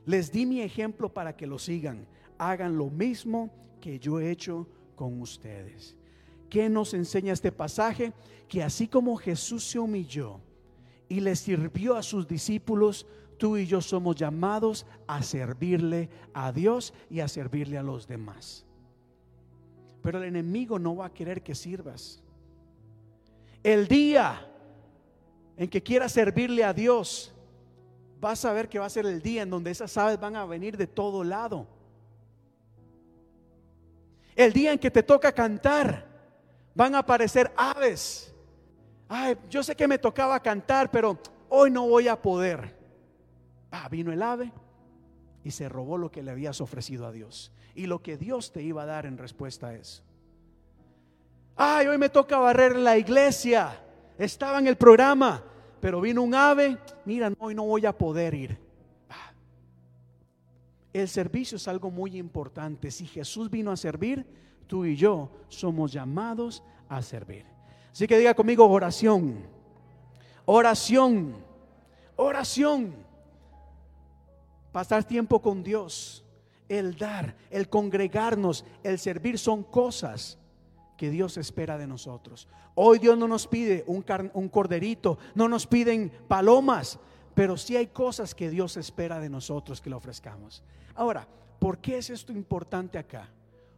Les 0.04 0.30
di 0.30 0.46
mi 0.46 0.60
ejemplo 0.60 1.12
para 1.12 1.36
que 1.36 1.48
lo 1.48 1.58
sigan. 1.58 2.06
Hagan 2.38 2.78
lo 2.78 2.88
mismo 2.88 3.50
que 3.80 3.98
yo 3.98 4.20
he 4.20 4.30
hecho 4.30 4.68
con 4.94 5.20
ustedes. 5.20 5.96
¿Qué 6.48 6.68
nos 6.68 6.94
enseña 6.94 7.32
este 7.32 7.50
pasaje? 7.50 8.12
Que 8.46 8.62
así 8.62 8.86
como 8.86 9.16
Jesús 9.16 9.64
se 9.64 9.80
humilló 9.80 10.38
y 11.08 11.18
le 11.18 11.34
sirvió 11.34 11.96
a 11.96 12.04
sus 12.04 12.28
discípulos, 12.28 13.08
tú 13.36 13.56
y 13.56 13.66
yo 13.66 13.80
somos 13.80 14.16
llamados 14.16 14.86
a 15.06 15.22
servirle 15.22 16.08
a 16.32 16.52
Dios 16.52 16.92
y 17.10 17.20
a 17.20 17.28
servirle 17.28 17.78
a 17.78 17.82
los 17.82 18.06
demás. 18.06 18.64
Pero 20.02 20.18
el 20.18 20.24
enemigo 20.24 20.78
no 20.78 20.96
va 20.96 21.06
a 21.06 21.12
querer 21.12 21.42
que 21.42 21.54
sirvas. 21.54 22.22
El 23.62 23.88
día 23.88 24.48
en 25.56 25.68
que 25.68 25.82
quieras 25.82 26.12
servirle 26.12 26.62
a 26.62 26.72
Dios, 26.72 27.34
vas 28.20 28.44
a 28.44 28.52
ver 28.52 28.68
que 28.68 28.78
va 28.78 28.86
a 28.86 28.90
ser 28.90 29.06
el 29.06 29.20
día 29.20 29.42
en 29.42 29.50
donde 29.50 29.70
esas 29.70 29.96
aves 29.96 30.20
van 30.20 30.36
a 30.36 30.44
venir 30.44 30.76
de 30.76 30.86
todo 30.86 31.24
lado. 31.24 31.66
El 34.34 34.52
día 34.52 34.72
en 34.72 34.78
que 34.78 34.90
te 34.90 35.02
toca 35.02 35.32
cantar, 35.32 36.06
van 36.74 36.94
a 36.94 36.98
aparecer 36.98 37.52
aves. 37.56 38.34
Ay, 39.08 39.36
yo 39.48 39.62
sé 39.62 39.74
que 39.74 39.88
me 39.88 39.98
tocaba 39.98 40.38
cantar, 40.40 40.90
pero 40.90 41.18
hoy 41.48 41.70
no 41.70 41.88
voy 41.88 42.06
a 42.06 42.20
poder. 42.20 42.76
Ah, 43.78 43.88
vino 43.90 44.10
el 44.10 44.22
ave 44.22 44.52
y 45.44 45.50
se 45.50 45.68
robó 45.68 45.98
lo 45.98 46.10
que 46.10 46.22
le 46.22 46.30
habías 46.30 46.60
ofrecido 46.60 47.06
a 47.06 47.12
Dios 47.12 47.52
y 47.74 47.86
lo 47.86 48.02
que 48.02 48.16
Dios 48.16 48.52
te 48.52 48.62
iba 48.62 48.82
a 48.82 48.86
dar 48.86 49.04
en 49.04 49.18
respuesta 49.18 49.68
a 49.68 49.74
eso. 49.74 50.02
Ay, 51.56 51.86
hoy 51.86 51.98
me 51.98 52.08
toca 52.08 52.38
barrer 52.38 52.76
la 52.76 52.96
iglesia. 52.96 53.78
Estaba 54.18 54.58
en 54.58 54.66
el 54.66 54.76
programa, 54.76 55.42
pero 55.78 56.00
vino 56.00 56.22
un 56.22 56.34
ave. 56.34 56.78
Mira, 57.04 57.30
hoy 57.38 57.54
no 57.54 57.64
voy 57.64 57.84
a 57.84 57.96
poder 57.96 58.34
ir. 58.34 58.58
Ah. 59.10 59.32
El 60.92 61.08
servicio 61.08 61.56
es 61.56 61.68
algo 61.68 61.90
muy 61.90 62.16
importante. 62.16 62.90
Si 62.90 63.06
Jesús 63.06 63.50
vino 63.50 63.70
a 63.70 63.76
servir, 63.76 64.26
tú 64.66 64.86
y 64.86 64.96
yo 64.96 65.30
somos 65.48 65.92
llamados 65.92 66.62
a 66.88 67.02
servir. 67.02 67.44
Así 67.92 68.06
que 68.06 68.18
diga 68.18 68.34
conmigo 68.34 68.66
oración, 68.66 69.46
oración, 70.46 71.36
oración. 72.16 73.05
Pasar 74.76 75.04
tiempo 75.04 75.40
con 75.40 75.62
Dios, 75.62 76.22
el 76.68 76.98
dar, 76.98 77.34
el 77.48 77.70
congregarnos, 77.70 78.62
el 78.82 78.98
servir 78.98 79.38
son 79.38 79.62
cosas 79.62 80.36
que 80.98 81.08
Dios 81.08 81.38
espera 81.38 81.78
de 81.78 81.86
nosotros. 81.86 82.46
Hoy 82.74 82.98
Dios 82.98 83.16
no 83.16 83.26
nos 83.26 83.46
pide 83.46 83.84
un, 83.86 84.04
un 84.34 84.48
corderito, 84.50 85.16
no 85.34 85.48
nos 85.48 85.66
piden 85.66 86.12
palomas, 86.28 86.98
pero 87.34 87.56
sí 87.56 87.74
hay 87.74 87.86
cosas 87.86 88.34
que 88.34 88.50
Dios 88.50 88.76
espera 88.76 89.18
de 89.18 89.30
nosotros 89.30 89.80
que 89.80 89.88
le 89.88 89.96
ofrezcamos. 89.96 90.62
Ahora, 90.94 91.26
¿por 91.58 91.78
qué 91.78 91.96
es 91.96 92.10
esto 92.10 92.30
importante 92.30 92.98
acá? 92.98 93.30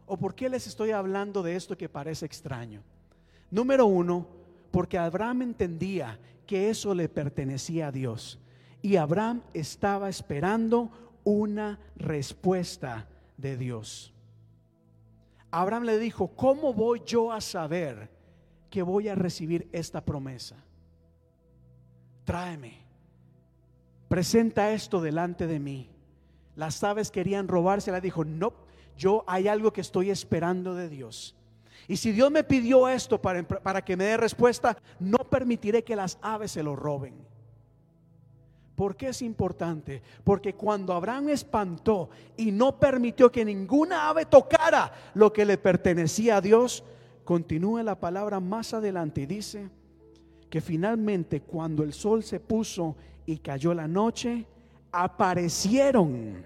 ¿O 0.05 0.17
por 0.17 0.35
qué 0.35 0.49
les 0.49 0.67
estoy 0.67 0.91
hablando 0.91 1.41
de 1.41 1.55
esto 1.55 1.77
que 1.77 1.87
parece 1.87 2.25
extraño? 2.25 2.83
Número 3.51 3.85
uno, 3.85 4.27
porque 4.69 4.97
Abraham 4.97 5.43
entendía 5.43 6.19
que 6.45 6.69
eso 6.69 6.93
le 6.93 7.07
pertenecía 7.07 7.87
a 7.87 7.91
Dios. 7.93 8.37
Y 8.81 8.95
Abraham 8.95 9.41
estaba 9.53 10.09
esperando 10.09 10.89
una 11.23 11.79
respuesta 11.95 13.07
de 13.37 13.57
Dios. 13.57 14.13
Abraham 15.51 15.83
le 15.83 15.99
dijo, 15.99 16.29
¿cómo 16.29 16.73
voy 16.73 17.01
yo 17.05 17.31
a 17.31 17.41
saber 17.41 18.09
que 18.69 18.81
voy 18.81 19.09
a 19.09 19.15
recibir 19.15 19.67
esta 19.71 20.03
promesa? 20.05 20.55
Tráeme, 22.23 22.77
presenta 24.07 24.71
esto 24.71 25.01
delante 25.01 25.47
de 25.47 25.59
mí. 25.59 25.89
Las 26.55 26.83
aves 26.83 27.09
querían 27.09 27.47
robársela, 27.47 27.99
dijo, 27.99 28.23
no, 28.23 28.53
yo 28.97 29.23
hay 29.27 29.47
algo 29.47 29.73
que 29.73 29.81
estoy 29.81 30.11
esperando 30.11 30.75
de 30.75 30.89
Dios. 30.89 31.35
Y 31.87 31.97
si 31.97 32.11
Dios 32.11 32.29
me 32.29 32.43
pidió 32.43 32.87
esto 32.87 33.19
para, 33.19 33.47
para 33.47 33.83
que 33.83 33.97
me 33.97 34.03
dé 34.03 34.17
respuesta, 34.17 34.77
no 34.99 35.17
permitiré 35.17 35.83
que 35.83 35.95
las 35.95 36.19
aves 36.21 36.51
se 36.51 36.61
lo 36.61 36.75
roben. 36.75 37.28
¿Por 38.79 38.95
qué 38.95 39.09
es 39.09 39.21
importante? 39.21 40.01
Porque 40.23 40.53
cuando 40.53 40.93
Abraham 40.93 41.27
espantó 41.27 42.09
y 42.37 42.49
no 42.53 42.79
permitió 42.79 43.29
que 43.29 43.43
ninguna 43.43 44.07
ave 44.07 44.25
tocara 44.25 44.89
lo 45.15 45.33
que 45.33 45.43
le 45.43 45.57
pertenecía 45.57 46.37
a 46.37 46.41
Dios, 46.41 46.85
continúa 47.25 47.83
la 47.83 47.99
palabra 47.99 48.39
más 48.39 48.73
adelante 48.73 49.19
y 49.19 49.25
dice 49.25 49.69
que 50.49 50.61
finalmente 50.61 51.41
cuando 51.41 51.83
el 51.83 51.91
sol 51.91 52.23
se 52.23 52.39
puso 52.39 52.95
y 53.25 53.39
cayó 53.39 53.73
la 53.73 53.85
noche, 53.85 54.47
aparecieron 54.93 56.45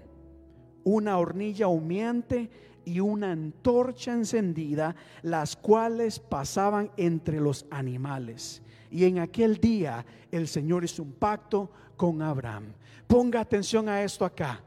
una 0.82 1.18
hornilla 1.18 1.68
humeante 1.68 2.50
y 2.84 2.98
una 2.98 3.30
antorcha 3.30 4.12
encendida, 4.12 4.96
las 5.22 5.54
cuales 5.54 6.18
pasaban 6.18 6.90
entre 6.96 7.38
los 7.38 7.64
animales. 7.70 8.60
Y 8.90 9.04
en 9.04 9.20
aquel 9.20 9.58
día 9.58 10.04
el 10.32 10.48
Señor 10.48 10.82
hizo 10.82 11.04
un 11.04 11.12
pacto 11.12 11.70
con 11.96 12.22
Abraham. 12.22 12.72
Ponga 13.06 13.40
atención 13.40 13.88
a 13.88 14.02
esto 14.02 14.24
acá. 14.24 14.60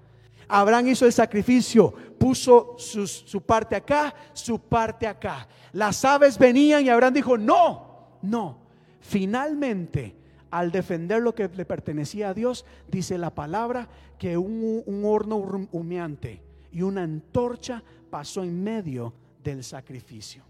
Abraham 0.48 0.88
hizo 0.88 1.06
el 1.06 1.14
sacrificio, 1.14 1.94
puso 2.18 2.76
su, 2.78 3.42
parte 3.42 3.76
acá, 3.76 4.14
su 4.34 4.60
parte 4.60 5.06
acá. 5.06 5.48
Las 5.74 6.04
aves 6.06 6.38
venían 6.38 6.86
y 6.86 6.90
Abraham 6.90 7.14
dijo, 7.14 7.38
no, 7.38 8.18
no. 8.22 8.58
Finalmente 9.02 10.16
al 10.52 10.72
defender 10.72 11.22
lo 11.22 11.36
que 11.36 11.50
le 11.50 11.66
pertenecía 11.66 12.30
a 12.30 12.34
Dios, 12.34 12.66
dice 12.88 13.18
la 13.18 13.34
palabra 13.34 13.88
que 14.18 14.38
un, 14.38 15.04
horno 15.06 15.38
humeante 15.72 16.42
y 16.72 16.82
una 16.82 17.04
antorcha 17.04 17.84
pasó 18.10 18.44
en 18.44 18.64
medio 18.64 19.14
del 19.44 19.64
sacrificio. 19.64 20.44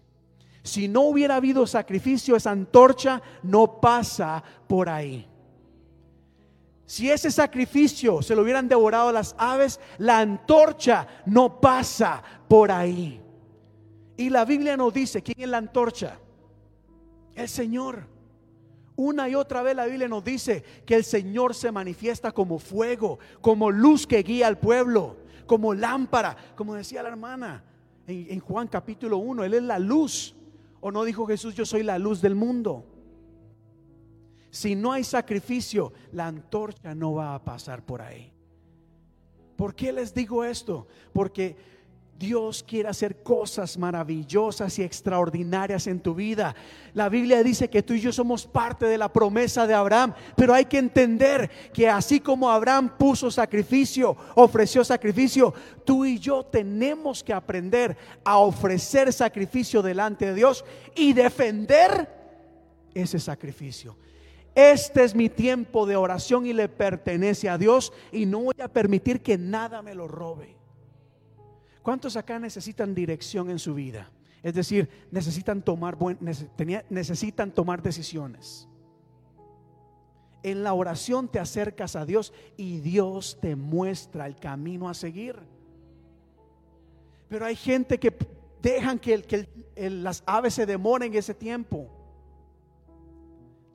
Si 0.63 0.87
no 0.87 1.01
hubiera 1.03 1.37
habido 1.37 1.65
sacrificio, 1.65 2.35
esa 2.35 2.51
antorcha 2.51 3.21
no 3.43 3.79
pasa 3.79 4.43
por 4.67 4.89
ahí. 4.89 5.25
Si 6.87 7.11
ese 7.11 7.29
sacrificio 7.29 8.23
se 8.23 8.35
lo 8.35 8.41
hubieran 8.41 8.67
devorado 8.67 9.11
las 9.11 9.35
aves, 9.37 9.79
la 9.99 10.17
antorcha 10.19 11.07
no 11.27 11.61
pasa 11.61 12.23
por 12.47 12.71
ahí. 12.71 13.21
Y 14.15 14.31
la 14.31 14.43
Biblia 14.45 14.75
nos 14.75 14.91
dice, 14.91 15.21
¿quién 15.21 15.41
es 15.41 15.49
la 15.49 15.57
antorcha? 15.57 16.17
El 17.35 17.47
Señor. 17.47 18.07
Una 18.95 19.29
y 19.29 19.35
otra 19.35 19.61
vez 19.61 19.75
la 19.75 19.85
Biblia 19.85 20.07
nos 20.07 20.23
dice 20.23 20.63
que 20.83 20.95
el 20.95 21.03
Señor 21.03 21.53
se 21.53 21.71
manifiesta 21.71 22.31
como 22.31 22.57
fuego, 22.57 23.19
como 23.41 23.69
luz 23.69 24.07
que 24.07 24.23
guía 24.23 24.47
al 24.47 24.57
pueblo, 24.57 25.17
como 25.45 25.75
lámpara, 25.75 26.35
como 26.55 26.73
decía 26.73 27.03
la 27.03 27.09
hermana 27.09 27.63
en, 28.07 28.39
Juan 28.39 28.67
capítulo 28.67 29.17
1, 29.17 29.43
Él 29.43 29.53
es 29.53 29.63
la 29.63 29.79
luz. 29.79 30.33
¿O 30.79 30.91
no 30.91 31.03
dijo 31.03 31.25
Jesús, 31.25 31.55
yo 31.55 31.65
soy 31.65 31.83
la 31.83 31.99
luz 31.99 32.21
del 32.21 32.35
mundo? 32.35 32.85
Si 34.57 34.73
no 34.73 34.91
hay 34.91 35.03
sacrificio, 35.03 35.93
la 36.13 36.25
antorcha 36.25 36.95
no 36.95 37.13
va 37.13 37.35
a 37.35 37.43
pasar 37.43 37.85
por 37.85 38.01
ahí. 38.01 38.33
¿Por 39.55 39.75
qué 39.75 39.91
les 39.91 40.15
digo 40.15 40.43
esto? 40.43 40.87
Porque 41.13 41.55
Dios 42.17 42.63
quiere 42.67 42.89
hacer 42.89 43.21
cosas 43.21 43.77
maravillosas 43.77 44.79
y 44.79 44.81
extraordinarias 44.81 45.85
en 45.85 45.99
tu 45.99 46.15
vida. 46.15 46.55
La 46.95 47.07
Biblia 47.07 47.43
dice 47.43 47.69
que 47.69 47.83
tú 47.83 47.93
y 47.93 48.01
yo 48.01 48.11
somos 48.11 48.47
parte 48.47 48.87
de 48.87 48.97
la 48.97 49.13
promesa 49.13 49.67
de 49.67 49.75
Abraham, 49.75 50.15
pero 50.35 50.55
hay 50.55 50.65
que 50.65 50.79
entender 50.79 51.51
que 51.71 51.87
así 51.87 52.19
como 52.19 52.49
Abraham 52.49 52.97
puso 52.97 53.29
sacrificio, 53.29 54.17
ofreció 54.33 54.83
sacrificio, 54.83 55.53
tú 55.85 56.03
y 56.03 56.17
yo 56.17 56.43
tenemos 56.43 57.23
que 57.23 57.31
aprender 57.31 57.95
a 58.23 58.39
ofrecer 58.39 59.13
sacrificio 59.13 59.83
delante 59.83 60.25
de 60.25 60.33
Dios 60.33 60.65
y 60.95 61.13
defender 61.13 62.09
ese 62.95 63.19
sacrificio. 63.19 63.95
Este 64.57 65.03
es 65.03 65.13
mi 65.13 65.29
tiempo 65.29 65.85
de 65.85 65.95
oración 65.95 66.47
y 66.47 66.51
le 66.51 66.67
pertenece 66.67 67.47
a 67.47 67.59
Dios 67.59 67.93
y 68.11 68.25
no 68.25 68.39
voy 68.39 68.55
a 68.59 68.67
permitir 68.67 69.21
que 69.21 69.37
nada 69.37 69.83
me 69.83 69.93
lo 69.93 70.07
robe. 70.07 70.57
¿Cuántos 71.83 72.17
acá 72.17 72.39
necesitan 72.39 72.95
dirección 72.95 73.51
en 73.51 73.59
su 73.59 73.75
vida? 73.75 74.09
Es 74.41 74.55
decir, 74.55 74.89
necesitan 75.11 75.61
tomar, 75.61 75.95
buen, 75.95 76.17
necesitan 76.89 77.51
tomar 77.51 77.83
decisiones. 77.83 78.67
En 80.41 80.63
la 80.63 80.73
oración 80.73 81.27
te 81.27 81.37
acercas 81.37 81.95
a 81.95 82.07
Dios 82.07 82.33
y 82.57 82.79
Dios 82.79 83.37
te 83.39 83.55
muestra 83.55 84.25
el 84.25 84.37
camino 84.37 84.89
a 84.89 84.95
seguir. 84.95 85.35
Pero 87.29 87.45
hay 87.45 87.55
gente 87.55 87.99
que 87.99 88.11
dejan 88.59 88.97
que, 88.97 89.21
que 89.21 89.47
las 89.91 90.23
aves 90.25 90.55
se 90.55 90.65
demoren 90.65 91.13
ese 91.13 91.35
tiempo. 91.35 91.96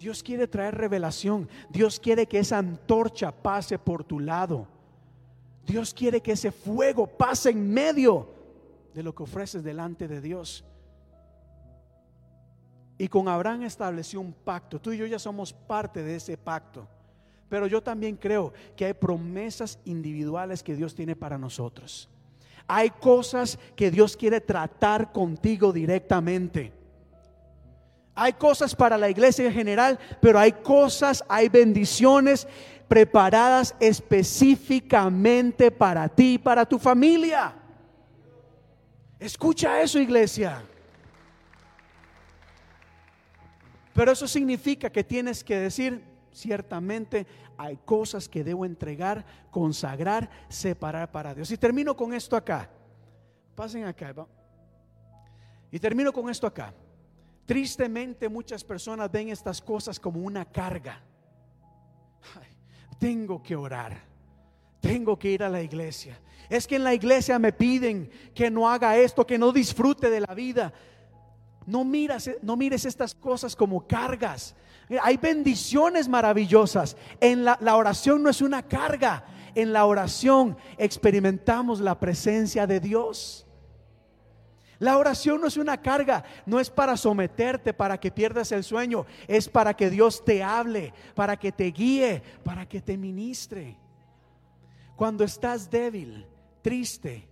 Dios 0.03 0.21
quiere 0.21 0.49
traer 0.49 0.75
revelación. 0.75 1.49
Dios 1.71 2.01
quiere 2.01 2.27
que 2.27 2.41
esa 2.41 2.59
antorcha 2.59 3.31
pase 3.31 3.79
por 3.79 4.03
tu 4.03 4.19
lado. 4.19 4.67
Dios 5.65 5.95
quiere 5.95 6.21
que 6.21 6.33
ese 6.33 6.51
fuego 6.51 7.07
pase 7.07 7.51
en 7.51 7.73
medio 7.73 8.29
de 8.93 9.05
lo 9.05 9.15
que 9.15 9.23
ofreces 9.23 9.63
delante 9.63 10.09
de 10.09 10.21
Dios. 10.21 10.65
Y 12.99 13.07
con 13.07 13.29
Abraham 13.29 13.63
estableció 13.63 14.21
un 14.21 14.33
pacto. 14.33 14.81
Tú 14.81 14.91
y 14.91 14.97
yo 14.97 15.07
ya 15.07 15.21
somos 15.21 15.53
parte 15.53 16.03
de 16.03 16.17
ese 16.17 16.37
pacto. 16.37 16.89
Pero 17.49 17.69
yo 17.69 17.81
también 17.81 18.17
creo 18.17 18.53
que 18.75 18.87
hay 18.87 18.95
promesas 18.95 19.79
individuales 19.85 20.65
que 20.65 20.75
Dios 20.75 20.97
tiene 20.97 21.15
para 21.15 21.39
nosotros. 21.39 22.09
Hay 22.67 22.91
cosas 22.91 23.57
que 23.77 23.93
Dios 23.93 24.17
quiere 24.17 24.41
tratar 24.41 25.13
contigo 25.13 25.73
directamente. 25.73 26.73
Hay 28.15 28.35
cosas 28.35 28.75
para 28.75 28.99
la 28.99 29.09
iglesia 29.09 29.47
en 29.47 29.53
general, 29.53 29.99
pero 30.21 30.39
hay 30.39 30.53
cosas, 30.53 31.25
hay 31.29 31.49
bendiciones 31.49 32.47
preparadas 32.89 33.75
específicamente 33.81 35.71
para 35.71 36.09
ti 36.09 36.39
para 36.39 36.67
tu 36.67 36.79
familia. 36.79 37.55
Escucha 39.19 39.81
eso, 39.81 39.99
iglesia. 39.99 40.63
Pero 43.95 44.13
eso 44.13 44.29
significa 44.29 44.91
que 44.91 45.05
tienes 45.05 45.43
que 45.43 45.59
decir, 45.59 46.03
ciertamente 46.33 47.27
hay 47.57 47.79
cosas 47.85 48.29
que 48.29 48.45
debo 48.45 48.65
entregar, 48.65 49.25
consagrar, 49.51 50.29
separar 50.49 51.11
para 51.11 51.35
Dios. 51.35 51.51
Y 51.51 51.57
termino 51.57 51.97
con 51.97 52.13
esto 52.13 52.37
acá. 52.37 52.69
Pasen 53.55 53.85
acá. 53.85 54.15
Y 55.71 55.79
termino 55.79 56.13
con 56.13 56.29
esto 56.29 56.47
acá. 56.47 56.75
Tristemente 57.53 58.29
muchas 58.29 58.65
personas 58.65 59.11
ven 59.11 59.29
estas 59.29 59.61
cosas 59.61 60.01
como 60.01 60.21
una 60.21 60.45
carga 60.45 61.03
tengo 63.03 63.43
que 63.43 63.57
orar, 63.57 64.01
tengo 64.81 65.19
que 65.19 65.33
ir 65.33 65.43
a 65.43 65.49
la 65.49 65.61
iglesia. 65.61 66.21
Es 66.49 66.69
que 66.69 66.77
en 66.77 66.85
la 66.85 66.95
iglesia 66.95 67.37
me 67.37 67.53
piden 67.53 68.09
que 68.33 68.49
no 68.49 68.71
haga 68.71 68.97
esto, 68.97 69.27
que 69.27 69.39
no 69.39 69.51
disfrute 69.51 70.09
de 70.09 70.21
la 70.21 70.33
vida. 70.37 70.73
No 71.67 71.83
miras, 71.83 72.31
no 72.43 72.57
mires 72.57 72.85
estas 72.85 73.13
cosas 73.13 73.57
como 73.57 73.89
cargas. 73.89 74.55
Hay 75.03 75.17
bendiciones 75.17 76.09
maravillosas. 76.09 76.97
En 77.21 77.45
la, 77.45 77.59
la 77.61 77.75
oración 77.75 78.23
no 78.23 78.31
es 78.31 78.41
una 78.41 78.63
carga. 78.63 79.25
En 79.57 79.73
la 79.73 79.85
oración 79.85 80.57
experimentamos 80.79 81.81
la 81.81 81.99
presencia 81.99 82.69
de 82.69 82.79
Dios. 82.79 83.49
La 84.83 84.99
oración 84.99 85.41
no 85.41 85.47
es 85.47 85.57
una 85.57 85.81
carga, 85.81 86.25
no 86.45 86.59
es 86.59 86.69
para 86.69 86.97
someterte, 86.97 87.73
para 87.73 88.01
que 88.01 88.11
pierdas 88.11 88.51
el 88.51 88.65
sueño, 88.65 89.07
es 89.29 89.49
para 89.49 89.75
que 89.75 89.89
Dios 89.89 90.25
te 90.25 90.43
hable, 90.43 90.93
para 91.15 91.37
que 91.37 91.53
te 91.53 91.67
guíe, 91.71 92.21
para 92.43 92.69
que 92.69 92.81
te 92.81 92.97
ministre. 92.97 93.77
Cuando 94.97 95.23
estás 95.23 95.71
débil, 95.71 96.27
triste, 96.63 97.29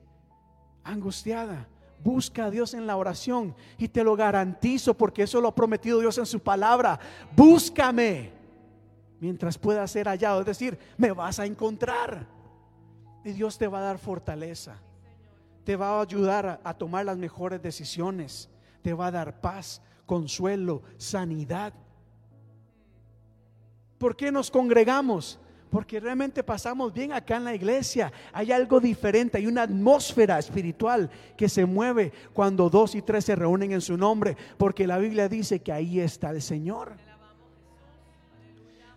angustiada, 0.84 1.66
busca 2.04 2.44
a 2.44 2.50
Dios 2.52 2.72
en 2.72 2.86
la 2.86 2.96
oración 2.96 3.56
y 3.78 3.88
te 3.88 4.04
lo 4.04 4.14
garantizo 4.14 4.94
porque 4.94 5.24
eso 5.24 5.40
lo 5.40 5.48
ha 5.48 5.54
prometido 5.56 5.98
Dios 5.98 6.18
en 6.18 6.26
su 6.26 6.38
palabra. 6.38 7.00
Búscame 7.34 8.30
mientras 9.18 9.58
pueda 9.58 9.84
ser 9.88 10.06
hallado, 10.06 10.38
es 10.38 10.46
decir, 10.46 10.78
me 10.96 11.10
vas 11.10 11.40
a 11.40 11.46
encontrar 11.46 12.28
y 13.24 13.32
Dios 13.32 13.58
te 13.58 13.66
va 13.66 13.80
a 13.80 13.82
dar 13.82 13.98
fortaleza 13.98 14.80
te 15.64 15.76
va 15.76 15.98
a 15.98 16.02
ayudar 16.02 16.60
a, 16.62 16.74
tomar 16.74 17.04
las 17.04 17.16
mejores 17.16 17.62
decisiones, 17.62 18.48
te 18.82 18.92
va 18.92 19.06
a 19.06 19.10
dar 19.10 19.40
paz, 19.40 19.82
consuelo, 20.06 20.82
sanidad. 20.96 21.72
¿Por 23.98 24.16
qué 24.16 24.32
nos 24.32 24.50
congregamos? 24.50 25.38
Porque 25.70 26.00
realmente 26.00 26.42
pasamos 26.42 26.92
bien 26.92 27.12
acá 27.12 27.36
en 27.36 27.44
la 27.44 27.54
iglesia. 27.54 28.12
Hay 28.32 28.50
algo 28.50 28.80
diferente, 28.80 29.38
hay 29.38 29.46
una 29.46 29.62
atmósfera 29.62 30.38
espiritual 30.38 31.08
que 31.36 31.48
se 31.48 31.64
mueve 31.64 32.12
cuando 32.32 32.68
dos 32.68 32.94
y 32.94 33.02
tres 33.02 33.26
se 33.26 33.36
reúnen 33.36 33.72
en 33.72 33.80
su 33.80 33.96
nombre, 33.96 34.36
porque 34.56 34.86
la 34.86 34.98
Biblia 34.98 35.28
dice 35.28 35.60
que 35.60 35.72
ahí 35.72 36.00
está 36.00 36.30
el 36.30 36.42
Señor. 36.42 37.09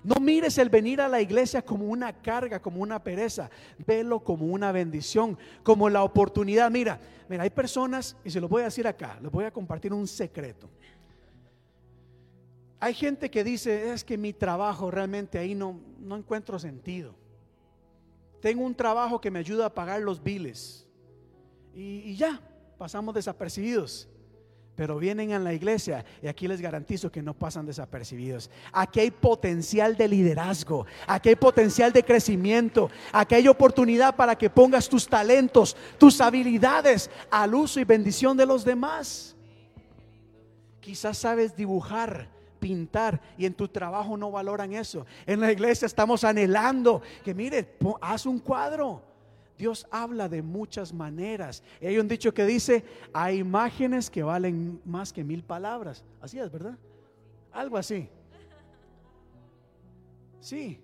No 0.04 0.16
mires 0.20 0.58
el 0.58 0.70
venir 0.70 1.00
a 1.00 1.08
la 1.08 1.22
iglesia 1.22 1.62
como 1.62 1.86
una 1.86 2.12
carga, 2.12 2.62
como 2.62 2.82
una 2.82 3.02
pereza. 3.02 3.50
Velo 3.86 4.20
como 4.20 4.46
una 4.48 4.72
bendición, 4.72 5.38
como 5.64 5.90
la 5.90 6.04
oportunidad. 6.04 6.70
Mira, 6.70 7.00
mira, 7.30 7.44
hay 7.44 7.50
personas, 7.50 8.18
y 8.26 8.30
se 8.30 8.42
lo 8.42 8.50
voy 8.50 8.64
a 8.64 8.66
decir 8.66 8.86
acá, 8.86 9.18
les 9.22 9.32
voy 9.32 9.46
a 9.46 9.52
compartir 9.52 9.94
un 9.94 10.06
secreto. 10.06 10.70
Hay 12.82 12.94
gente 12.94 13.32
que 13.32 13.46
dice, 13.46 13.94
es 13.94 14.04
que 14.04 14.18
mi 14.18 14.34
trabajo 14.34 14.92
realmente 14.92 15.40
ahí 15.40 15.56
no, 15.56 15.80
no 16.00 16.18
encuentro 16.18 16.60
sentido. 16.60 17.16
Tengo 18.42 18.66
un 18.66 18.76
trabajo 18.76 19.22
que 19.22 19.32
me 19.32 19.40
ayuda 19.40 19.68
a 19.68 19.74
pagar 19.74 20.02
los 20.02 20.22
biles. 20.22 20.86
Y, 21.74 22.00
y 22.00 22.16
ya, 22.18 22.42
pasamos 22.78 23.16
desapercibidos 23.16 24.10
pero 24.76 24.98
vienen 24.98 25.34
a 25.34 25.40
la 25.40 25.54
iglesia 25.54 26.04
y 26.22 26.28
aquí 26.28 26.48
les 26.48 26.60
garantizo 26.60 27.12
que 27.12 27.22
no 27.22 27.34
pasan 27.34 27.66
desapercibidos. 27.66 28.50
Aquí 28.72 29.00
hay 29.00 29.12
potencial 29.12 29.96
de 29.96 30.08
liderazgo, 30.08 30.86
aquí 31.06 31.30
hay 31.30 31.36
potencial 31.36 31.94
de 31.94 32.04
crecimiento, 32.04 32.90
aquí 33.12 33.36
hay 33.36 33.48
oportunidad 33.48 34.16
para 34.16 34.36
que 34.36 34.50
pongas 34.50 34.90
tus 34.90 35.08
talentos, 35.08 35.78
tus 35.98 36.20
habilidades 36.22 37.10
al 37.30 37.54
uso 37.54 37.80
y 37.80 37.84
bendición 37.84 38.36
de 38.36 38.46
los 38.46 38.66
demás. 38.66 39.36
Quizás 40.80 41.18
sabes 41.20 41.56
dibujar, 41.56 42.28
pintar 42.60 43.22
y 43.38 43.46
en 43.46 43.54
tu 43.54 43.68
trabajo 43.68 44.18
no 44.18 44.32
valoran 44.32 44.74
eso. 44.74 45.06
En 45.26 45.40
la 45.40 45.52
iglesia 45.52 45.86
estamos 45.86 46.24
anhelando 46.24 47.02
que 47.24 47.34
mire, 47.34 47.78
haz 48.02 48.26
un 48.26 48.40
cuadro 48.40 49.13
Dios 49.58 49.86
habla 49.92 50.28
de 50.28 50.42
muchas 50.42 50.94
maneras. 50.94 51.64
hay 51.82 51.98
un 51.98 52.08
dicho 52.08 52.34
que 52.34 52.46
dice, 52.46 52.84
hay 53.14 53.40
imágenes 53.40 54.10
que 54.10 54.24
valen 54.24 54.82
más 54.86 55.14
que 55.14 55.24
mil 55.24 55.44
palabras. 55.44 56.04
Así 56.22 56.40
es, 56.40 56.52
¿verdad? 56.52 56.78
Algo 57.52 57.78
así. 57.78 58.10
Sí, 60.40 60.80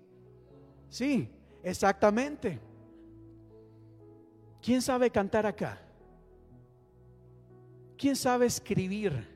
sí, 0.88 1.28
exactamente. 1.62 2.58
¿Quién 4.62 4.80
sabe 4.80 5.10
cantar 5.10 5.46
acá? 5.46 5.80
¿Quién 7.96 8.16
sabe 8.16 8.46
escribir? 8.46 9.29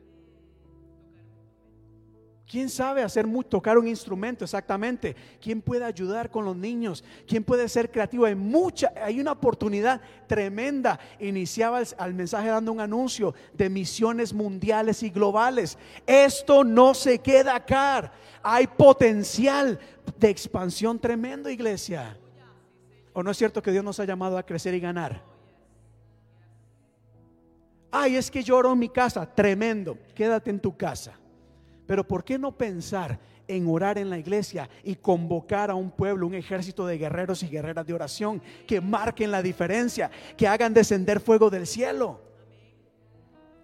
¿Quién 2.47 2.69
sabe 2.69 3.03
hacer 3.03 3.27
tocar 3.49 3.79
un 3.79 3.89
instrumento 3.89 4.45
exactamente? 4.45 5.17
¿Quién 5.41 5.63
puede 5.63 5.85
ayudar 5.85 6.31
con 6.31 6.45
los 6.45 6.55
niños? 6.55 7.03
¿Quién 7.27 7.43
puede 7.43 7.69
ser 7.71 7.91
creativo? 7.91 8.27
Hay 8.27 8.35
mucha, 8.35 8.93
hay 9.03 9.19
una 9.19 9.33
oportunidad 9.33 10.01
tremenda. 10.27 11.01
Iniciaba 11.21 11.81
el, 11.81 12.15
mensaje 12.15 12.49
dando 12.49 12.71
un 12.71 12.81
anuncio 12.81 13.35
de 13.55 13.71
misiones 13.71 14.35
mundiales 14.35 15.03
y 15.03 15.09
globales. 15.09 15.79
Esto 16.07 16.65
no 16.65 16.93
se 16.93 17.19
queda 17.19 17.57
acá. 17.57 18.13
Hay 18.43 18.67
potencial 18.67 19.79
de 20.19 20.29
expansión 20.29 20.99
tremendo, 20.99 21.49
iglesia. 21.49 22.19
¿O 23.15 23.23
no 23.23 23.31
es 23.31 23.39
cierto 23.39 23.63
que 23.63 23.73
Dios 23.73 23.85
nos 23.85 23.99
ha 24.01 24.05
llamado 24.05 24.37
a 24.37 24.45
crecer 24.45 24.75
y 24.75 24.81
ganar? 24.81 25.23
Ay, 27.91 28.17
es 28.17 28.31
que 28.31 28.43
lloro 28.43 28.73
en 28.73 28.79
mi 28.81 28.91
casa. 28.91 29.25
Tremendo. 29.25 29.97
Quédate 30.15 30.51
en 30.51 30.61
tu 30.61 30.77
casa. 30.77 31.19
Pero 31.87 32.07
¿por 32.07 32.25
qué 32.25 32.39
no 32.39 32.53
pensar 32.53 33.19
en 33.47 33.69
orar 33.69 33.99
en 33.99 34.11
la 34.11 34.19
iglesia 34.19 34.69
y 34.83 34.97
convocar 34.97 35.71
a 35.71 35.75
un 35.75 35.91
pueblo, 35.91 36.27
un 36.27 36.35
ejército 36.35 36.87
de 36.87 36.99
guerreros 36.99 37.43
y 37.43 37.49
guerreras 37.49 37.87
de 37.87 37.93
oración 37.93 38.41
que 38.67 38.81
marquen 38.81 39.31
la 39.31 39.43
diferencia, 39.43 40.11
que 40.37 40.49
hagan 40.49 40.73
descender 40.73 41.21
fuego 41.21 41.51
del 41.51 41.67
cielo. 41.67 42.21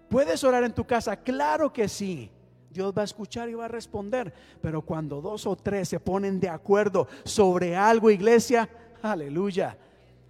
¿Puedes 0.09 0.43
orar 0.43 0.63
en 0.63 0.73
tu 0.73 0.85
casa? 0.85 1.15
Claro 1.15 1.71
que 1.71 1.87
sí. 1.87 2.29
Dios 2.69 2.93
va 2.95 3.01
a 3.01 3.05
escuchar 3.05 3.49
y 3.49 3.53
va 3.53 3.65
a 3.65 3.69
responder. 3.69 4.33
Pero 4.61 4.81
cuando 4.81 5.21
dos 5.21 5.45
o 5.45 5.55
tres 5.55 5.89
se 5.89 5.99
ponen 5.99 6.39
de 6.39 6.49
acuerdo 6.49 7.07
sobre 7.23 7.75
algo, 7.75 8.09
iglesia, 8.09 8.69
aleluya, 9.01 9.77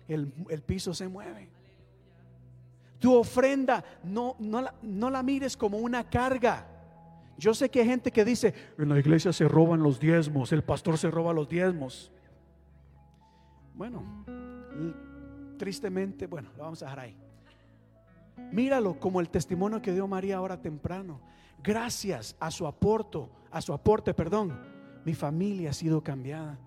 el, 0.08 0.34
el 0.50 0.62
piso 0.62 0.94
se 0.94 1.08
mueve. 1.08 1.50
Tu 3.00 3.14
ofrenda 3.14 3.84
no, 4.04 4.36
no, 4.40 4.64
no 4.82 5.10
la 5.10 5.24
mires 5.24 5.58
como 5.58 5.78
una 5.80 6.10
carga. 6.10 6.68
Yo 7.42 7.56
sé 7.56 7.72
que 7.72 7.80
hay 7.80 7.88
gente 7.88 8.12
que 8.12 8.24
dice, 8.24 8.54
en 8.78 8.88
la 8.88 9.00
iglesia 9.00 9.34
se 9.34 9.48
roban 9.48 9.82
los 9.82 10.00
diezmos, 10.00 10.52
el 10.52 10.64
pastor 10.64 11.00
se 11.00 11.10
roba 11.10 11.34
los 11.34 11.50
diezmos. 11.50 12.12
Bueno, 13.74 14.04
tristemente, 15.58 16.28
bueno, 16.28 16.50
lo 16.56 16.66
vamos 16.66 16.84
a 16.84 16.86
dejar 16.86 17.00
ahí. 17.00 17.18
Míralo 18.52 19.00
como 19.00 19.20
el 19.20 19.30
testimonio 19.30 19.82
que 19.82 19.92
dio 19.92 20.08
María 20.08 20.38
ahora 20.38 20.62
temprano. 20.62 21.20
Gracias 21.64 22.36
a 22.40 22.52
su 22.52 22.68
aporto, 22.68 23.32
a 23.50 23.60
su 23.60 23.74
aporte, 23.74 24.14
perdón, 24.14 24.56
mi 25.04 25.16
familia 25.16 25.72
ha 25.72 25.74
sido 25.74 26.04
cambiada. 26.04 26.60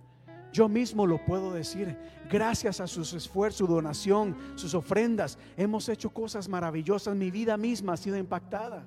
Yo 0.53 0.69
mismo 0.69 1.07
lo 1.07 1.25
puedo 1.25 1.53
decir. 1.53 1.97
Gracias 2.29 2.81
a 2.81 2.89
sus 2.89 3.13
esfuerzos, 3.13 3.59
su 3.59 3.73
donación, 3.73 4.37
sus 4.57 4.75
ofrendas, 4.75 5.39
hemos 5.57 5.89
hecho 5.89 6.11
cosas 6.11 6.49
maravillosas. 6.49 7.15
Mi 7.15 7.31
vida 7.31 7.57
misma 7.57 7.93
ha 7.93 7.97
sido 7.97 8.17
impactada. 8.17 8.85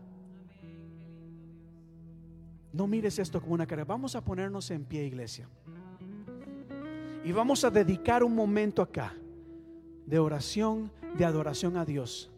No 2.77 2.85
mires 2.85 3.17
esto 3.17 3.41
como 3.41 3.55
una 3.55 3.65
carga. 3.65 3.85
Vamos 3.85 4.15
a 4.15 4.23
ponernos 4.23 4.69
en 4.69 4.85
pie, 4.85 5.03
iglesia. 5.03 5.49
Y 7.25 7.31
vamos 7.31 7.63
a 7.63 7.71
dedicar 7.71 8.23
un 8.23 8.35
momento 8.35 8.83
acá 8.83 9.15
de 10.05 10.19
oración, 10.19 10.91
de 11.17 11.25
adoración 11.25 11.75
a 11.75 11.85
Dios. 11.85 12.29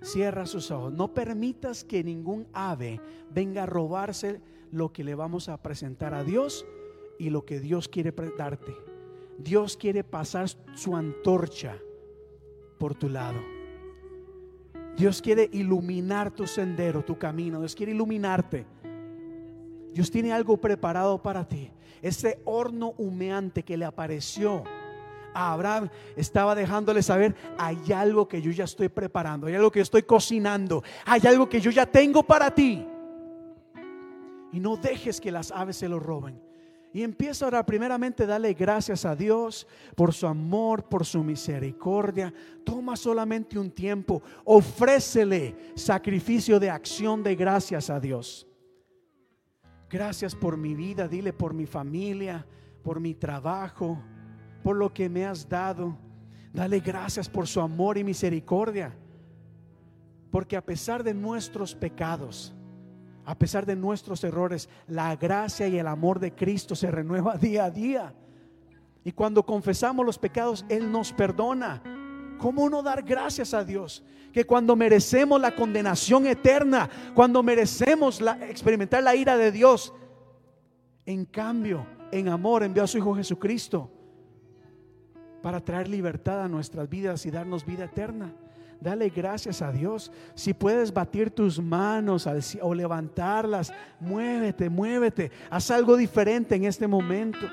Cierra 0.00 0.46
sus 0.46 0.70
ojos. 0.70 0.92
No 0.92 1.12
permitas 1.12 1.82
que 1.82 2.04
ningún 2.04 2.46
ave 2.52 3.00
venga 3.34 3.64
a 3.64 3.66
robarse 3.66 4.40
lo 4.70 4.92
que 4.92 5.02
le 5.02 5.16
vamos 5.16 5.48
a 5.48 5.60
presentar 5.60 6.14
a 6.14 6.22
Dios 6.22 6.64
y 7.18 7.30
lo 7.30 7.44
que 7.44 7.58
Dios 7.58 7.88
quiere 7.88 8.14
darte. 8.38 8.76
Dios 9.38 9.76
quiere 9.76 10.04
pasar 10.04 10.48
su 10.72 10.94
antorcha 10.94 11.76
por 12.78 12.94
tu 12.94 13.08
lado. 13.08 13.40
Dios 14.96 15.20
quiere 15.20 15.50
iluminar 15.52 16.30
tu 16.30 16.46
sendero, 16.46 17.04
tu 17.04 17.18
camino. 17.18 17.58
Dios 17.58 17.74
quiere 17.74 17.90
iluminarte. 17.90 18.66
Dios 19.92 20.10
tiene 20.10 20.32
algo 20.32 20.56
preparado 20.56 21.22
para 21.22 21.46
ti. 21.46 21.70
Ese 22.02 22.40
horno 22.44 22.94
humeante 22.96 23.62
que 23.62 23.76
le 23.76 23.84
apareció 23.84 24.64
a 25.34 25.52
Abraham 25.52 25.88
estaba 26.16 26.54
dejándole 26.54 27.02
saber, 27.02 27.34
hay 27.58 27.92
algo 27.92 28.26
que 28.26 28.42
yo 28.42 28.50
ya 28.50 28.64
estoy 28.64 28.88
preparando, 28.88 29.46
hay 29.46 29.54
algo 29.54 29.70
que 29.70 29.80
estoy 29.80 30.02
cocinando, 30.02 30.82
hay 31.04 31.20
algo 31.26 31.48
que 31.48 31.60
yo 31.60 31.70
ya 31.70 31.86
tengo 31.86 32.22
para 32.22 32.54
ti. 32.54 32.86
Y 34.52 34.58
no 34.58 34.76
dejes 34.76 35.20
que 35.20 35.30
las 35.30 35.50
aves 35.52 35.76
se 35.76 35.88
lo 35.88 36.00
roben. 36.00 36.40
Y 36.92 37.04
empieza 37.04 37.44
ahora 37.44 37.64
primeramente 37.64 38.26
darle 38.26 38.52
gracias 38.52 39.04
a 39.04 39.14
Dios 39.14 39.66
por 39.94 40.12
su 40.12 40.26
amor, 40.26 40.84
por 40.84 41.06
su 41.06 41.22
misericordia. 41.22 42.34
Toma 42.64 42.96
solamente 42.96 43.58
un 43.60 43.70
tiempo, 43.70 44.22
ofrécele 44.44 45.54
sacrificio 45.76 46.58
de 46.58 46.68
acción 46.68 47.22
de 47.22 47.36
gracias 47.36 47.90
a 47.90 48.00
Dios. 48.00 48.49
Gracias 49.90 50.36
por 50.36 50.56
mi 50.56 50.76
vida, 50.76 51.08
dile 51.08 51.32
por 51.32 51.52
mi 51.52 51.66
familia, 51.66 52.46
por 52.84 53.00
mi 53.00 53.12
trabajo, 53.12 53.98
por 54.62 54.76
lo 54.76 54.94
que 54.94 55.08
me 55.08 55.26
has 55.26 55.48
dado. 55.48 55.98
Dale 56.52 56.78
gracias 56.78 57.28
por 57.28 57.48
su 57.48 57.60
amor 57.60 57.98
y 57.98 58.04
misericordia. 58.04 58.94
Porque 60.30 60.56
a 60.56 60.64
pesar 60.64 61.02
de 61.02 61.12
nuestros 61.12 61.74
pecados, 61.74 62.54
a 63.24 63.36
pesar 63.36 63.66
de 63.66 63.74
nuestros 63.74 64.22
errores, 64.22 64.68
la 64.86 65.16
gracia 65.16 65.66
y 65.66 65.76
el 65.76 65.88
amor 65.88 66.20
de 66.20 66.36
Cristo 66.36 66.76
se 66.76 66.88
renueva 66.88 67.36
día 67.36 67.64
a 67.64 67.70
día. 67.70 68.14
Y 69.02 69.10
cuando 69.10 69.44
confesamos 69.44 70.06
los 70.06 70.18
pecados, 70.18 70.64
Él 70.68 70.92
nos 70.92 71.12
perdona. 71.12 71.82
¿Cómo 72.40 72.70
no 72.70 72.82
dar 72.82 73.02
gracias 73.02 73.52
a 73.52 73.62
Dios? 73.64 74.02
Que 74.32 74.44
cuando 74.44 74.74
merecemos 74.74 75.40
la 75.40 75.54
condenación 75.54 76.26
eterna, 76.26 76.88
cuando 77.14 77.42
merecemos 77.42 78.20
experimentar 78.48 79.02
la 79.02 79.14
ira 79.14 79.36
de 79.36 79.52
Dios, 79.52 79.92
en 81.04 81.26
cambio, 81.26 81.86
en 82.10 82.28
amor 82.28 82.62
envió 82.62 82.84
a 82.84 82.86
su 82.86 82.98
Hijo 82.98 83.14
Jesucristo 83.14 83.90
para 85.42 85.60
traer 85.60 85.88
libertad 85.88 86.42
a 86.42 86.48
nuestras 86.48 86.88
vidas 86.88 87.26
y 87.26 87.30
darnos 87.30 87.66
vida 87.66 87.84
eterna. 87.84 88.32
Dale 88.80 89.10
gracias 89.10 89.60
a 89.60 89.70
Dios. 89.70 90.10
Si 90.34 90.54
puedes 90.54 90.94
batir 90.94 91.30
tus 91.30 91.60
manos 91.60 92.26
o 92.62 92.74
levantarlas, 92.74 93.70
muévete, 94.00 94.70
muévete. 94.70 95.30
Haz 95.50 95.70
algo 95.70 95.96
diferente 95.96 96.54
en 96.54 96.64
este 96.64 96.86
momento. 96.86 97.46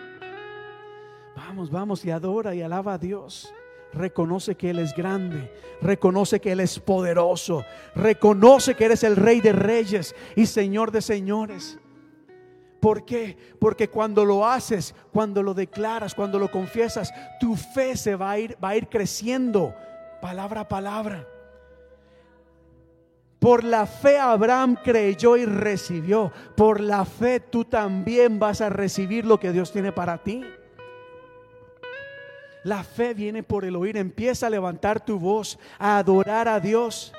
Vamos, 1.36 1.70
vamos 1.70 2.06
y 2.06 2.12
adora 2.12 2.56
y 2.56 2.62
alaba 2.62 2.94
a 2.94 2.98
Dios. 2.98 3.54
Reconoce 3.98 4.56
que 4.56 4.70
Él 4.70 4.80
es 4.80 4.94
grande, 4.94 5.52
reconoce 5.82 6.40
que 6.40 6.52
Él 6.52 6.60
es 6.60 6.80
poderoso, 6.80 7.66
reconoce 7.96 8.76
que 8.76 8.86
eres 8.86 9.04
el 9.04 9.16
Rey 9.16 9.42
de 9.42 9.54
Reyes 9.54 10.16
y 10.36 10.46
Señor 10.46 10.92
de 10.92 11.02
Señores. 11.02 11.80
¿Por 12.80 13.06
qué? 13.06 13.36
Porque 13.60 13.90
cuando 13.90 14.24
lo 14.24 14.48
haces, 14.48 14.94
cuando 15.12 15.42
lo 15.42 15.54
declaras, 15.54 16.14
cuando 16.14 16.38
lo 16.38 16.52
confiesas, 16.52 17.12
tu 17.40 17.56
fe 17.56 17.98
se 17.98 18.16
va 18.16 18.32
a 18.32 18.40
ir, 18.40 18.56
va 18.64 18.70
a 18.70 18.78
ir 18.78 18.88
creciendo 18.88 19.74
palabra 20.22 20.62
a 20.62 20.68
palabra. 20.68 21.28
Por 23.40 23.64
la 23.64 23.86
fe 23.86 24.18
Abraham 24.18 24.78
creyó 24.84 25.38
y 25.38 25.46
recibió. 25.46 26.32
Por 26.56 26.82
la 26.82 27.06
fe 27.06 27.40
tú 27.40 27.66
también 27.66 28.40
vas 28.40 28.62
a 28.62 28.70
recibir 28.70 29.26
lo 29.26 29.40
que 29.40 29.52
Dios 29.52 29.72
tiene 29.72 29.92
para 29.92 30.18
ti. 30.20 30.44
La 32.68 32.84
fe 32.84 33.14
viene 33.14 33.44
por 33.44 33.64
el 33.64 33.78
oír. 33.78 33.96
Empieza 33.96 34.48
a 34.48 34.50
levantar 34.50 35.00
tu 35.00 35.18
voz, 35.18 35.58
a 35.80 36.00
adorar 36.00 36.50
a 36.50 36.60
Dios. 36.60 37.14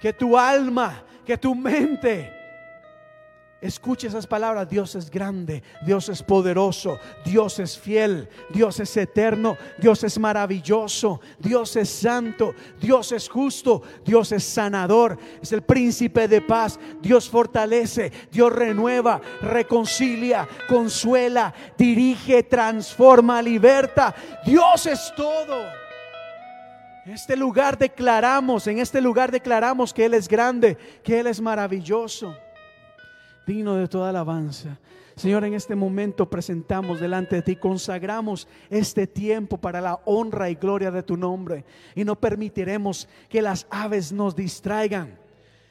Que 0.00 0.14
tu 0.14 0.38
alma, 0.38 1.02
que 1.26 1.36
tu 1.36 1.54
mente 1.54 2.32
Escuche 3.62 4.08
esas 4.08 4.26
palabras. 4.26 4.68
Dios 4.68 4.96
es 4.96 5.08
grande, 5.08 5.62
Dios 5.86 6.08
es 6.08 6.20
poderoso, 6.20 6.98
Dios 7.24 7.60
es 7.60 7.78
fiel, 7.78 8.28
Dios 8.50 8.80
es 8.80 8.96
eterno, 8.96 9.56
Dios 9.78 10.02
es 10.02 10.18
maravilloso, 10.18 11.20
Dios 11.38 11.76
es 11.76 11.88
santo, 11.88 12.56
Dios 12.80 13.12
es 13.12 13.28
justo, 13.28 13.82
Dios 14.04 14.32
es 14.32 14.42
sanador, 14.42 15.16
es 15.40 15.52
el 15.52 15.62
príncipe 15.62 16.26
de 16.26 16.40
paz. 16.40 16.80
Dios 17.00 17.30
fortalece, 17.30 18.10
Dios 18.32 18.52
renueva, 18.52 19.20
reconcilia, 19.40 20.48
consuela, 20.68 21.54
dirige, 21.78 22.42
transforma, 22.42 23.40
liberta. 23.40 24.12
Dios 24.44 24.86
es 24.86 25.12
todo. 25.16 25.62
En 27.06 27.12
este 27.12 27.36
lugar 27.36 27.78
declaramos, 27.78 28.66
en 28.66 28.80
este 28.80 29.00
lugar 29.00 29.30
declaramos 29.30 29.94
que 29.94 30.04
Él 30.04 30.14
es 30.14 30.26
grande, 30.26 30.76
que 31.04 31.20
Él 31.20 31.28
es 31.28 31.40
maravilloso 31.40 32.36
digno 33.46 33.74
de 33.76 33.88
toda 33.88 34.10
alabanza. 34.10 34.78
Señor, 35.16 35.44
en 35.44 35.54
este 35.54 35.74
momento 35.74 36.28
presentamos 36.28 36.98
delante 36.98 37.36
de 37.36 37.42
ti, 37.42 37.56
consagramos 37.56 38.48
este 38.70 39.06
tiempo 39.06 39.58
para 39.58 39.80
la 39.80 40.00
honra 40.04 40.48
y 40.48 40.54
gloria 40.54 40.90
de 40.90 41.02
tu 41.02 41.16
nombre 41.16 41.64
y 41.94 42.04
no 42.04 42.18
permitiremos 42.18 43.08
que 43.28 43.42
las 43.42 43.66
aves 43.70 44.10
nos 44.12 44.34
distraigan 44.34 45.18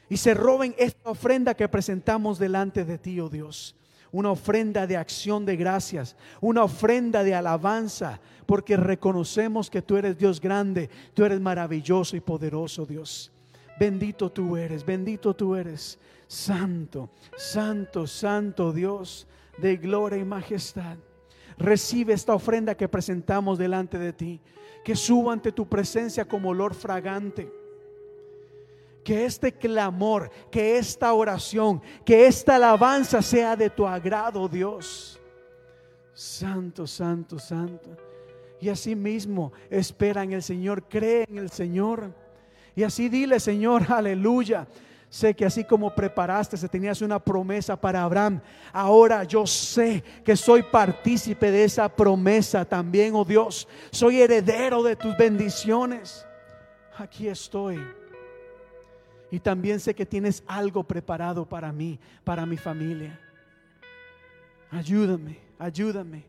y 0.08 0.18
se 0.18 0.34
roben 0.34 0.74
esta 0.76 1.10
ofrenda 1.10 1.54
que 1.54 1.68
presentamos 1.68 2.38
delante 2.38 2.84
de 2.84 2.98
ti, 2.98 3.18
oh 3.18 3.30
Dios. 3.30 3.74
Una 4.10 4.30
ofrenda 4.30 4.86
de 4.86 4.98
acción 4.98 5.46
de 5.46 5.56
gracias, 5.56 6.16
una 6.42 6.64
ofrenda 6.64 7.24
de 7.24 7.34
alabanza, 7.34 8.20
porque 8.44 8.76
reconocemos 8.76 9.70
que 9.70 9.80
tú 9.80 9.96
eres 9.96 10.18
Dios 10.18 10.38
grande, 10.38 10.90
tú 11.14 11.24
eres 11.24 11.40
maravilloso 11.40 12.14
y 12.14 12.20
poderoso, 12.20 12.84
Dios. 12.84 13.32
Bendito 13.80 14.30
tú 14.30 14.54
eres, 14.58 14.84
bendito 14.84 15.34
tú 15.34 15.56
eres. 15.56 15.98
Santo, 16.32 17.10
santo, 17.36 18.06
santo 18.06 18.72
Dios 18.72 19.26
de 19.58 19.76
gloria 19.76 20.18
y 20.18 20.24
majestad. 20.24 20.96
Recibe 21.58 22.14
esta 22.14 22.34
ofrenda 22.34 22.74
que 22.74 22.88
presentamos 22.88 23.58
delante 23.58 23.98
de 23.98 24.14
ti, 24.14 24.40
que 24.82 24.96
suba 24.96 25.34
ante 25.34 25.52
tu 25.52 25.68
presencia 25.68 26.24
como 26.24 26.48
olor 26.48 26.72
fragante. 26.72 27.52
Que 29.04 29.26
este 29.26 29.52
clamor, 29.52 30.30
que 30.50 30.78
esta 30.78 31.12
oración, 31.12 31.82
que 32.02 32.26
esta 32.26 32.56
alabanza 32.56 33.20
sea 33.20 33.54
de 33.54 33.68
tu 33.68 33.86
agrado, 33.86 34.48
Dios. 34.48 35.20
Santo, 36.14 36.86
santo, 36.86 37.38
santo. 37.38 37.90
Y 38.58 38.70
así 38.70 38.96
mismo 38.96 39.52
espera 39.68 40.22
en 40.22 40.32
el 40.32 40.42
Señor, 40.42 40.88
cree 40.88 41.26
en 41.28 41.36
el 41.36 41.50
Señor. 41.50 42.10
Y 42.74 42.84
así 42.84 43.10
dile, 43.10 43.38
Señor, 43.38 43.84
aleluya. 43.92 44.66
Sé 45.12 45.36
que 45.36 45.44
así 45.44 45.62
como 45.62 45.94
preparaste, 45.94 46.56
tenías 46.68 47.02
una 47.02 47.18
promesa 47.18 47.78
para 47.78 48.02
Abraham. 48.02 48.40
Ahora 48.72 49.24
yo 49.24 49.46
sé 49.46 50.02
que 50.24 50.34
soy 50.34 50.62
partícipe 50.62 51.50
de 51.50 51.64
esa 51.64 51.86
promesa 51.86 52.64
también, 52.64 53.14
oh 53.14 53.22
Dios. 53.22 53.68
Soy 53.90 54.22
heredero 54.22 54.82
de 54.82 54.96
tus 54.96 55.14
bendiciones. 55.18 56.26
Aquí 56.96 57.28
estoy. 57.28 57.78
Y 59.30 59.38
también 59.38 59.80
sé 59.80 59.94
que 59.94 60.06
tienes 60.06 60.42
algo 60.46 60.82
preparado 60.82 61.46
para 61.46 61.70
mí, 61.72 62.00
para 62.24 62.46
mi 62.46 62.56
familia. 62.56 63.20
Ayúdame, 64.70 65.40
ayúdame. 65.58 66.24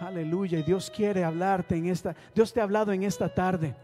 Aleluya. 0.00 0.58
Y 0.58 0.64
Dios 0.64 0.90
quiere 0.90 1.22
hablarte 1.22 1.76
en 1.76 1.86
esta, 1.86 2.16
Dios 2.34 2.52
te 2.52 2.58
ha 2.58 2.64
hablado 2.64 2.92
en 2.92 3.04
esta 3.04 3.32
tarde. 3.32 3.76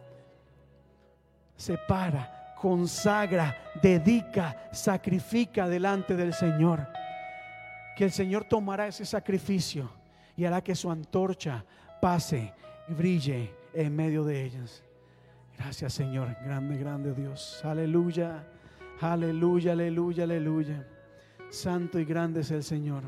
Separa 1.56 2.37
consagra, 2.60 3.56
dedica, 3.82 4.68
sacrifica 4.72 5.68
delante 5.68 6.16
del 6.16 6.32
Señor. 6.32 6.86
Que 7.96 8.04
el 8.04 8.12
Señor 8.12 8.44
tomará 8.44 8.86
ese 8.86 9.04
sacrificio 9.04 9.90
y 10.36 10.44
hará 10.44 10.62
que 10.62 10.74
su 10.74 10.90
antorcha 10.90 11.64
pase 12.00 12.52
y 12.88 12.94
brille 12.94 13.54
en 13.74 13.94
medio 13.94 14.24
de 14.24 14.44
ellas. 14.44 14.82
Gracias 15.56 15.92
Señor, 15.94 16.36
grande, 16.44 16.78
grande 16.78 17.12
Dios. 17.14 17.60
Aleluya, 17.64 18.44
aleluya, 19.00 19.72
aleluya, 19.72 20.24
aleluya. 20.24 20.86
Santo 21.50 21.98
y 21.98 22.04
grande 22.04 22.40
es 22.40 22.50
el 22.50 22.62
Señor. 22.62 23.02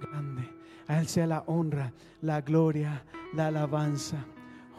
Grande. 0.00 0.48
A 0.86 0.98
Él 0.98 1.08
sea 1.08 1.26
la 1.26 1.44
honra, 1.46 1.92
la 2.22 2.40
gloria, 2.40 3.02
la 3.34 3.48
alabanza. 3.48 4.24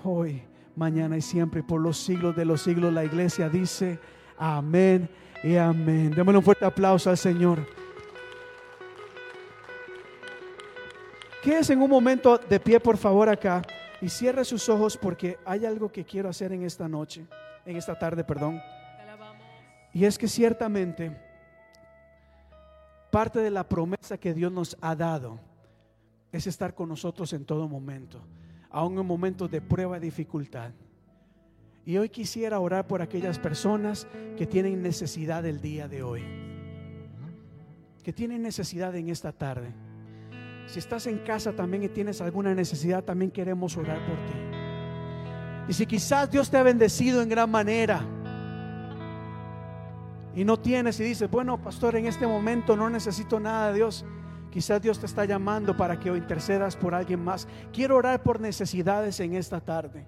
Hoy 0.03 0.41
mañana 0.75 1.17
y 1.17 1.21
siempre, 1.21 1.63
por 1.63 1.81
los 1.81 1.97
siglos 1.97 2.35
de 2.35 2.45
los 2.45 2.61
siglos. 2.61 2.93
La 2.93 3.03
iglesia 3.03 3.49
dice 3.49 3.99
amén 4.37 5.09
y 5.43 5.55
amén. 5.55 6.11
Démosle 6.11 6.37
un 6.37 6.43
fuerte 6.43 6.65
aplauso 6.65 7.09
al 7.09 7.17
Señor. 7.17 7.65
Quédese 11.43 11.73
en 11.73 11.81
un 11.81 11.89
momento 11.89 12.37
de 12.37 12.59
pie, 12.59 12.79
por 12.79 12.97
favor, 12.97 13.29
acá 13.29 13.61
y 14.01 14.09
cierre 14.09 14.43
sus 14.43 14.67
ojos 14.69 14.97
porque 14.97 15.37
hay 15.45 15.65
algo 15.65 15.91
que 15.91 16.03
quiero 16.03 16.29
hacer 16.29 16.51
en 16.51 16.63
esta 16.63 16.87
noche, 16.87 17.25
en 17.65 17.77
esta 17.77 17.97
tarde, 17.97 18.23
perdón. 18.23 18.59
Y 19.93 20.05
es 20.05 20.17
que 20.17 20.27
ciertamente 20.27 21.15
parte 23.11 23.39
de 23.39 23.51
la 23.51 23.67
promesa 23.67 24.17
que 24.17 24.33
Dios 24.33 24.51
nos 24.51 24.75
ha 24.81 24.95
dado 24.95 25.39
es 26.31 26.47
estar 26.47 26.73
con 26.73 26.89
nosotros 26.89 27.31
en 27.31 27.45
todo 27.45 27.67
momento 27.67 28.19
aún 28.75 28.99
en 28.99 29.05
momentos 29.05 29.49
de 29.49 29.61
prueba 29.61 29.95
y 29.95 30.01
dificultad. 30.01 30.71
Y 31.85 31.95
hoy 31.95 32.09
quisiera 32.09 32.59
orar 32.59 32.85
por 32.85 33.01
aquellas 33.01 33.39
personas 33.39 34.05
que 34.37 34.45
tienen 34.45 34.83
necesidad 34.83 35.45
el 35.45 35.61
día 35.61 35.87
de 35.87 36.03
hoy, 36.03 36.23
que 38.03 38.11
tienen 38.11 38.41
necesidad 38.41 38.93
en 38.97 39.07
esta 39.07 39.31
tarde. 39.31 39.69
Si 40.65 40.79
estás 40.79 41.07
en 41.07 41.19
casa 41.19 41.53
también 41.53 41.83
y 41.83 41.87
tienes 41.87 42.19
alguna 42.19 42.53
necesidad, 42.53 43.01
también 43.01 43.31
queremos 43.31 43.77
orar 43.77 44.05
por 44.05 44.17
ti. 44.25 44.33
Y 45.69 45.73
si 45.73 45.85
quizás 45.85 46.29
Dios 46.29 46.51
te 46.51 46.57
ha 46.57 46.63
bendecido 46.63 47.21
en 47.21 47.29
gran 47.29 47.49
manera 47.49 48.01
y 50.35 50.43
no 50.43 50.59
tienes 50.59 50.99
y 50.99 51.05
dices, 51.05 51.31
bueno, 51.31 51.61
pastor, 51.61 51.95
en 51.95 52.07
este 52.07 52.27
momento 52.27 52.75
no 52.75 52.89
necesito 52.89 53.39
nada 53.39 53.69
de 53.69 53.75
Dios, 53.75 54.05
Quizás 54.55 54.81
Dios 54.81 54.97
te 54.97 55.05
está 55.05 55.25
llamando 55.25 55.75
para 55.75 55.99
que 55.99 56.07
intercedas 56.07 56.77
por 56.77 56.95
alguien 56.95 57.21
más. 57.21 57.45
Quiero 57.73 57.97
orar 57.97 58.23
por 58.23 58.39
necesidades 58.39 59.19
en 59.19 59.33
esta 59.33 59.59
tarde. 59.59 60.05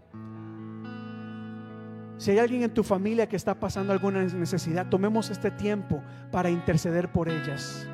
Si 2.15 2.32
hay 2.32 2.40
alguien 2.40 2.64
en 2.64 2.74
tu 2.74 2.82
familia 2.82 3.28
que 3.28 3.36
está 3.36 3.60
pasando 3.60 3.91
alguna 3.91 4.24
necesidad, 4.24 4.88
tomemos 4.88 5.30
este 5.32 5.52
tiempo 5.52 6.02
para 6.32 6.49
interceder 6.49 7.11
por 7.11 7.28
ellas. 7.28 7.86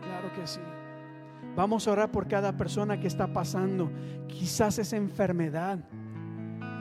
Claro 0.00 0.32
que 0.34 0.46
sí. 0.46 0.60
Vamos 1.54 1.86
a 1.86 1.92
orar 1.92 2.10
por 2.10 2.26
cada 2.26 2.56
persona 2.56 2.98
que 2.98 3.06
está 3.06 3.26
pasando. 3.26 3.92
Quizás 4.28 4.78
es 4.78 4.94
enfermedad, 4.94 5.78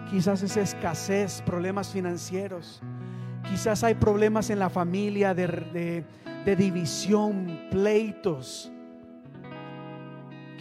quizás 0.09 0.41
es 0.41 0.55
escasez, 0.55 1.41
problemas 1.41 1.91
financieros. 1.91 2.81
Quizás 3.49 3.83
hay 3.83 3.95
problemas 3.95 4.49
en 4.49 4.59
la 4.59 4.69
familia 4.69 5.33
de, 5.33 6.05
de 6.45 6.55
división, 6.55 7.59
pleitos 7.69 8.70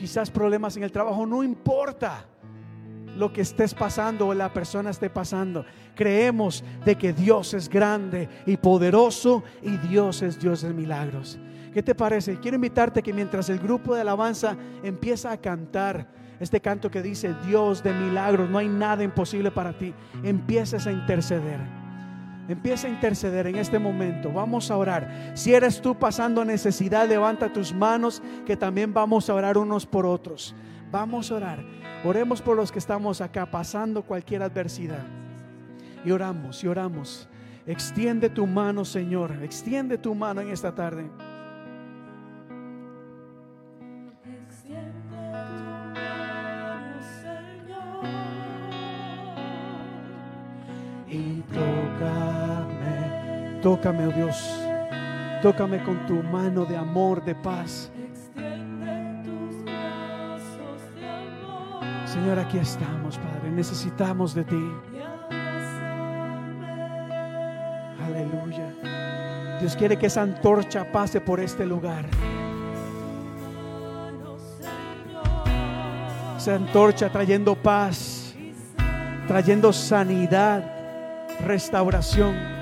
quizás 0.00 0.30
problemas 0.30 0.78
en 0.78 0.82
el 0.82 0.90
trabajo, 0.90 1.26
no 1.26 1.44
importa 1.44 2.24
lo 3.18 3.30
que 3.30 3.42
estés 3.42 3.74
pasando 3.74 4.28
o 4.28 4.34
la 4.34 4.50
persona 4.50 4.88
esté 4.88 5.10
pasando. 5.10 5.66
Creemos 5.94 6.64
de 6.86 6.96
que 6.96 7.12
Dios 7.12 7.52
es 7.52 7.68
grande 7.68 8.26
y 8.46 8.56
poderoso 8.56 9.44
y 9.62 9.76
Dios 9.76 10.22
es 10.22 10.40
Dios 10.40 10.62
de 10.62 10.72
milagros. 10.72 11.38
¿Qué 11.74 11.82
te 11.82 11.94
parece? 11.94 12.38
Quiero 12.40 12.54
invitarte 12.54 13.02
que 13.02 13.12
mientras 13.12 13.50
el 13.50 13.58
grupo 13.58 13.94
de 13.94 14.00
alabanza 14.00 14.56
empieza 14.82 15.32
a 15.32 15.36
cantar 15.36 16.08
este 16.40 16.62
canto 16.62 16.90
que 16.90 17.02
dice 17.02 17.34
Dios 17.46 17.82
de 17.82 17.92
milagros, 17.92 18.48
no 18.48 18.56
hay 18.56 18.68
nada 18.68 19.04
imposible 19.04 19.50
para 19.50 19.76
ti, 19.76 19.92
empieces 20.24 20.86
a 20.86 20.92
interceder. 20.92 21.79
Empieza 22.50 22.88
a 22.88 22.90
interceder 22.90 23.46
en 23.46 23.56
este 23.56 23.78
momento. 23.78 24.32
Vamos 24.32 24.72
a 24.72 24.76
orar. 24.76 25.32
Si 25.34 25.54
eres 25.54 25.80
tú 25.80 25.94
pasando 25.96 26.44
necesidad, 26.44 27.08
levanta 27.08 27.52
tus 27.52 27.72
manos, 27.72 28.20
que 28.44 28.56
también 28.56 28.92
vamos 28.92 29.30
a 29.30 29.34
orar 29.34 29.56
unos 29.56 29.86
por 29.86 30.04
otros. 30.04 30.52
Vamos 30.90 31.30
a 31.30 31.36
orar. 31.36 31.64
Oremos 32.04 32.42
por 32.42 32.56
los 32.56 32.72
que 32.72 32.80
estamos 32.80 33.20
acá 33.20 33.46
pasando 33.46 34.02
cualquier 34.02 34.42
adversidad. 34.42 35.04
Y 36.04 36.10
oramos, 36.10 36.64
y 36.64 36.66
oramos. 36.66 37.28
Extiende 37.66 38.28
tu 38.28 38.48
mano, 38.48 38.84
Señor. 38.84 39.30
Extiende 39.44 39.96
tu 39.96 40.12
mano 40.12 40.40
en 40.40 40.50
esta 40.50 40.74
tarde. 40.74 41.08
Tócame, 53.62 54.06
oh 54.06 54.12
Dios, 54.12 54.60
tócame 55.42 55.82
con 55.82 56.06
tu 56.06 56.22
mano 56.22 56.64
de 56.64 56.76
amor, 56.76 57.22
de 57.24 57.34
paz. 57.34 57.90
Señor, 62.06 62.38
aquí 62.38 62.58
estamos, 62.58 63.18
Padre, 63.18 63.50
necesitamos 63.52 64.34
de 64.34 64.44
ti. 64.44 64.72
Aleluya. 68.04 68.74
Dios 69.60 69.76
quiere 69.76 69.96
que 69.96 70.06
esa 70.06 70.22
antorcha 70.22 70.90
pase 70.90 71.20
por 71.20 71.38
este 71.38 71.64
lugar. 71.64 72.04
Esa 76.36 76.54
antorcha 76.54 77.10
trayendo 77.10 77.54
paz, 77.54 78.34
trayendo 79.28 79.72
sanidad 79.72 80.64
restauración. 81.40 82.59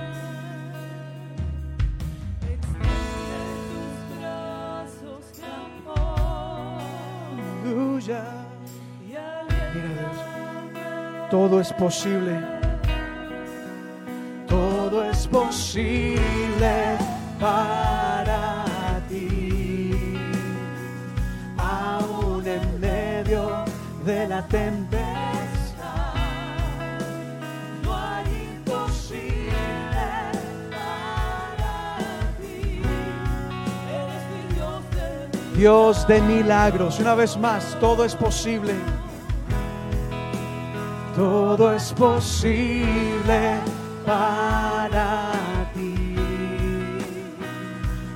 Todo 11.38 11.60
es 11.60 11.72
posible. 11.72 12.36
Todo 14.48 15.04
es 15.04 15.24
posible 15.28 16.96
para 17.38 18.64
ti. 19.08 20.18
Aún 21.56 22.44
en 22.44 22.80
medio 22.80 23.64
de 24.04 24.26
la 24.26 24.42
tempestad 24.48 25.08
Dios 35.54 36.06
de 36.08 36.20
milagros. 36.20 36.98
Una 36.98 37.14
vez 37.14 37.36
más, 37.36 37.76
todo 37.78 38.04
es 38.04 38.14
posible. 38.16 38.74
Todo 41.18 41.74
es 41.74 41.92
posible 41.94 43.58
para 44.06 45.32
ti. 45.74 46.14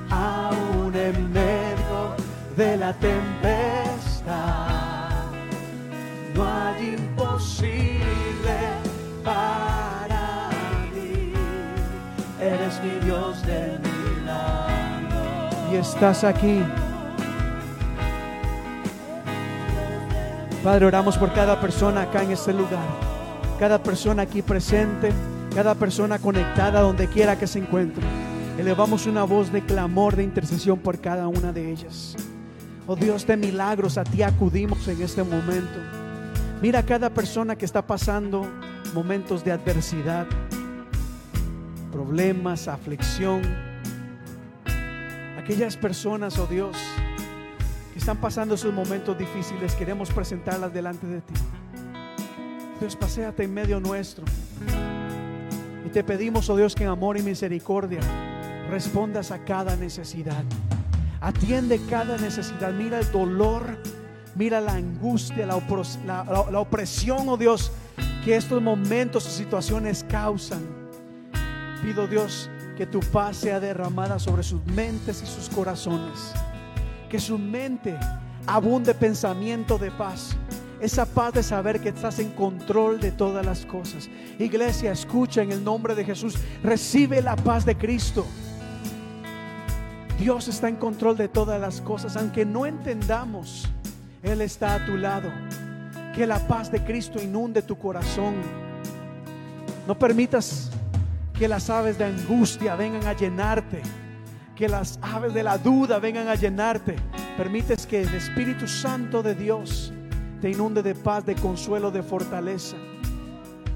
Aún 0.09 0.95
en 0.95 1.33
medio 1.33 2.15
de 2.55 2.77
la 2.77 2.93
tempestad, 2.93 4.31
no 6.33 6.45
hay 6.45 6.95
imposible 6.97 8.57
para 9.21 10.49
ti. 10.93 11.33
Eres 12.39 12.81
mi 12.81 13.05
Dios 13.05 13.45
de 13.45 13.79
milagros. 13.79 15.73
Y 15.73 15.75
estás 15.75 16.23
aquí. 16.23 16.63
Padre, 20.63 20.85
oramos 20.85 21.17
por 21.17 21.33
cada 21.33 21.59
persona 21.59 22.03
acá 22.03 22.23
en 22.23 22.31
este 22.31 22.53
lugar, 22.53 22.87
cada 23.59 23.83
persona 23.83 24.23
aquí 24.23 24.41
presente, 24.41 25.11
cada 25.53 25.75
persona 25.75 26.19
conectada 26.19 26.79
donde 26.79 27.09
quiera 27.09 27.37
que 27.37 27.47
se 27.47 27.59
encuentre. 27.59 28.01
Elevamos 28.57 29.05
una 29.05 29.25
voz 29.25 29.51
de 29.51 29.61
clamor, 29.61 30.15
de 30.15 30.23
intercesión 30.23 30.79
por 30.79 31.01
cada 31.01 31.27
una 31.27 31.51
de 31.51 31.69
ellas. 31.69 32.15
Oh 32.87 32.95
Dios 32.95 33.27
de 33.27 33.35
milagros, 33.35 33.97
a 33.97 34.05
ti 34.05 34.23
acudimos 34.23 34.87
en 34.87 35.01
este 35.01 35.21
momento. 35.21 35.79
Mira 36.61 36.79
a 36.79 36.85
cada 36.85 37.09
persona 37.09 37.57
que 37.57 37.65
está 37.65 37.85
pasando 37.85 38.47
momentos 38.93 39.43
de 39.43 39.51
adversidad, 39.51 40.27
problemas, 41.91 42.69
aflicción. 42.69 43.41
Aquellas 45.37 45.75
personas, 45.75 46.39
oh 46.39 46.47
Dios, 46.47 46.77
están 48.03 48.17
pasando 48.17 48.55
esos 48.55 48.73
momentos 48.73 49.17
difíciles, 49.17 49.75
queremos 49.75 50.11
presentarlas 50.11 50.73
delante 50.73 51.07
de 51.07 51.21
ti. 51.21 51.33
Dios, 52.77 52.97
paséate 52.97 53.45
en 53.45 53.53
medio 53.53 53.79
nuestro. 53.79 54.25
Y 55.85 55.89
te 55.89 56.03
pedimos, 56.03 56.49
oh 56.49 56.57
Dios, 56.57 56.75
que 56.75 56.83
en 56.83 56.89
amor 56.89 57.15
y 57.15 57.21
misericordia 57.21 58.01
respondas 58.69 59.31
a 59.31 59.45
cada 59.45 59.77
necesidad. 59.77 60.43
Atiende 61.21 61.79
cada 61.89 62.17
necesidad. 62.17 62.73
Mira 62.73 62.99
el 62.99 63.09
dolor, 63.09 63.63
mira 64.35 64.59
la 64.59 64.73
angustia, 64.73 65.45
la, 65.45 65.61
la 66.05 66.59
opresión, 66.59 67.29
oh 67.29 67.37
Dios, 67.37 67.71
que 68.25 68.35
estos 68.35 68.61
momentos 68.61 69.25
o 69.25 69.29
situaciones 69.29 70.03
causan. 70.09 70.59
Pido, 71.81 72.05
Dios, 72.07 72.49
que 72.75 72.85
tu 72.85 72.99
paz 72.99 73.37
sea 73.37 73.61
derramada 73.61 74.19
sobre 74.19 74.43
sus 74.43 74.61
mentes 74.65 75.23
y 75.23 75.25
sus 75.25 75.47
corazones. 75.47 76.33
Que 77.13 77.19
su 77.19 77.37
mente 77.37 77.95
abunde 78.47 78.95
pensamiento 78.95 79.77
de 79.77 79.91
paz. 79.91 80.35
Esa 80.81 81.05
paz 81.05 81.31
de 81.31 81.43
saber 81.43 81.79
que 81.79 81.89
estás 81.89 82.17
en 82.17 82.31
control 82.31 82.99
de 82.99 83.11
todas 83.11 83.45
las 83.45 83.67
cosas. 83.67 84.09
Iglesia, 84.39 84.91
escucha 84.91 85.43
en 85.43 85.51
el 85.51 85.63
nombre 85.63 85.93
de 85.93 86.05
Jesús. 86.05 86.39
Recibe 86.63 87.21
la 87.21 87.35
paz 87.35 87.65
de 87.65 87.77
Cristo. 87.77 88.25
Dios 90.17 90.47
está 90.47 90.67
en 90.69 90.77
control 90.77 91.15
de 91.15 91.27
todas 91.27 91.61
las 91.61 91.81
cosas, 91.81 92.17
aunque 92.17 92.45
no 92.45 92.65
entendamos, 92.65 93.69
Él 94.23 94.41
está 94.41 94.73
a 94.73 94.83
tu 94.87 94.97
lado. 94.97 95.31
Que 96.15 96.25
la 96.25 96.39
paz 96.47 96.71
de 96.71 96.83
Cristo 96.83 97.21
inunde 97.21 97.61
tu 97.61 97.77
corazón. 97.77 98.33
No 99.85 99.99
permitas 99.99 100.71
que 101.37 101.47
las 101.47 101.69
aves 101.69 101.99
de 101.99 102.05
angustia 102.05 102.75
vengan 102.75 103.05
a 103.05 103.13
llenarte, 103.13 103.83
que 104.55 104.69
las 104.69 104.99
aves 105.01 105.33
de 105.33 105.43
la 105.43 105.57
duda 105.57 105.99
vengan 105.99 106.27
a 106.27 106.35
llenarte. 106.35 106.95
Permites 107.37 107.87
que 107.87 108.01
el 108.01 108.13
Espíritu 108.13 108.67
Santo 108.67 109.23
de 109.23 109.35
Dios 109.35 109.91
te 110.41 110.49
inunde 110.49 110.83
de 110.83 110.95
paz, 110.95 111.25
de 111.25 111.35
consuelo, 111.35 111.89
de 111.91 112.03
fortaleza. 112.03 112.77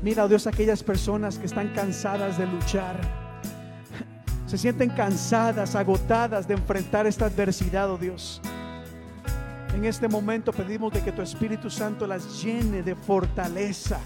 Mira, 0.03 0.25
oh 0.25 0.27
Dios, 0.27 0.45
aquellas 0.45 0.83
personas 0.83 1.37
que 1.39 1.45
están 1.47 1.69
cansadas 1.69 2.37
de 2.37 2.45
luchar 2.45 2.99
se 4.47 4.57
sienten 4.57 4.89
cansadas, 4.89 5.75
agotadas 5.75 6.47
de 6.47 6.53
enfrentar 6.53 7.05
esta 7.05 7.25
adversidad, 7.25 7.91
oh 7.91 7.97
Dios. 7.97 8.41
En 9.75 9.83
este 9.83 10.07
momento 10.07 10.53
pedimos 10.53 10.93
de 10.93 11.01
que 11.01 11.11
tu 11.11 11.21
Espíritu 11.21 11.69
Santo 11.69 12.07
las 12.07 12.41
llene 12.41 12.81
de 12.81 12.95
fortaleza, 12.95 13.99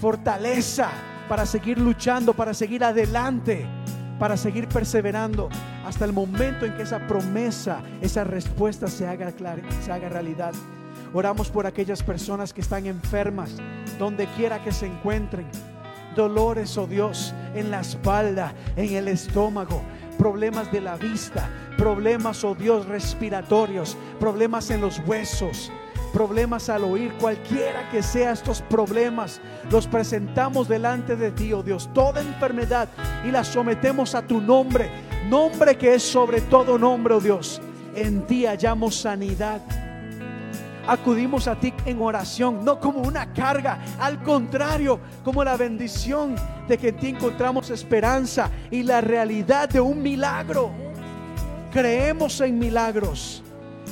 fortaleza 0.00 0.90
para 1.28 1.44
seguir 1.44 1.78
luchando, 1.78 2.34
para 2.34 2.54
seguir 2.54 2.84
adelante, 2.84 3.66
para 4.20 4.36
seguir 4.36 4.68
perseverando 4.68 5.48
hasta 5.84 6.04
el 6.04 6.12
momento 6.12 6.64
en 6.66 6.74
que 6.76 6.82
esa 6.82 7.00
promesa, 7.08 7.82
esa 8.00 8.22
respuesta 8.22 8.86
se 8.86 9.06
haga, 9.08 9.32
clara- 9.32 9.62
se 9.82 9.90
haga 9.90 10.08
realidad. 10.08 10.52
Oramos 11.12 11.50
por 11.50 11.66
aquellas 11.66 12.02
personas 12.04 12.52
que 12.52 12.60
están 12.60 12.86
enfermas, 12.86 13.50
donde 13.98 14.26
quiera 14.36 14.62
que 14.62 14.70
se 14.70 14.86
encuentren. 14.86 15.46
Dolores, 16.14 16.76
oh 16.76 16.86
Dios, 16.86 17.34
en 17.54 17.70
la 17.70 17.80
espalda, 17.80 18.52
en 18.76 18.94
el 18.94 19.08
estómago, 19.08 19.80
problemas 20.18 20.70
de 20.70 20.80
la 20.82 20.96
vista, 20.96 21.48
problemas, 21.78 22.44
oh 22.44 22.54
Dios, 22.54 22.86
respiratorios, 22.86 23.96
problemas 24.18 24.70
en 24.70 24.80
los 24.82 25.00
huesos, 25.06 25.72
problemas 26.10 26.68
al 26.68 26.84
oír, 26.84 27.12
cualquiera 27.18 27.88
que 27.90 28.02
sea 28.02 28.32
estos 28.32 28.62
problemas, 28.62 29.40
los 29.70 29.86
presentamos 29.86 30.68
delante 30.68 31.16
de 31.16 31.30
ti, 31.30 31.52
oh 31.52 31.62
Dios, 31.62 31.88
toda 31.94 32.20
enfermedad 32.20 32.88
y 33.24 33.30
la 33.30 33.44
sometemos 33.44 34.14
a 34.14 34.22
tu 34.22 34.40
nombre, 34.40 34.90
nombre 35.28 35.76
que 35.76 35.94
es 35.94 36.02
sobre 36.02 36.40
todo 36.42 36.78
nombre, 36.78 37.14
oh 37.14 37.20
Dios. 37.20 37.60
En 37.94 38.26
ti 38.26 38.46
hallamos 38.46 38.96
sanidad 38.96 39.60
acudimos 40.86 41.46
a 41.46 41.54
ti 41.54 41.72
en 41.86 42.00
oración, 42.02 42.64
no 42.64 42.80
como 42.80 43.00
una 43.00 43.32
carga, 43.32 43.78
al 44.00 44.22
contrario, 44.22 44.98
como 45.24 45.44
la 45.44 45.56
bendición 45.56 46.34
de 46.68 46.78
que 46.78 46.88
en 46.88 46.96
ti 46.96 47.08
encontramos 47.10 47.70
esperanza 47.70 48.50
y 48.70 48.82
la 48.82 49.00
realidad 49.00 49.68
de 49.68 49.80
un 49.80 50.02
milagro. 50.02 50.72
Creemos 51.72 52.40
en 52.40 52.58
milagros, 52.58 53.42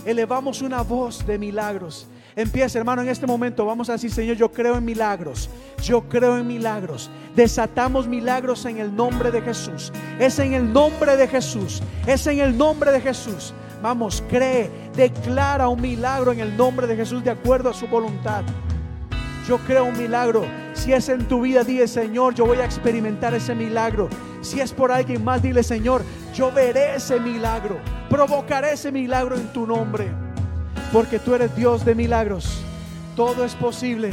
elevamos 0.08 0.62
una 0.62 0.82
voz 0.82 1.26
de 1.26 1.38
milagros. 1.38 2.06
Empieza, 2.34 2.78
hermano, 2.78 3.02
en 3.02 3.08
este 3.08 3.26
momento 3.26 3.66
vamos 3.66 3.90
a 3.90 3.92
decir, 3.92 4.10
Señor, 4.10 4.36
yo 4.36 4.50
creo 4.50 4.76
en 4.76 4.84
milagros. 4.84 5.50
Yo 5.82 6.08
creo 6.08 6.38
en 6.38 6.46
milagros. 6.46 7.10
Desatamos 7.36 8.08
milagros 8.08 8.64
en 8.64 8.78
el 8.78 8.94
nombre 8.94 9.30
de 9.30 9.42
Jesús. 9.42 9.92
Es 10.18 10.38
en 10.38 10.54
el 10.54 10.72
nombre 10.72 11.14
de 11.16 11.28
Jesús. 11.28 11.82
Es 12.06 12.26
en 12.26 12.40
el 12.40 12.56
nombre 12.56 12.90
de 12.90 13.02
Jesús. 13.02 13.52
Vamos, 13.82 14.24
cree, 14.30 14.70
declara 14.96 15.68
un 15.68 15.80
milagro 15.80 16.32
en 16.32 16.40
el 16.40 16.56
nombre 16.56 16.86
de 16.86 16.96
Jesús 16.96 17.22
de 17.22 17.30
acuerdo 17.30 17.68
a 17.68 17.74
su 17.74 17.86
voluntad. 17.86 18.44
Yo 19.46 19.58
creo 19.58 19.84
un 19.84 19.98
milagro. 19.98 20.46
Si 20.78 20.92
es 20.92 21.08
en 21.08 21.26
tu 21.26 21.40
vida, 21.40 21.64
dile 21.64 21.88
Señor, 21.88 22.34
yo 22.34 22.46
voy 22.46 22.58
a 22.58 22.64
experimentar 22.64 23.34
ese 23.34 23.54
milagro. 23.54 24.08
Si 24.40 24.60
es 24.60 24.72
por 24.72 24.92
alguien 24.92 25.24
más, 25.24 25.42
dile 25.42 25.62
Señor, 25.62 26.02
yo 26.32 26.52
veré 26.52 26.94
ese 26.94 27.18
milagro. 27.18 27.78
Provocaré 28.08 28.72
ese 28.72 28.92
milagro 28.92 29.36
en 29.36 29.52
tu 29.52 29.66
nombre. 29.66 30.08
Porque 30.92 31.18
tú 31.18 31.34
eres 31.34 31.54
Dios 31.56 31.84
de 31.84 31.94
milagros. 31.94 32.62
Todo 33.16 33.44
es 33.44 33.54
posible 33.56 34.10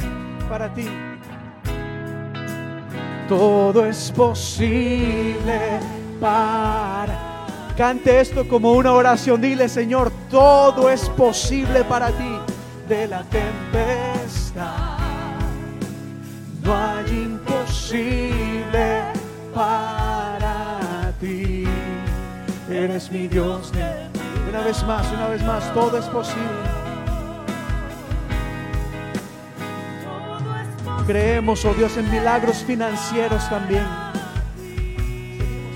para 0.49 0.73
ti. 0.73 0.87
Todo 3.29 3.85
es 3.85 4.11
posible 4.11 5.59
para 6.19 7.35
Cante 7.77 8.21
esto 8.21 8.47
como 8.47 8.71
una 8.71 8.93
oración. 8.93 9.41
Dile, 9.41 9.67
Señor, 9.67 10.09
todo 10.31 10.89
es 10.89 11.09
posible 11.09 11.83
para 11.83 12.07
ti. 12.07 12.39
De 12.87 13.05
la 13.07 13.21
tempestad, 13.23 14.94
no 16.65 16.75
hay 16.75 17.23
imposible 17.23 19.03
para 19.53 21.11
ti. 21.19 21.65
Eres 22.69 23.11
mi 23.11 23.27
Dios. 23.27 23.71
Una 24.49 24.61
vez 24.61 24.83
más, 24.85 25.11
una 25.11 25.27
vez 25.27 25.43
más, 25.43 25.73
todo 25.73 25.97
es 25.97 26.05
posible. 26.05 26.41
Creemos, 31.05 31.63
oh 31.65 31.73
Dios, 31.75 31.95
en 31.97 32.09
milagros 32.09 32.57
financieros 32.65 33.47
también. 33.49 33.85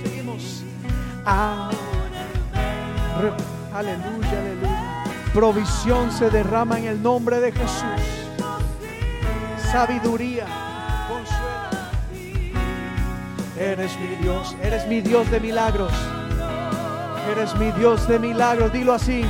Seguimos, 0.03 0.41
seguimos. 0.43 0.63
Ah. 1.25 1.69
Re- 3.21 3.31
Aleluya, 3.77 4.39
aleluya. 4.39 5.03
Provisión 5.33 6.11
se 6.11 6.31
derrama 6.31 6.79
en 6.79 6.85
el 6.85 7.03
nombre 7.03 7.39
de 7.39 7.51
Jesús. 7.51 8.01
Sabiduría. 9.71 10.47
Eres 13.59 13.99
mi 13.99 14.15
Dios, 14.15 14.55
eres 14.63 14.87
mi 14.87 15.01
Dios 15.01 15.29
de 15.29 15.37
milagros. 15.41 15.91
Eres 17.29 17.53
mi 17.57 17.73
Dios 17.73 18.07
de 18.07 18.17
milagros, 18.17 18.71
dilo 18.71 18.93
así. 18.93 19.25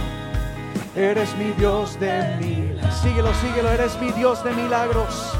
Eres 0.96 1.36
mi 1.36 1.52
Dios 1.54 2.00
de 2.00 2.38
milagros. 2.40 2.94
Síguelo, 3.02 3.34
síguelo, 3.34 3.70
eres 3.72 4.00
mi 4.00 4.12
Dios 4.12 4.44
de 4.44 4.52
milagros. 4.52 5.34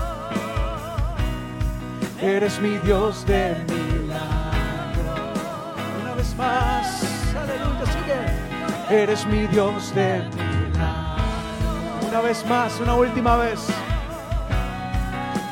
Eres 2.20 2.60
mi 2.60 2.80
Dios 2.80 3.24
de 3.28 3.56
milagros. 3.68 5.20
Una 6.02 6.16
vez 6.16 6.36
más, 6.36 7.04
aleluya, 7.36 7.86
sigue. 7.86 9.04
Eres 9.04 9.24
mi 9.28 9.46
Dios 9.46 9.94
de 9.94 10.24
milagros. 10.36 12.08
Una 12.10 12.22
vez 12.22 12.44
más, 12.48 12.80
una 12.80 12.96
última 12.96 13.36
vez. 13.36 13.68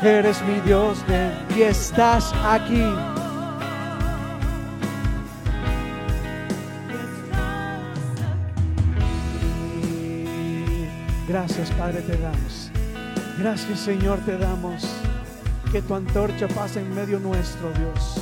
Eres 0.01 0.41
mi 0.41 0.59
Dios 0.61 1.05
de 1.05 1.31
y 1.55 1.61
estás 1.61 2.33
aquí. 2.43 2.83
Gracias, 11.27 11.71
Padre, 11.71 12.01
te 12.01 12.17
damos. 12.17 12.71
Gracias, 13.37 13.79
Señor, 13.79 14.19
te 14.19 14.37
damos. 14.37 14.87
Que 15.71 15.81
tu 15.81 15.93
antorcha 15.93 16.47
pase 16.47 16.79
en 16.79 16.95
medio 16.95 17.19
nuestro, 17.19 17.69
Dios. 17.73 18.17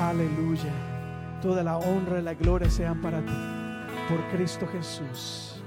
Aleluya. 0.00 0.72
Toda 1.42 1.62
la 1.62 1.76
honra 1.76 2.20
y 2.20 2.22
la 2.22 2.34
gloria 2.34 2.70
sean 2.70 3.00
para 3.00 3.20
ti. 3.20 3.32
Por 4.08 4.20
Cristo 4.30 4.66
Jesús. 4.72 5.60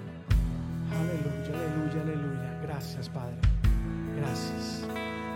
Aleluya, 0.91 1.57
aleluya, 1.57 2.01
aleluya. 2.01 2.59
Gracias, 2.63 3.09
Padre. 3.09 3.35
Gracias. 4.17 4.85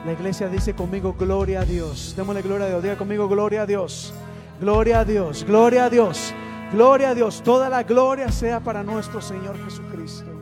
La 0.05 0.13
iglesia 0.13 0.47
dice 0.47 0.73
conmigo, 0.73 1.13
gloria 1.13 1.61
a 1.61 1.65
Dios. 1.65 2.13
Démosle 2.15 2.41
gloria 2.41 2.67
a 2.67 2.69
Dios. 2.69 2.83
Diga 2.83 2.97
conmigo, 2.97 3.27
gloria 3.27 3.63
a 3.63 3.65
Dios. 3.65 4.13
Gloria 4.59 4.99
a 5.01 5.05
Dios, 5.05 5.43
gloria 5.45 5.85
a 5.85 5.89
Dios, 5.89 6.33
gloria 6.71 7.09
a 7.09 7.15
Dios. 7.15 7.41
Toda 7.43 7.67
la 7.67 7.83
gloria 7.83 8.31
sea 8.31 8.61
para 8.61 8.83
nuestro 8.83 9.19
Señor 9.19 9.57
Jesucristo. 9.65 10.34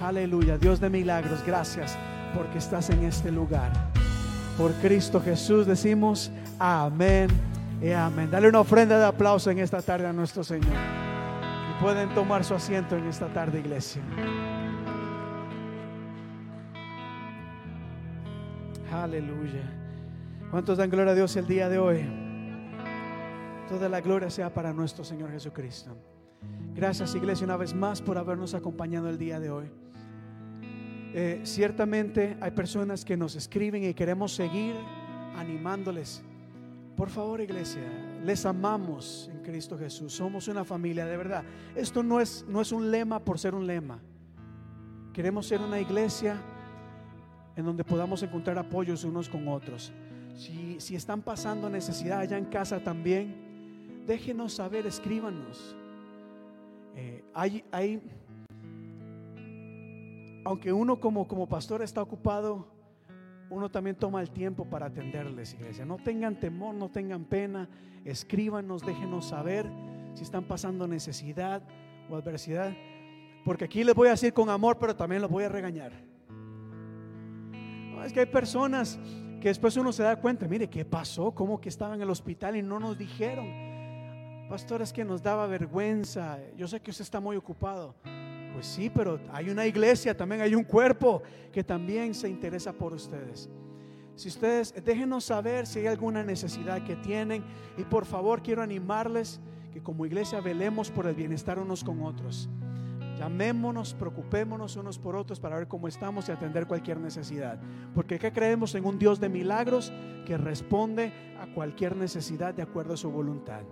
Aleluya, 0.00 0.58
Dios 0.58 0.78
de 0.78 0.90
milagros, 0.90 1.42
gracias 1.46 1.96
porque 2.34 2.58
estás 2.58 2.90
en 2.90 3.04
este 3.04 3.32
lugar. 3.32 3.72
Por 4.58 4.72
Cristo 4.74 5.20
Jesús 5.20 5.66
decimos 5.66 6.30
amén 6.58 7.28
y 7.80 7.90
amén. 7.92 8.30
Dale 8.30 8.48
una 8.48 8.60
ofrenda 8.60 8.98
de 8.98 9.06
aplauso 9.06 9.50
en 9.50 9.58
esta 9.58 9.80
tarde 9.80 10.06
a 10.06 10.12
nuestro 10.12 10.44
Señor. 10.44 10.72
Y 10.72 11.82
pueden 11.82 12.10
tomar 12.14 12.44
su 12.44 12.54
asiento 12.54 12.96
en 12.96 13.06
esta 13.06 13.28
tarde, 13.28 13.60
iglesia. 13.60 14.02
Aleluya. 18.92 19.62
¿Cuántos 20.50 20.78
dan 20.78 20.90
gloria 20.90 21.12
a 21.12 21.16
Dios 21.16 21.36
el 21.36 21.46
día 21.46 21.68
de 21.68 21.78
hoy? 21.78 22.06
Toda 23.68 23.88
la 23.88 24.00
gloria 24.00 24.30
sea 24.30 24.52
para 24.52 24.72
nuestro 24.72 25.04
Señor 25.04 25.30
Jesucristo. 25.30 25.96
Gracias 26.74 27.14
iglesia 27.14 27.46
una 27.46 27.56
vez 27.56 27.74
más 27.74 28.00
por 28.02 28.18
habernos 28.18 28.54
acompañado 28.54 29.08
el 29.08 29.18
día 29.18 29.40
de 29.40 29.50
hoy. 29.50 29.70
Eh, 31.18 31.40
ciertamente 31.44 32.36
hay 32.42 32.50
personas 32.50 33.02
que 33.02 33.16
nos 33.16 33.36
escriben 33.36 33.82
y 33.82 33.94
queremos 33.94 34.34
seguir 34.34 34.74
animándoles. 35.34 36.22
Por 36.94 37.08
favor 37.08 37.40
iglesia, 37.40 37.80
les 38.22 38.44
amamos 38.44 39.30
en 39.32 39.42
Cristo 39.42 39.78
Jesús. 39.78 40.12
Somos 40.12 40.46
una 40.46 40.62
familia 40.62 41.06
de 41.06 41.16
verdad. 41.16 41.42
Esto 41.74 42.02
no 42.02 42.20
es, 42.20 42.44
no 42.46 42.60
es 42.60 42.70
un 42.70 42.90
lema 42.90 43.18
por 43.18 43.38
ser 43.38 43.54
un 43.54 43.66
lema. 43.66 43.98
Queremos 45.14 45.46
ser 45.46 45.62
una 45.62 45.80
iglesia 45.80 46.38
en 47.56 47.64
donde 47.64 47.82
podamos 47.82 48.22
encontrar 48.22 48.58
apoyos 48.58 49.02
unos 49.02 49.30
con 49.30 49.48
otros. 49.48 49.94
Si, 50.34 50.78
si 50.80 50.96
están 50.96 51.22
pasando 51.22 51.70
necesidad 51.70 52.18
allá 52.18 52.36
en 52.36 52.44
casa 52.44 52.84
también, 52.84 54.04
déjenos 54.06 54.52
saber, 54.52 54.86
escríbanos. 54.86 55.74
Eh, 56.94 57.24
hay, 57.32 57.64
hay, 57.72 58.02
aunque 60.46 60.72
uno 60.72 61.00
como, 61.00 61.26
como 61.26 61.48
pastor 61.48 61.82
está 61.82 62.00
ocupado, 62.00 62.68
uno 63.50 63.68
también 63.68 63.96
toma 63.96 64.20
el 64.20 64.30
tiempo 64.30 64.64
para 64.64 64.86
atenderles, 64.86 65.54
iglesia. 65.54 65.84
No 65.84 65.96
tengan 65.96 66.38
temor, 66.38 66.72
no 66.72 66.88
tengan 66.88 67.24
pena, 67.24 67.68
escríbanos, 68.04 68.86
déjenos 68.86 69.26
saber 69.26 69.66
si 70.14 70.22
están 70.22 70.44
pasando 70.44 70.86
necesidad 70.86 71.64
o 72.08 72.14
adversidad. 72.14 72.72
Porque 73.44 73.64
aquí 73.64 73.82
les 73.82 73.96
voy 73.96 74.06
a 74.06 74.12
decir 74.12 74.32
con 74.32 74.48
amor, 74.48 74.78
pero 74.78 74.94
también 74.94 75.20
los 75.20 75.32
voy 75.32 75.42
a 75.42 75.48
regañar. 75.48 75.90
Es 78.04 78.12
que 78.12 78.20
hay 78.20 78.26
personas 78.26 79.00
que 79.40 79.48
después 79.48 79.76
uno 79.76 79.90
se 79.90 80.04
da 80.04 80.14
cuenta, 80.14 80.46
mire, 80.46 80.70
¿qué 80.70 80.84
pasó? 80.84 81.32
¿Cómo 81.32 81.60
que 81.60 81.70
estaban 81.70 81.96
en 81.96 82.02
el 82.02 82.10
hospital 82.10 82.54
y 82.54 82.62
no 82.62 82.78
nos 82.78 82.96
dijeron? 82.96 83.48
Pastor, 84.48 84.80
es 84.80 84.92
que 84.92 85.04
nos 85.04 85.24
daba 85.24 85.48
vergüenza. 85.48 86.38
Yo 86.56 86.68
sé 86.68 86.78
que 86.78 86.92
usted 86.92 87.02
está 87.02 87.18
muy 87.18 87.36
ocupado. 87.36 87.96
Pues 88.56 88.68
sí, 88.68 88.88
pero 88.88 89.20
hay 89.34 89.50
una 89.50 89.66
iglesia, 89.66 90.16
también 90.16 90.40
hay 90.40 90.54
un 90.54 90.64
cuerpo 90.64 91.22
que 91.52 91.62
también 91.62 92.14
se 92.14 92.26
interesa 92.26 92.72
por 92.72 92.94
ustedes. 92.94 93.50
Si 94.14 94.28
ustedes, 94.28 94.72
déjenos 94.82 95.24
saber 95.24 95.66
si 95.66 95.80
hay 95.80 95.88
alguna 95.88 96.24
necesidad 96.24 96.82
que 96.82 96.96
tienen 96.96 97.44
y 97.76 97.84
por 97.84 98.06
favor 98.06 98.42
quiero 98.42 98.62
animarles 98.62 99.40
que 99.74 99.82
como 99.82 100.06
iglesia 100.06 100.40
velemos 100.40 100.90
por 100.90 101.06
el 101.06 101.14
bienestar 101.14 101.58
unos 101.58 101.84
con 101.84 102.00
otros. 102.00 102.48
Llamémonos, 103.18 103.92
preocupémonos 103.92 104.76
unos 104.76 104.98
por 104.98 105.16
otros 105.16 105.38
para 105.38 105.56
ver 105.56 105.68
cómo 105.68 105.86
estamos 105.86 106.26
y 106.30 106.32
atender 106.32 106.66
cualquier 106.66 106.98
necesidad. 106.98 107.60
Porque 107.94 108.18
¿qué 108.18 108.32
creemos 108.32 108.74
en 108.74 108.86
un 108.86 108.98
Dios 108.98 109.20
de 109.20 109.28
milagros 109.28 109.92
que 110.24 110.38
responde 110.38 111.12
a 111.38 111.46
cualquier 111.52 111.94
necesidad 111.94 112.54
de 112.54 112.62
acuerdo 112.62 112.94
a 112.94 112.96
su 112.96 113.10
voluntad. 113.10 113.64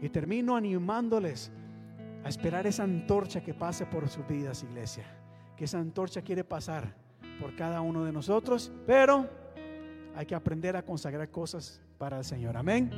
Y 0.00 0.08
termino 0.08 0.56
animándoles 0.56 1.52
a 2.26 2.28
esperar 2.28 2.66
esa 2.66 2.82
antorcha 2.82 3.40
que 3.40 3.54
pase 3.54 3.86
por 3.86 4.08
sus 4.08 4.26
vidas, 4.26 4.64
iglesia. 4.64 5.04
Que 5.56 5.64
esa 5.64 5.78
antorcha 5.78 6.22
quiere 6.22 6.42
pasar 6.42 6.92
por 7.40 7.54
cada 7.54 7.80
uno 7.80 8.04
de 8.04 8.10
nosotros, 8.10 8.72
pero 8.84 9.30
hay 10.16 10.26
que 10.26 10.34
aprender 10.34 10.76
a 10.76 10.82
consagrar 10.82 11.30
cosas 11.30 11.80
para 11.98 12.18
el 12.18 12.24
Señor. 12.24 12.56
Amén. 12.56 12.90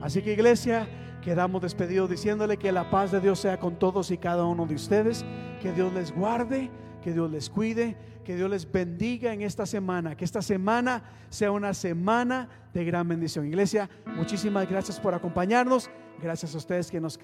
Así 0.00 0.22
que 0.22 0.32
iglesia, 0.32 0.88
quedamos 1.20 1.60
despedidos 1.60 2.08
diciéndole 2.08 2.56
que 2.56 2.72
la 2.72 2.88
paz 2.88 3.12
de 3.12 3.20
Dios 3.20 3.40
sea 3.40 3.60
con 3.60 3.78
todos 3.78 4.10
y 4.10 4.16
cada 4.16 4.46
uno 4.46 4.64
de 4.64 4.74
ustedes, 4.74 5.22
que 5.60 5.70
Dios 5.72 5.92
les 5.92 6.10
guarde, 6.10 6.70
que 7.02 7.12
Dios 7.12 7.30
les 7.30 7.50
cuide, 7.50 7.94
que 8.24 8.36
Dios 8.36 8.50
les 8.50 8.70
bendiga 8.70 9.32
en 9.32 9.42
esta 9.42 9.66
semana, 9.66 10.16
que 10.16 10.24
esta 10.24 10.42
semana 10.42 11.02
sea 11.30 11.50
una 11.50 11.74
semana 11.74 12.48
de 12.72 12.84
gran 12.84 13.08
bendición. 13.08 13.46
Iglesia, 13.46 13.88
muchísimas 14.16 14.68
gracias 14.68 15.00
por 15.00 15.14
acompañarnos, 15.14 15.90
gracias 16.20 16.54
a 16.54 16.58
ustedes 16.58 16.90
que 16.90 17.00
nos, 17.00 17.18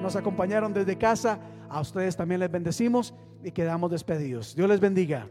nos 0.00 0.16
acompañaron 0.16 0.72
desde 0.72 0.96
casa, 0.96 1.40
a 1.68 1.80
ustedes 1.80 2.16
también 2.16 2.40
les 2.40 2.50
bendecimos 2.50 3.14
y 3.42 3.50
quedamos 3.50 3.90
despedidos. 3.90 4.54
Dios 4.54 4.68
les 4.68 4.80
bendiga. 4.80 5.28